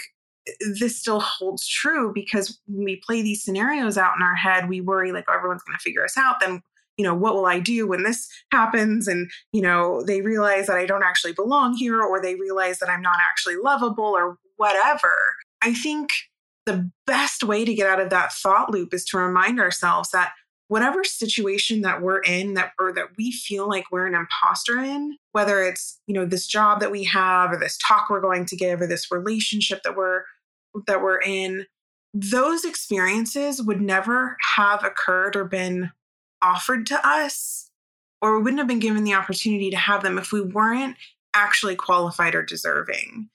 this 0.78 0.98
still 0.98 1.20
holds 1.20 1.66
true 1.66 2.12
because 2.14 2.58
when 2.66 2.84
we 2.84 2.96
play 2.96 3.22
these 3.22 3.42
scenarios 3.42 3.98
out 3.98 4.16
in 4.16 4.22
our 4.22 4.34
head, 4.34 4.68
we 4.68 4.80
worry 4.80 5.12
like, 5.12 5.24
oh, 5.28 5.34
everyone's 5.34 5.62
going 5.62 5.76
to 5.76 5.82
figure 5.82 6.04
us 6.04 6.16
out. 6.16 6.40
Then, 6.40 6.62
you 6.96 7.04
know, 7.04 7.14
what 7.14 7.34
will 7.34 7.46
I 7.46 7.60
do 7.60 7.86
when 7.86 8.02
this 8.02 8.28
happens? 8.52 9.08
And, 9.08 9.30
you 9.52 9.62
know, 9.62 10.02
they 10.02 10.20
realize 10.20 10.66
that 10.66 10.76
I 10.76 10.86
don't 10.86 11.02
actually 11.02 11.32
belong 11.32 11.74
here, 11.74 12.00
or 12.02 12.20
they 12.20 12.34
realize 12.34 12.78
that 12.78 12.90
I'm 12.90 13.02
not 13.02 13.18
actually 13.20 13.56
lovable, 13.62 14.04
or 14.04 14.38
whatever. 14.56 15.14
I 15.62 15.74
think 15.74 16.10
the 16.66 16.90
best 17.06 17.42
way 17.42 17.64
to 17.64 17.74
get 17.74 17.88
out 17.88 18.00
of 18.00 18.10
that 18.10 18.32
thought 18.32 18.70
loop 18.70 18.92
is 18.92 19.04
to 19.06 19.18
remind 19.18 19.60
ourselves 19.60 20.10
that 20.10 20.32
whatever 20.70 21.02
situation 21.02 21.80
that 21.80 22.00
we're 22.00 22.20
in 22.20 22.54
that 22.54 22.70
or 22.78 22.92
that 22.92 23.08
we 23.18 23.32
feel 23.32 23.68
like 23.68 23.90
we're 23.90 24.06
an 24.06 24.14
imposter 24.14 24.78
in 24.78 25.16
whether 25.32 25.64
it's 25.64 26.00
you 26.06 26.14
know 26.14 26.24
this 26.24 26.46
job 26.46 26.78
that 26.78 26.92
we 26.92 27.02
have 27.02 27.50
or 27.50 27.58
this 27.58 27.76
talk 27.78 28.08
we're 28.08 28.20
going 28.20 28.46
to 28.46 28.56
give 28.56 28.80
or 28.80 28.86
this 28.86 29.10
relationship 29.10 29.82
that 29.82 29.96
we're 29.96 30.22
that 30.86 31.02
we're 31.02 31.20
in 31.20 31.66
those 32.12 32.64
experiences 32.64 33.62
would 33.62 33.80
never 33.80 34.36
have 34.56 34.84
occurred 34.84 35.36
or 35.36 35.44
been 35.44 35.90
offered 36.42 36.86
to 36.86 37.06
us 37.06 37.70
or 38.22 38.36
we 38.36 38.42
wouldn't 38.42 38.58
have 38.58 38.68
been 38.68 38.80
given 38.80 39.04
the 39.04 39.14
opportunity 39.14 39.70
to 39.70 39.76
have 39.76 40.02
them 40.02 40.18
if 40.18 40.32
we 40.32 40.40
weren't 40.40 40.96
actually 41.34 41.76
qualified 41.76 42.34
or 42.34 42.42
deserving 42.42 43.28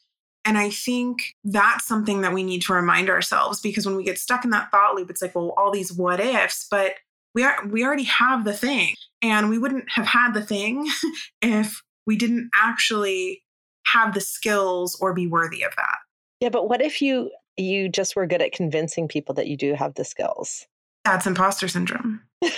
and 0.46 0.60
I 0.60 0.70
think 0.70 1.36
that's 1.44 1.86
something 1.86 2.22
that 2.22 2.32
we 2.32 2.44
need 2.44 2.62
to 2.64 2.74
remind 2.74 3.10
ourselves 3.10 3.60
because 3.60 3.88
when 3.88 3.96
we 3.96 4.04
get 4.04 4.20
stuck 4.20 4.46
in 4.46 4.52
that 4.52 4.70
thought 4.70 4.94
loop, 4.94 5.10
it's 5.10 5.22
like, 5.22 5.34
well, 5.34 5.56
all 5.58 5.72
these 5.72 5.92
what 5.92 6.20
ifs, 6.20 6.68
but 6.70 6.94
we 7.34 7.44
are 7.44 7.66
we 7.68 7.84
already 7.84 8.04
have 8.04 8.46
the 8.46 8.54
thing 8.54 8.94
and 9.24 9.50
we 9.50 9.58
wouldn't 9.58 9.90
have 9.90 10.06
had 10.06 10.34
the 10.34 10.44
thing 10.44 10.88
if 11.42 11.82
we 12.06 12.16
didn't 12.16 12.52
actually 12.54 13.44
have 13.88 14.14
the 14.14 14.22
skills 14.22 14.96
or 15.02 15.14
be 15.14 15.28
worthy 15.28 15.64
of 15.64 15.76
that. 15.76 15.98
Yeah, 16.40 16.50
but 16.50 16.70
what 16.70 16.82
if 16.82 17.02
you 17.02 17.32
you 17.58 17.90
just 17.90 18.16
were 18.16 18.28
good 18.28 18.42
at 18.42 18.52
convincing 18.52 19.08
people 19.08 19.34
that 19.36 19.48
you 19.48 19.58
do 19.58 19.74
have 19.74 19.96
the 19.96 20.04
skills? 20.04 20.66
That's 21.04 21.28
imposter 21.28 21.68
syndrome. 21.68 22.22
That's 22.42 22.56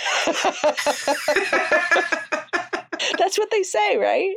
what 3.38 3.50
they 3.50 3.62
say, 3.62 3.96
right? 3.96 4.36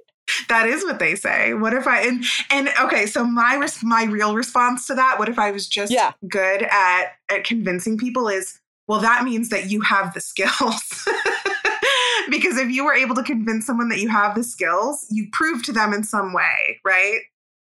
That 0.50 0.68
is 0.68 0.84
what 0.84 1.00
they 1.00 1.16
say. 1.16 1.54
What 1.54 1.74
if 1.74 1.88
I 1.88 2.02
and 2.02 2.24
and 2.50 2.70
okay, 2.82 3.06
so 3.06 3.24
my 3.24 3.56
res- 3.56 3.84
my 3.84 4.04
real 4.04 4.36
response 4.36 4.88
to 4.88 4.96
that, 4.96 5.18
what 5.18 5.30
if 5.30 5.40
I 5.40 5.52
was 5.52 5.68
just 5.68 5.92
yeah. 5.92 6.12
good 6.28 6.64
at 6.64 7.14
at 7.30 7.44
convincing 7.44 7.98
people 7.98 8.28
is, 8.28 8.60
well 8.88 9.00
that 9.00 9.24
means 9.24 9.50
that 9.50 9.72
you 9.72 9.82
have 9.82 10.14
the 10.14 10.22
skills. 10.22 11.08
because 12.30 12.58
if 12.58 12.70
you 12.70 12.86
were 12.86 12.94
able 12.94 13.16
to 13.16 13.24
convince 13.24 13.66
someone 13.66 13.90
that 13.90 14.00
you 14.00 14.10
have 14.10 14.36
the 14.36 14.44
skills, 14.44 15.06
you 15.10 15.28
prove 15.32 15.64
to 15.64 15.74
them 15.74 15.94
in 15.94 16.04
some 16.04 16.34
way, 16.34 16.80
right? 16.86 17.22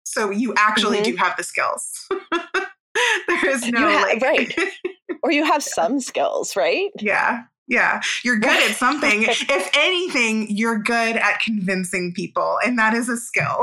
So 0.09 0.31
you 0.31 0.55
actually 0.57 0.97
mm-hmm. 0.97 1.11
do 1.11 1.15
have 1.17 1.37
the 1.37 1.43
skills. 1.43 2.07
there 3.27 3.49
is 3.49 3.67
no 3.67 3.79
ha- 3.79 4.01
like, 4.01 4.21
right. 4.21 4.59
or 5.23 5.31
you 5.31 5.45
have 5.45 5.61
some 5.61 5.99
skills, 5.99 6.55
right? 6.55 6.89
Yeah. 6.99 7.43
Yeah, 7.67 8.01
you're 8.23 8.39
good 8.39 8.71
at 8.71 8.75
something. 8.75 9.21
if 9.27 9.69
anything, 9.75 10.47
you're 10.49 10.79
good 10.79 11.15
at 11.15 11.39
convincing 11.39 12.13
people, 12.15 12.57
and 12.65 12.79
that 12.79 12.95
is 12.95 13.09
a 13.09 13.15
skill. 13.15 13.59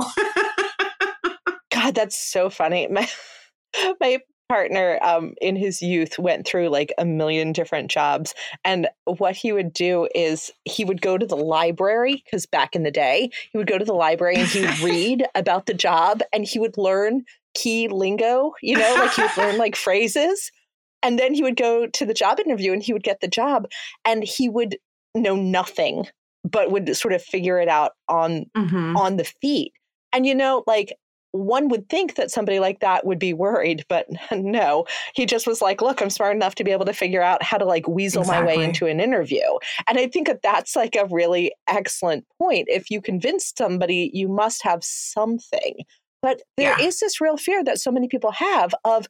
God, 1.73 1.97
that's 1.97 2.17
so 2.17 2.49
funny. 2.49 2.87
My 2.87 3.11
my 4.01 4.21
partner 4.49 4.99
um, 5.03 5.35
in 5.41 5.57
his 5.57 5.83
youth 5.83 6.19
went 6.19 6.47
through 6.47 6.69
like 6.69 6.93
a 6.99 7.05
million 7.05 7.53
different 7.53 7.91
jobs. 7.91 8.35
And 8.65 8.89
what 9.05 9.37
he 9.37 9.53
would 9.53 9.73
do 9.73 10.09
is 10.15 10.51
he 10.65 10.85
would 10.85 11.01
go 11.01 11.19
to 11.19 11.27
the 11.27 11.37
library, 11.37 12.23
because 12.25 12.47
back 12.47 12.77
in 12.77 12.83
the 12.83 12.91
day, 12.91 13.31
he 13.51 13.59
would 13.59 13.67
go 13.67 13.79
to 13.79 13.85
the 13.85 13.95
library 13.95 14.37
and 14.37 14.49
he 14.49 14.61
would 14.61 14.79
read 14.81 15.27
about 15.35 15.67
the 15.67 15.75
job 15.75 16.23
and 16.33 16.45
he 16.45 16.59
would 16.59 16.79
learn 16.79 17.25
key 17.55 17.89
lingo, 17.89 18.53
you 18.63 18.77
know, 18.77 18.95
like 18.99 19.13
he 19.15 19.23
would 19.23 19.37
learn 19.37 19.59
like 19.59 19.77
phrases. 19.77 20.51
And 21.03 21.19
then 21.19 21.35
he 21.35 21.43
would 21.43 21.57
go 21.57 21.87
to 21.87 22.07
the 22.07 22.15
job 22.15 22.41
interview 22.41 22.73
and 22.73 22.83
he 22.83 22.93
would 22.93 23.05
get 23.05 23.21
the 23.21 23.29
job 23.29 23.67
and 24.05 24.25
he 24.25 24.49
would 24.49 24.77
know 25.15 25.37
nothing, 25.37 26.07
but 26.45 26.71
would 26.71 26.97
sort 26.97 27.15
of 27.15 27.23
figure 27.23 27.61
it 27.61 27.69
out 27.69 27.93
on 28.09 28.47
mm-hmm. 28.57 28.97
on 28.97 29.17
the 29.17 29.25
feet. 29.25 29.73
And 30.13 30.27
you 30.27 30.35
know, 30.35 30.65
like 30.67 30.97
one 31.37 31.69
would 31.69 31.89
think 31.89 32.15
that 32.17 32.31
somebody 32.31 32.59
like 32.59 32.81
that 32.81 33.07
would 33.07 33.19
be 33.19 33.33
worried, 33.33 33.85
but 33.89 34.07
no, 34.33 34.87
he 35.15 35.27
just 35.27 35.47
was 35.47 35.61
like, 35.61 35.81
look, 35.81 36.01
I'm 36.01 36.11
smart 36.11 36.35
enough 36.35 36.55
to 36.57 36.65
be 36.65 36.73
able 36.73 36.87
to 36.87 36.93
figure 36.93 37.23
out 37.23 37.43
how 37.43 37.59
to 37.59 37.65
like 37.65 37.87
weasel 37.89 38.23
exactly. 38.23 38.43
my 38.43 38.57
way 38.57 38.65
into 38.65 38.87
an 38.87 39.01
interview. 39.01 39.45
And 39.87 39.99
I 39.99 40.09
think 40.09 40.27
that 40.27 40.43
that's 40.43 40.77
like 40.77 40.97
a 40.97 41.07
really 41.07 41.53
excellent 41.67 42.25
point. 42.39 42.69
If 42.71 42.91
you 42.91 43.01
convince 43.01 43.53
somebody, 43.57 44.11
you 44.13 44.29
must 44.29 44.63
have 44.63 44.83
something. 44.83 45.79
But 46.23 46.43
there 46.57 46.79
yeah. 46.79 46.87
is 46.87 46.99
this 46.99 47.21
real 47.21 47.37
fear 47.37 47.63
that 47.65 47.79
so 47.79 47.91
many 47.91 48.09
people 48.09 48.33
have 48.33 48.75
of, 48.85 49.07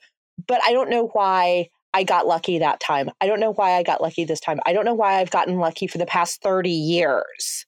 but 0.47 0.61
I 0.65 0.73
don't 0.73 0.91
know 0.91 1.09
why 1.13 1.69
I 1.95 2.03
got 2.03 2.27
lucky 2.27 2.59
that 2.59 2.81
time. 2.81 3.11
I 3.21 3.27
don't 3.27 3.41
know 3.41 3.53
why 3.53 3.73
I 3.73 3.83
got 3.83 4.03
lucky 4.03 4.25
this 4.25 4.41
time. 4.41 4.61
I 4.67 4.75
don't 4.75 4.85
know 4.85 4.95
why 4.95 5.15
I've 5.15 5.31
gotten 5.31 5.57
lucky 5.57 5.87
for 5.87 5.97
the 5.97 6.05
past 6.05 6.43
30 6.43 6.69
years, 6.69 7.65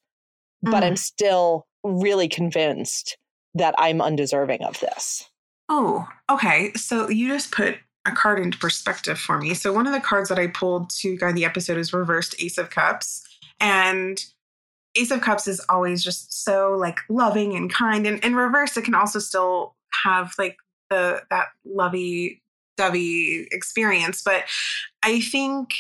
mm. 0.65 0.71
but 0.71 0.85
I'm 0.85 0.95
mm. 0.95 0.99
still 0.99 1.67
really 1.83 2.29
convinced 2.29 3.17
that 3.59 3.75
I'm 3.79 4.01
undeserving 4.01 4.63
of 4.63 4.81
this. 4.81 5.29
Oh, 5.69 6.09
okay. 6.31 6.73
So 6.75 7.09
you 7.09 7.29
just 7.29 7.53
put 7.53 7.77
a 8.07 8.13
card 8.13 8.41
into 8.41 8.59
perspective 8.59 9.19
for 9.19 9.39
me. 9.39 9.55
So 9.55 9.73
one 9.73 9.87
of 9.87 9.93
the 9.93 10.01
cards 10.01 10.29
that 10.31 10.39
I 10.39 10.47
pulled 10.47 10.91
to 10.91 11.17
guide 11.17 11.35
the 11.35 11.45
episode 11.45 11.77
is 11.77 11.93
reversed 11.93 12.35
Ace 12.41 12.59
of 12.59 12.71
Cups. 12.71 13.27
And 13.61 14.19
Ace 14.97 15.11
of 15.11 15.21
Cups 15.21 15.47
is 15.47 15.61
always 15.69 16.03
just 16.03 16.45
so 16.45 16.73
like 16.73 17.01
loving 17.09 17.55
and 17.55 17.73
kind. 17.73 18.07
And 18.07 18.23
in 18.25 18.35
reverse, 18.35 18.77
it 18.77 18.85
can 18.85 18.95
also 18.95 19.19
still 19.19 19.75
have 20.05 20.33
like 20.39 20.57
the 20.91 21.23
that 21.31 21.49
lovey 21.65 22.43
dovey 22.77 23.47
experience. 23.51 24.23
But 24.23 24.45
I 25.03 25.21
think 25.21 25.75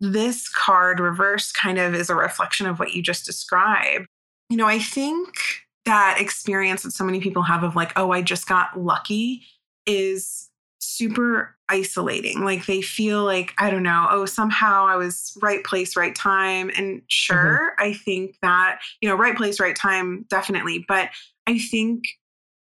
this 0.00 0.48
card 0.48 0.98
reverse 0.98 1.52
kind 1.52 1.78
of 1.78 1.94
is 1.94 2.10
a 2.10 2.14
reflection 2.14 2.66
of 2.66 2.78
what 2.78 2.94
you 2.94 3.02
just 3.02 3.24
described. 3.24 4.06
You 4.50 4.56
know, 4.56 4.66
I 4.66 4.78
think 4.78 5.63
that 5.84 6.18
experience 6.20 6.82
that 6.82 6.92
so 6.92 7.04
many 7.04 7.20
people 7.20 7.42
have 7.42 7.62
of 7.62 7.76
like, 7.76 7.92
oh, 7.96 8.10
I 8.10 8.22
just 8.22 8.46
got 8.46 8.80
lucky 8.80 9.42
is 9.86 10.50
super 10.78 11.56
isolating. 11.68 12.44
Like 12.44 12.66
they 12.66 12.82
feel 12.82 13.24
like, 13.24 13.52
I 13.58 13.70
don't 13.70 13.82
know, 13.82 14.06
oh, 14.10 14.26
somehow 14.26 14.86
I 14.86 14.96
was 14.96 15.36
right 15.42 15.64
place, 15.64 15.96
right 15.96 16.14
time. 16.14 16.70
And 16.76 17.02
sure, 17.08 17.72
mm-hmm. 17.78 17.90
I 17.90 17.94
think 17.94 18.36
that, 18.42 18.80
you 19.00 19.08
know, 19.08 19.14
right 19.14 19.36
place, 19.36 19.60
right 19.60 19.76
time, 19.76 20.26
definitely. 20.28 20.84
But 20.86 21.10
I 21.46 21.58
think 21.58 22.04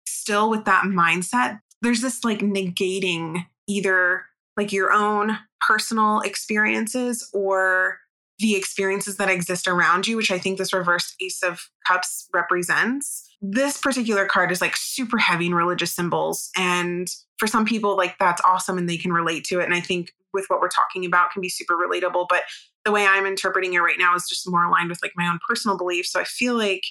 still 0.08 0.50
with 0.50 0.66
that 0.66 0.84
mindset, 0.84 1.60
there's 1.82 2.02
this 2.02 2.24
like 2.24 2.40
negating 2.40 3.46
either 3.68 4.26
like 4.58 4.72
your 4.72 4.92
own 4.92 5.38
personal 5.68 6.20
experiences 6.22 7.30
or 7.34 8.00
the 8.40 8.56
experiences 8.56 9.18
that 9.18 9.30
exist 9.30 9.68
around 9.68 10.08
you, 10.08 10.18
which 10.18 10.32
I 10.32 10.40
think 10.40 10.58
this 10.58 10.74
reversed 10.74 11.16
Ace 11.22 11.44
of 11.44 11.70
Cups 11.88 12.28
represents. 12.34 13.30
This 13.42 13.78
particular 13.78 14.26
card 14.26 14.52
is 14.52 14.62
like 14.62 14.76
super 14.76 15.18
heavy 15.18 15.48
in 15.48 15.56
religious 15.56 15.92
symbols. 15.92 16.50
And 16.58 17.08
for 17.38 17.48
some 17.48 17.66
people, 17.66 17.96
like 17.96 18.18
that's 18.18 18.42
awesome 18.44 18.78
and 18.78 18.90
they 18.90 18.98
can 18.98 19.14
relate 19.14 19.44
to 19.46 19.60
it. 19.60 19.66
And 19.66 19.74
I 19.74 19.82
think 19.82 20.12
with 20.34 20.46
what 20.48 20.62
we're 20.62 20.70
talking 20.70 21.06
about 21.06 21.32
can 21.32 21.42
be 21.42 21.50
super 21.50 21.76
relatable. 21.76 22.26
But 22.28 22.44
the 22.86 22.92
way 22.92 23.06
I'm 23.06 23.26
interpreting 23.26 23.74
it 23.74 23.80
right 23.80 24.00
now 24.00 24.16
is 24.16 24.28
just 24.28 24.50
more 24.50 24.66
aligned 24.66 24.90
with 24.90 25.02
like 25.02 25.14
my 25.16 25.28
own 25.28 25.40
personal 25.48 25.78
beliefs. 25.78 26.12
So 26.12 26.20
I 26.20 26.26
feel 26.26 26.56
like 26.58 26.84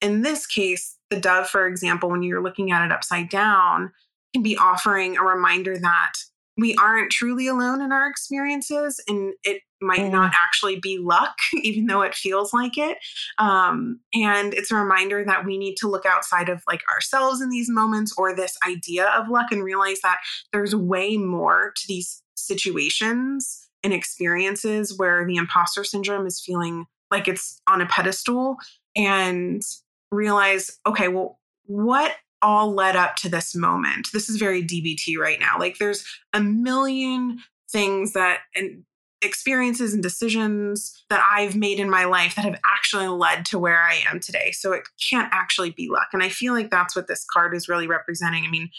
in 0.00 0.22
this 0.22 0.46
case, 0.46 0.96
the 1.10 1.20
dove, 1.20 1.48
for 1.48 1.66
example, 1.66 2.10
when 2.10 2.22
you're 2.22 2.42
looking 2.42 2.70
at 2.70 2.84
it 2.84 2.92
upside 2.92 3.28
down, 3.28 3.92
can 4.34 4.42
be 4.42 4.56
offering 4.56 5.16
a 5.16 5.22
reminder 5.22 5.78
that 5.78 6.12
we 6.58 6.74
aren't 6.76 7.10
truly 7.10 7.46
alone 7.46 7.80
in 7.80 7.92
our 7.92 8.08
experiences 8.08 9.00
and 9.08 9.34
it 9.42 9.62
might 9.80 10.00
mm. 10.00 10.10
not 10.10 10.32
actually 10.38 10.78
be 10.80 10.98
luck 10.98 11.36
even 11.62 11.86
though 11.86 12.02
it 12.02 12.14
feels 12.14 12.52
like 12.52 12.76
it 12.76 12.98
um, 13.38 14.00
and 14.14 14.54
it's 14.54 14.70
a 14.70 14.76
reminder 14.76 15.24
that 15.24 15.44
we 15.44 15.58
need 15.58 15.76
to 15.76 15.88
look 15.88 16.06
outside 16.06 16.48
of 16.48 16.62
like 16.66 16.82
ourselves 16.90 17.40
in 17.40 17.48
these 17.48 17.70
moments 17.70 18.14
or 18.16 18.34
this 18.34 18.56
idea 18.66 19.06
of 19.08 19.28
luck 19.28 19.50
and 19.50 19.64
realize 19.64 20.00
that 20.02 20.18
there's 20.52 20.74
way 20.74 21.16
more 21.16 21.72
to 21.76 21.88
these 21.88 22.22
situations 22.36 23.68
and 23.84 23.92
experiences 23.92 24.96
where 24.96 25.26
the 25.26 25.36
imposter 25.36 25.84
syndrome 25.84 26.26
is 26.26 26.40
feeling 26.40 26.86
like 27.10 27.28
it's 27.28 27.60
on 27.68 27.80
a 27.80 27.86
pedestal 27.86 28.56
and 28.94 29.62
realize 30.10 30.78
okay 30.86 31.08
well 31.08 31.38
what 31.66 32.16
all 32.42 32.72
led 32.72 32.96
up 32.96 33.16
to 33.16 33.28
this 33.28 33.54
moment. 33.54 34.08
This 34.12 34.28
is 34.28 34.36
very 34.36 34.62
DBT 34.62 35.16
right 35.18 35.40
now. 35.40 35.58
Like 35.58 35.78
there's 35.78 36.04
a 36.32 36.40
million 36.40 37.38
things 37.70 38.12
that 38.12 38.40
and 38.54 38.84
experiences 39.22 39.94
and 39.94 40.02
decisions 40.02 41.04
that 41.08 41.24
I've 41.30 41.54
made 41.54 41.78
in 41.78 41.88
my 41.88 42.04
life 42.04 42.34
that 42.34 42.44
have 42.44 42.60
actually 42.64 43.06
led 43.06 43.46
to 43.46 43.58
where 43.58 43.80
I 43.80 44.02
am 44.10 44.18
today. 44.18 44.50
So 44.50 44.72
it 44.72 44.82
can't 45.08 45.28
actually 45.32 45.70
be 45.70 45.88
luck. 45.88 46.08
And 46.12 46.22
I 46.22 46.28
feel 46.28 46.52
like 46.52 46.70
that's 46.70 46.96
what 46.96 47.06
this 47.06 47.24
card 47.32 47.54
is 47.54 47.68
really 47.68 47.86
representing. 47.86 48.44
I 48.44 48.50
mean, 48.50 48.70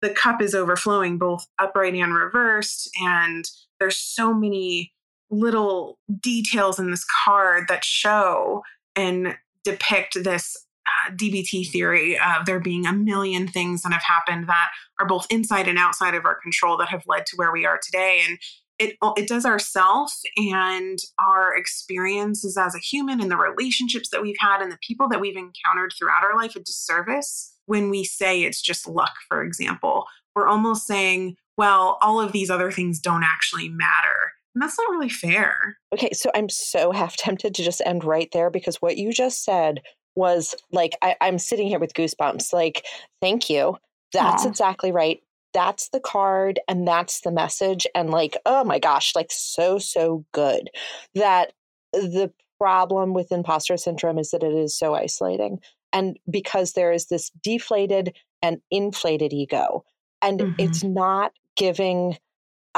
the 0.00 0.10
cup 0.10 0.42
is 0.42 0.54
overflowing 0.54 1.18
both 1.18 1.46
upright 1.60 1.94
and 1.94 2.12
reversed 2.12 2.90
and 3.00 3.44
there's 3.78 3.96
so 3.96 4.34
many 4.34 4.92
little 5.30 5.98
details 6.20 6.78
in 6.78 6.90
this 6.90 7.06
card 7.24 7.64
that 7.68 7.84
show 7.84 8.62
and 8.94 9.36
depict 9.64 10.22
this 10.22 10.66
DBT 11.10 11.68
theory 11.68 12.18
of 12.18 12.46
there 12.46 12.60
being 12.60 12.86
a 12.86 12.92
million 12.92 13.48
things 13.48 13.82
that 13.82 13.92
have 13.92 14.02
happened 14.02 14.48
that 14.48 14.70
are 15.00 15.06
both 15.06 15.26
inside 15.30 15.68
and 15.68 15.78
outside 15.78 16.14
of 16.14 16.24
our 16.24 16.34
control 16.40 16.76
that 16.78 16.88
have 16.88 17.02
led 17.06 17.26
to 17.26 17.36
where 17.36 17.52
we 17.52 17.66
are 17.66 17.78
today. 17.82 18.20
And 18.26 18.38
it, 18.78 18.96
it 19.16 19.28
does 19.28 19.44
ourself 19.44 20.12
and 20.36 20.98
our 21.20 21.56
experiences 21.56 22.56
as 22.56 22.74
a 22.74 22.80
human 22.80 23.20
and 23.20 23.30
the 23.30 23.36
relationships 23.36 24.08
that 24.10 24.22
we've 24.22 24.36
had 24.40 24.60
and 24.60 24.72
the 24.72 24.78
people 24.86 25.08
that 25.08 25.20
we've 25.20 25.36
encountered 25.36 25.92
throughout 25.96 26.24
our 26.24 26.36
life 26.36 26.56
a 26.56 26.60
disservice 26.60 27.54
when 27.66 27.90
we 27.90 28.04
say 28.04 28.42
it's 28.42 28.60
just 28.60 28.88
luck, 28.88 29.12
for 29.28 29.42
example. 29.42 30.06
We're 30.34 30.48
almost 30.48 30.86
saying, 30.86 31.36
well, 31.56 31.98
all 32.02 32.20
of 32.20 32.32
these 32.32 32.50
other 32.50 32.72
things 32.72 32.98
don't 32.98 33.22
actually 33.22 33.68
matter. 33.68 34.32
And 34.54 34.62
that's 34.62 34.78
not 34.78 34.90
really 34.90 35.08
fair. 35.08 35.78
Okay, 35.94 36.10
so 36.12 36.30
I'm 36.34 36.48
so 36.48 36.92
half 36.92 37.16
tempted 37.16 37.54
to 37.54 37.62
just 37.62 37.82
end 37.84 38.04
right 38.04 38.28
there 38.32 38.50
because 38.50 38.76
what 38.76 38.96
you 38.96 39.12
just 39.12 39.44
said 39.44 39.80
was 40.14 40.54
like 40.70 40.96
I, 41.02 41.16
am 41.20 41.38
sitting 41.38 41.68
here 41.68 41.78
with 41.78 41.94
goosebumps. 41.94 42.52
Like, 42.52 42.84
thank 43.20 43.48
you. 43.48 43.76
That's 44.12 44.44
Aww. 44.44 44.48
exactly 44.48 44.92
right. 44.92 45.20
That's 45.54 45.88
the 45.90 46.00
card 46.00 46.60
and 46.68 46.86
that's 46.86 47.20
the 47.20 47.32
message. 47.32 47.86
And 47.94 48.10
like, 48.10 48.36
oh 48.46 48.64
my 48.64 48.78
gosh, 48.78 49.14
like 49.14 49.30
so, 49.30 49.78
so 49.78 50.24
good. 50.32 50.70
That 51.14 51.52
the 51.92 52.32
problem 52.58 53.12
with 53.12 53.32
imposter 53.32 53.76
syndrome 53.76 54.18
is 54.18 54.30
that 54.30 54.42
it 54.42 54.54
is 54.54 54.76
so 54.76 54.94
isolating. 54.94 55.58
And 55.92 56.18
because 56.30 56.72
there 56.72 56.92
is 56.92 57.06
this 57.06 57.30
deflated 57.42 58.16
and 58.40 58.60
inflated 58.70 59.32
ego, 59.32 59.84
and 60.22 60.40
mm-hmm. 60.40 60.54
it's 60.58 60.82
not 60.82 61.32
giving 61.56 62.16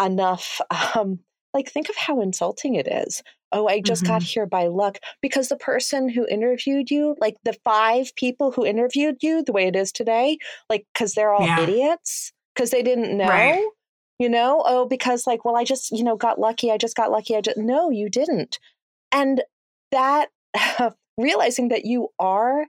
enough 0.02 0.60
um 0.96 1.20
like 1.52 1.70
think 1.70 1.88
of 1.88 1.96
how 1.96 2.20
insulting 2.20 2.74
it 2.74 2.88
is 2.88 3.22
oh, 3.54 3.68
I 3.68 3.80
just 3.80 4.02
mm-hmm. 4.02 4.12
got 4.12 4.22
here 4.22 4.46
by 4.46 4.66
luck. 4.66 4.98
Because 5.22 5.48
the 5.48 5.56
person 5.56 6.08
who 6.08 6.26
interviewed 6.26 6.90
you, 6.90 7.16
like 7.20 7.36
the 7.44 7.56
five 7.64 8.14
people 8.16 8.50
who 8.50 8.66
interviewed 8.66 9.22
you 9.22 9.42
the 9.42 9.52
way 9.52 9.66
it 9.66 9.76
is 9.76 9.92
today, 9.92 10.36
like, 10.68 10.86
because 10.92 11.14
they're 11.14 11.32
all 11.32 11.46
yeah. 11.46 11.60
idiots, 11.60 12.32
because 12.54 12.70
they 12.70 12.82
didn't 12.82 13.16
know. 13.16 13.28
Right. 13.28 13.66
You 14.18 14.28
know, 14.28 14.62
oh, 14.64 14.86
because 14.86 15.26
like, 15.26 15.44
well, 15.44 15.56
I 15.56 15.64
just, 15.64 15.90
you 15.90 16.04
know, 16.04 16.16
got 16.16 16.38
lucky. 16.38 16.70
I 16.70 16.76
just 16.76 16.96
got 16.96 17.10
lucky. 17.10 17.34
I 17.34 17.40
just, 17.40 17.56
no, 17.56 17.90
you 17.90 18.08
didn't. 18.08 18.58
And 19.10 19.42
that, 19.90 20.28
realizing 21.16 21.68
that 21.68 21.84
you 21.84 22.08
are 22.18 22.66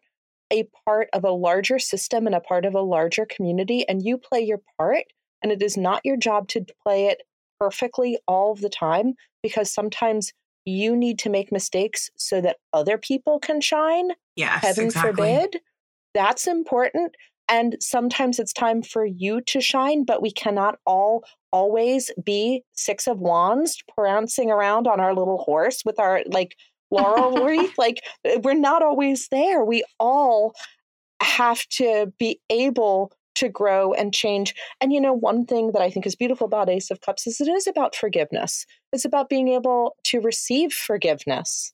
a 0.51 0.67
part 0.85 1.09
of 1.13 1.23
a 1.23 1.31
larger 1.31 1.79
system 1.79 2.27
and 2.27 2.35
a 2.35 2.39
part 2.39 2.65
of 2.65 2.75
a 2.75 2.81
larger 2.81 3.25
community, 3.25 3.87
and 3.87 4.03
you 4.03 4.17
play 4.17 4.41
your 4.41 4.61
part, 4.77 5.03
and 5.41 5.51
it 5.51 5.61
is 5.61 5.77
not 5.77 6.01
your 6.03 6.17
job 6.17 6.47
to 6.49 6.65
play 6.83 7.07
it 7.07 7.23
perfectly 7.59 8.17
all 8.27 8.51
of 8.51 8.61
the 8.61 8.69
time 8.69 9.13
because 9.41 9.73
sometimes 9.73 10.33
you 10.65 10.95
need 10.95 11.19
to 11.19 11.29
make 11.29 11.51
mistakes 11.51 12.09
so 12.17 12.41
that 12.41 12.57
other 12.73 12.97
people 12.97 13.39
can 13.39 13.61
shine. 13.61 14.11
Yes. 14.35 14.63
Heaven 14.63 14.85
exactly. 14.85 15.11
forbid. 15.11 15.61
That's 16.13 16.47
important. 16.47 17.15
And 17.47 17.77
sometimes 17.79 18.39
it's 18.39 18.53
time 18.53 18.81
for 18.81 19.05
you 19.05 19.41
to 19.41 19.61
shine, 19.61 20.03
but 20.03 20.21
we 20.21 20.31
cannot 20.31 20.79
all 20.85 21.23
always 21.51 22.11
be 22.23 22.63
six 22.73 23.07
of 23.07 23.19
wands 23.19 23.81
prancing 23.95 24.49
around 24.49 24.87
on 24.87 24.99
our 24.99 25.13
little 25.13 25.37
horse 25.37 25.83
with 25.85 25.99
our 25.99 26.23
like 26.25 26.55
laurel 26.89 27.43
wreath. 27.45 27.77
Like 27.77 28.03
we're 28.43 28.55
not 28.55 28.81
always 28.81 29.27
there. 29.29 29.63
We 29.63 29.83
all 29.99 30.55
have 31.21 31.65
to 31.67 32.11
be 32.17 32.39
able 32.49 33.11
to 33.35 33.49
grow 33.49 33.93
and 33.93 34.13
change. 34.13 34.55
And 34.81 34.91
you 34.91 34.99
know, 34.99 35.13
one 35.13 35.45
thing 35.45 35.71
that 35.71 35.81
I 35.81 35.89
think 35.89 36.05
is 36.05 36.15
beautiful 36.15 36.45
about 36.45 36.69
Ace 36.69 36.91
of 36.91 37.01
Cups 37.01 37.27
is 37.27 37.39
it 37.39 37.47
is 37.47 37.67
about 37.67 37.95
forgiveness. 37.95 38.65
It's 38.91 39.05
about 39.05 39.29
being 39.29 39.49
able 39.49 39.95
to 40.05 40.21
receive 40.21 40.73
forgiveness. 40.73 41.73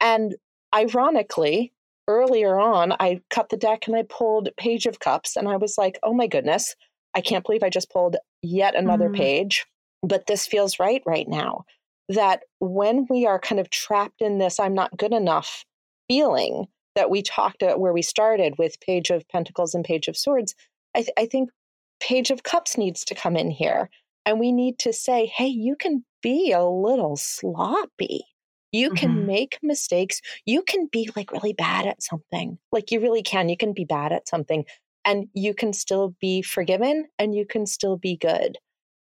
And 0.00 0.36
ironically, 0.74 1.72
earlier 2.08 2.58
on, 2.58 2.92
I 3.00 3.20
cut 3.30 3.48
the 3.48 3.56
deck 3.56 3.86
and 3.86 3.96
I 3.96 4.02
pulled 4.02 4.50
Page 4.56 4.86
of 4.86 5.00
Cups, 5.00 5.36
and 5.36 5.48
I 5.48 5.56
was 5.56 5.78
like, 5.78 5.98
oh 6.02 6.14
my 6.14 6.26
goodness, 6.26 6.74
I 7.14 7.20
can't 7.20 7.44
believe 7.44 7.62
I 7.62 7.70
just 7.70 7.90
pulled 7.90 8.16
yet 8.42 8.74
another 8.74 9.08
mm. 9.08 9.16
page. 9.16 9.66
But 10.02 10.26
this 10.26 10.46
feels 10.46 10.78
right 10.78 11.02
right 11.06 11.28
now. 11.28 11.64
That 12.10 12.42
when 12.58 13.06
we 13.08 13.24
are 13.24 13.38
kind 13.38 13.60
of 13.60 13.70
trapped 13.70 14.20
in 14.20 14.38
this, 14.38 14.60
I'm 14.60 14.74
not 14.74 14.96
good 14.98 15.14
enough 15.14 15.64
feeling 16.08 16.66
that 16.94 17.10
we 17.10 17.22
talked 17.22 17.62
at 17.62 17.80
where 17.80 17.92
we 17.92 18.02
started 18.02 18.54
with 18.58 18.80
Page 18.80 19.10
of 19.10 19.26
Pentacles 19.28 19.74
and 19.74 19.84
Page 19.84 20.06
of 20.08 20.16
Swords, 20.16 20.54
I, 20.94 21.02
th- 21.02 21.14
I 21.18 21.26
think 21.26 21.50
Page 22.00 22.30
of 22.30 22.42
Cups 22.42 22.76
needs 22.76 23.04
to 23.06 23.14
come 23.14 23.36
in 23.36 23.50
here. 23.50 23.88
And 24.26 24.40
we 24.40 24.52
need 24.52 24.78
to 24.80 24.92
say, 24.92 25.26
hey, 25.26 25.46
you 25.46 25.76
can 25.76 26.04
be 26.22 26.52
a 26.52 26.64
little 26.64 27.16
sloppy. 27.16 28.24
You 28.72 28.90
can 28.90 29.10
mm-hmm. 29.10 29.26
make 29.26 29.58
mistakes. 29.62 30.20
You 30.46 30.62
can 30.62 30.88
be 30.90 31.08
like 31.14 31.30
really 31.30 31.52
bad 31.52 31.86
at 31.86 32.02
something. 32.02 32.58
Like 32.72 32.90
you 32.90 33.00
really 33.00 33.22
can. 33.22 33.48
You 33.48 33.56
can 33.56 33.72
be 33.72 33.84
bad 33.84 34.12
at 34.12 34.26
something 34.26 34.64
and 35.04 35.28
you 35.34 35.54
can 35.54 35.72
still 35.72 36.14
be 36.20 36.42
forgiven 36.42 37.06
and 37.18 37.34
you 37.34 37.46
can 37.46 37.66
still 37.66 37.96
be 37.96 38.16
good. 38.16 38.58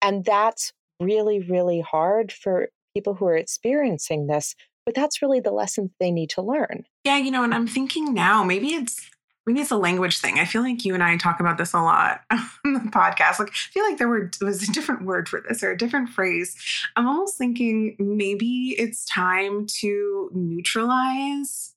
And 0.02 0.24
that's 0.24 0.72
really, 1.00 1.40
really 1.40 1.80
hard 1.80 2.30
for 2.30 2.68
people 2.94 3.14
who 3.14 3.26
are 3.26 3.36
experiencing 3.36 4.26
this. 4.26 4.54
But 4.84 4.94
that's 4.94 5.20
really 5.20 5.40
the 5.40 5.50
lesson 5.50 5.90
they 5.98 6.12
need 6.12 6.30
to 6.30 6.42
learn. 6.42 6.84
Yeah, 7.02 7.16
you 7.16 7.32
know, 7.32 7.42
and 7.42 7.52
I'm 7.52 7.66
thinking 7.66 8.14
now, 8.14 8.44
maybe 8.44 8.68
it's 8.68 9.10
maybe 9.46 9.60
it's 9.60 9.70
a 9.70 9.76
language 9.76 10.18
thing. 10.18 10.38
I 10.38 10.44
feel 10.44 10.62
like 10.62 10.84
you 10.84 10.92
and 10.94 11.02
I 11.02 11.16
talk 11.16 11.38
about 11.38 11.56
this 11.56 11.72
a 11.72 11.80
lot 11.80 12.22
on 12.30 12.74
the 12.74 12.90
podcast. 12.90 13.38
Like, 13.38 13.50
I 13.50 13.70
feel 13.72 13.84
like 13.84 13.98
there 13.98 14.08
were, 14.08 14.30
was 14.40 14.68
a 14.68 14.72
different 14.72 15.04
word 15.04 15.28
for 15.28 15.42
this 15.48 15.62
or 15.62 15.70
a 15.70 15.78
different 15.78 16.08
phrase. 16.08 16.56
I'm 16.96 17.06
almost 17.06 17.38
thinking 17.38 17.96
maybe 17.98 18.74
it's 18.78 19.04
time 19.04 19.66
to 19.80 20.30
neutralize 20.34 21.74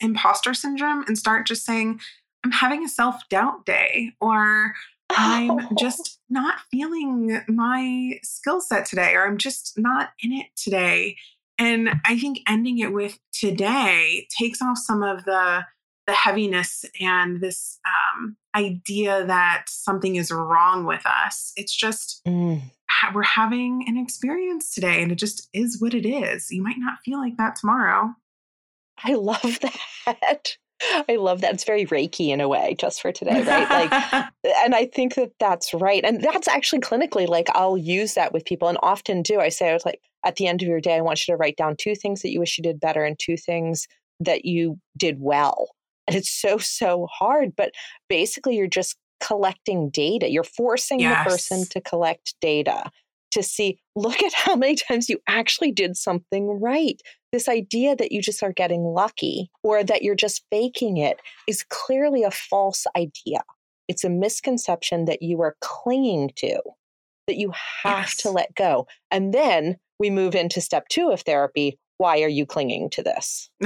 imposter 0.00 0.52
syndrome 0.52 1.04
and 1.06 1.16
start 1.16 1.46
just 1.46 1.64
saying, 1.64 2.00
I'm 2.44 2.52
having 2.52 2.84
a 2.84 2.88
self 2.88 3.28
doubt 3.30 3.64
day, 3.64 4.12
or 4.20 4.74
I'm 5.10 5.74
just 5.78 6.20
not 6.28 6.60
feeling 6.70 7.40
my 7.48 8.18
skill 8.22 8.60
set 8.60 8.84
today, 8.84 9.14
or 9.14 9.26
I'm 9.26 9.38
just 9.38 9.78
not 9.78 10.10
in 10.20 10.32
it 10.32 10.46
today. 10.54 11.16
And 11.58 11.88
I 12.04 12.18
think 12.18 12.40
ending 12.46 12.78
it 12.78 12.92
with 12.92 13.18
today 13.32 14.28
takes 14.38 14.60
off 14.60 14.76
some 14.76 15.02
of 15.02 15.24
the 15.24 15.64
the 16.06 16.12
heaviness 16.12 16.84
and 17.00 17.40
this 17.40 17.78
um, 17.86 18.36
idea 18.54 19.24
that 19.26 19.64
something 19.68 20.16
is 20.16 20.30
wrong 20.30 20.86
with 20.86 21.04
us. 21.04 21.52
It's 21.56 21.74
just 21.74 22.22
mm. 22.26 22.62
ha- 22.88 23.12
we're 23.14 23.22
having 23.22 23.84
an 23.86 23.96
experience 23.96 24.72
today, 24.72 25.02
and 25.02 25.10
it 25.10 25.16
just 25.16 25.48
is 25.52 25.80
what 25.80 25.94
it 25.94 26.06
is. 26.06 26.50
You 26.50 26.62
might 26.62 26.78
not 26.78 26.98
feel 27.04 27.18
like 27.18 27.36
that 27.38 27.56
tomorrow. 27.56 28.14
I 29.02 29.14
love 29.14 29.58
that. 29.60 30.56
I 31.08 31.16
love 31.16 31.40
that. 31.40 31.54
It's 31.54 31.64
very 31.64 31.86
Reiki 31.86 32.28
in 32.28 32.40
a 32.40 32.48
way, 32.48 32.76
just 32.78 33.00
for 33.00 33.10
today, 33.10 33.42
right? 33.42 33.90
Like, 33.90 34.30
and 34.64 34.74
I 34.74 34.86
think 34.86 35.14
that 35.14 35.32
that's 35.40 35.72
right. 35.72 36.04
And 36.04 36.22
that's 36.22 36.48
actually 36.48 36.80
clinically, 36.80 37.26
like, 37.26 37.48
I'll 37.54 37.78
use 37.78 38.14
that 38.14 38.32
with 38.32 38.44
people 38.44 38.68
and 38.68 38.78
often 38.82 39.22
do. 39.22 39.40
I 39.40 39.48
say, 39.48 39.70
I 39.70 39.74
was 39.74 39.86
like, 39.86 40.00
at 40.24 40.36
the 40.36 40.46
end 40.46 40.62
of 40.62 40.68
your 40.68 40.80
day, 40.80 40.96
I 40.96 41.00
want 41.00 41.26
you 41.26 41.32
to 41.32 41.36
write 41.36 41.56
down 41.56 41.76
two 41.78 41.94
things 41.94 42.22
that 42.22 42.30
you 42.30 42.40
wish 42.40 42.58
you 42.58 42.62
did 42.62 42.80
better 42.80 43.04
and 43.04 43.18
two 43.18 43.36
things 43.36 43.86
that 44.20 44.44
you 44.44 44.78
did 44.96 45.16
well. 45.20 45.70
And 46.06 46.16
it's 46.16 46.30
so, 46.30 46.58
so 46.58 47.08
hard. 47.12 47.54
But 47.56 47.72
basically, 48.08 48.56
you're 48.56 48.66
just 48.66 48.96
collecting 49.20 49.90
data. 49.90 50.30
You're 50.30 50.44
forcing 50.44 51.00
yes. 51.00 51.24
the 51.24 51.30
person 51.30 51.64
to 51.70 51.80
collect 51.80 52.34
data 52.40 52.90
to 53.32 53.42
see, 53.42 53.78
look 53.94 54.22
at 54.22 54.32
how 54.32 54.56
many 54.56 54.76
times 54.76 55.08
you 55.08 55.18
actually 55.28 55.70
did 55.70 55.96
something 55.96 56.60
right. 56.60 57.00
This 57.32 57.48
idea 57.48 57.94
that 57.96 58.10
you 58.12 58.22
just 58.22 58.42
are 58.42 58.52
getting 58.52 58.82
lucky 58.82 59.50
or 59.62 59.84
that 59.84 60.02
you're 60.02 60.14
just 60.14 60.44
faking 60.50 60.96
it 60.96 61.20
is 61.46 61.64
clearly 61.68 62.22
a 62.22 62.30
false 62.30 62.86
idea. 62.96 63.42
It's 63.88 64.04
a 64.04 64.10
misconception 64.10 65.04
that 65.04 65.22
you 65.22 65.42
are 65.42 65.56
clinging 65.60 66.30
to, 66.36 66.60
that 67.26 67.36
you 67.36 67.52
have 67.82 67.98
yes. 67.98 68.16
to 68.18 68.30
let 68.30 68.54
go. 68.54 68.86
And 69.10 69.34
then 69.34 69.76
we 69.98 70.08
move 70.10 70.34
into 70.34 70.60
step 70.60 70.88
two 70.88 71.10
of 71.10 71.20
therapy, 71.20 71.78
why 71.98 72.22
are 72.22 72.28
you 72.28 72.46
clinging 72.46 72.90
to 72.90 73.02
this? 73.02 73.50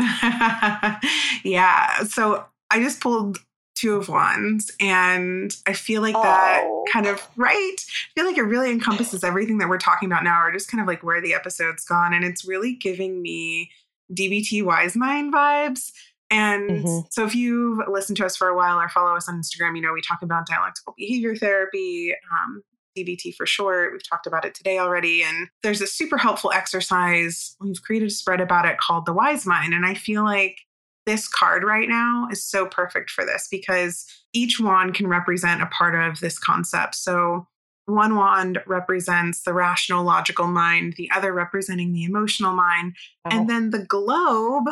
yeah. 1.44 2.04
So 2.04 2.44
I 2.70 2.80
just 2.80 3.00
pulled 3.00 3.38
two 3.74 3.96
of 3.96 4.08
wands 4.08 4.70
and 4.78 5.56
I 5.66 5.72
feel 5.72 6.02
like 6.02 6.14
that 6.14 6.62
oh. 6.64 6.84
kind 6.92 7.06
of 7.06 7.26
right. 7.36 7.76
I 7.78 8.10
feel 8.14 8.26
like 8.26 8.36
it 8.36 8.42
really 8.42 8.70
encompasses 8.70 9.24
everything 9.24 9.58
that 9.58 9.68
we're 9.68 9.78
talking 9.78 10.10
about 10.10 10.22
now, 10.22 10.42
or 10.42 10.52
just 10.52 10.70
kind 10.70 10.80
of 10.80 10.86
like 10.86 11.02
where 11.02 11.20
the 11.20 11.34
episode's 11.34 11.84
gone. 11.84 12.12
And 12.12 12.24
it's 12.24 12.44
really 12.44 12.74
giving 12.74 13.22
me 13.22 13.70
DBT 14.12 14.62
Wise 14.64 14.96
Mind 14.96 15.32
vibes. 15.32 15.92
And 16.30 16.70
mm-hmm. 16.70 17.06
so 17.10 17.24
if 17.24 17.34
you've 17.34 17.80
listened 17.88 18.16
to 18.18 18.26
us 18.26 18.36
for 18.36 18.48
a 18.48 18.56
while 18.56 18.78
or 18.78 18.88
follow 18.88 19.16
us 19.16 19.28
on 19.28 19.40
Instagram, 19.40 19.74
you 19.74 19.82
know, 19.82 19.92
we 19.92 20.02
talk 20.02 20.22
about 20.22 20.46
dialectical 20.46 20.94
behavior 20.96 21.34
therapy, 21.34 22.14
um, 22.30 22.62
DBT 23.04 23.34
for 23.34 23.46
short. 23.46 23.92
We've 23.92 24.08
talked 24.08 24.26
about 24.26 24.44
it 24.44 24.54
today 24.54 24.78
already. 24.78 25.22
And 25.22 25.48
there's 25.62 25.80
a 25.80 25.86
super 25.86 26.18
helpful 26.18 26.52
exercise. 26.52 27.56
We've 27.60 27.82
created 27.82 28.08
a 28.08 28.12
spread 28.12 28.40
about 28.40 28.66
it 28.66 28.78
called 28.78 29.06
the 29.06 29.12
Wise 29.12 29.46
Mind. 29.46 29.74
And 29.74 29.86
I 29.86 29.94
feel 29.94 30.24
like 30.24 30.58
this 31.06 31.28
card 31.28 31.64
right 31.64 31.88
now 31.88 32.28
is 32.30 32.44
so 32.44 32.66
perfect 32.66 33.10
for 33.10 33.24
this 33.24 33.48
because 33.50 34.06
each 34.32 34.60
wand 34.60 34.94
can 34.94 35.06
represent 35.06 35.62
a 35.62 35.66
part 35.66 35.94
of 35.94 36.20
this 36.20 36.38
concept. 36.38 36.94
So 36.94 37.46
one 37.86 38.14
wand 38.16 38.60
represents 38.66 39.42
the 39.42 39.52
rational, 39.52 40.04
logical 40.04 40.46
mind, 40.46 40.94
the 40.96 41.10
other 41.10 41.32
representing 41.32 41.92
the 41.92 42.04
emotional 42.04 42.52
mind. 42.52 42.94
Oh. 43.24 43.30
And 43.32 43.48
then 43.48 43.70
the 43.70 43.84
globe 43.84 44.68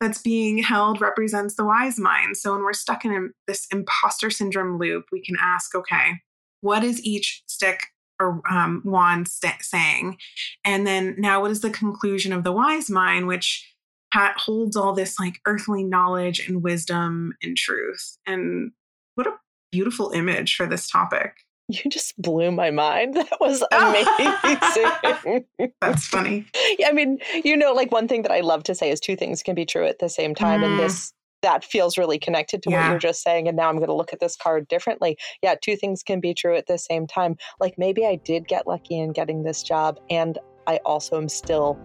that's 0.00 0.20
being 0.20 0.58
held 0.58 1.00
represents 1.00 1.54
the 1.54 1.64
wise 1.64 1.98
mind. 1.98 2.36
So 2.36 2.52
when 2.52 2.62
we're 2.62 2.72
stuck 2.72 3.04
in 3.04 3.32
this 3.46 3.66
imposter 3.72 4.30
syndrome 4.30 4.78
loop, 4.78 5.06
we 5.12 5.22
can 5.22 5.36
ask, 5.40 5.74
okay, 5.74 6.20
what 6.64 6.82
is 6.82 7.04
each 7.04 7.42
stick 7.46 7.80
or 8.18 8.40
um, 8.50 8.80
wand 8.86 9.28
st- 9.28 9.62
saying? 9.62 10.16
And 10.64 10.86
then 10.86 11.14
now, 11.18 11.42
what 11.42 11.50
is 11.50 11.60
the 11.60 11.70
conclusion 11.70 12.32
of 12.32 12.42
the 12.42 12.52
wise 12.52 12.88
mind, 12.88 13.26
which 13.26 13.70
ha- 14.14 14.34
holds 14.36 14.74
all 14.74 14.94
this 14.94 15.20
like 15.20 15.40
earthly 15.46 15.84
knowledge 15.84 16.48
and 16.48 16.62
wisdom 16.62 17.34
and 17.42 17.54
truth? 17.54 18.16
And 18.26 18.72
what 19.14 19.26
a 19.26 19.34
beautiful 19.70 20.10
image 20.12 20.56
for 20.56 20.66
this 20.66 20.88
topic. 20.88 21.34
You 21.68 21.90
just 21.90 22.20
blew 22.20 22.50
my 22.50 22.70
mind. 22.70 23.14
That 23.30 23.40
was 23.40 23.62
amazing. 23.72 25.44
That's 25.82 26.06
funny. 26.06 26.46
Yeah, 26.78 26.88
I 26.88 26.92
mean, 26.92 27.18
you 27.44 27.58
know, 27.58 27.72
like 27.72 27.92
one 27.92 28.08
thing 28.08 28.22
that 28.22 28.32
I 28.32 28.40
love 28.40 28.62
to 28.64 28.74
say 28.74 28.90
is 28.90 29.00
two 29.00 29.16
things 29.16 29.42
can 29.42 29.54
be 29.54 29.66
true 29.66 29.86
at 29.86 29.98
the 29.98 30.08
same 30.08 30.34
time. 30.34 30.62
Mm. 30.62 30.66
And 30.66 30.78
this 30.78 31.12
that 31.42 31.64
feels 31.64 31.98
really 31.98 32.18
connected 32.18 32.62
to 32.62 32.70
yeah. 32.70 32.84
what 32.84 32.90
you're 32.90 32.98
just 32.98 33.22
saying. 33.22 33.48
And 33.48 33.56
now 33.56 33.68
I'm 33.68 33.76
going 33.76 33.88
to 33.88 33.94
look 33.94 34.12
at 34.12 34.20
this 34.20 34.36
card 34.36 34.66
differently. 34.68 35.16
Yeah, 35.42 35.54
two 35.60 35.76
things 35.76 36.02
can 36.02 36.20
be 36.20 36.34
true 36.34 36.56
at 36.56 36.66
the 36.66 36.78
same 36.78 37.06
time. 37.06 37.36
Like 37.60 37.74
maybe 37.76 38.06
I 38.06 38.16
did 38.16 38.48
get 38.48 38.66
lucky 38.66 38.98
in 38.98 39.12
getting 39.12 39.42
this 39.42 39.62
job, 39.62 39.98
and 40.10 40.38
I 40.66 40.78
also 40.84 41.16
am 41.16 41.28
still 41.28 41.78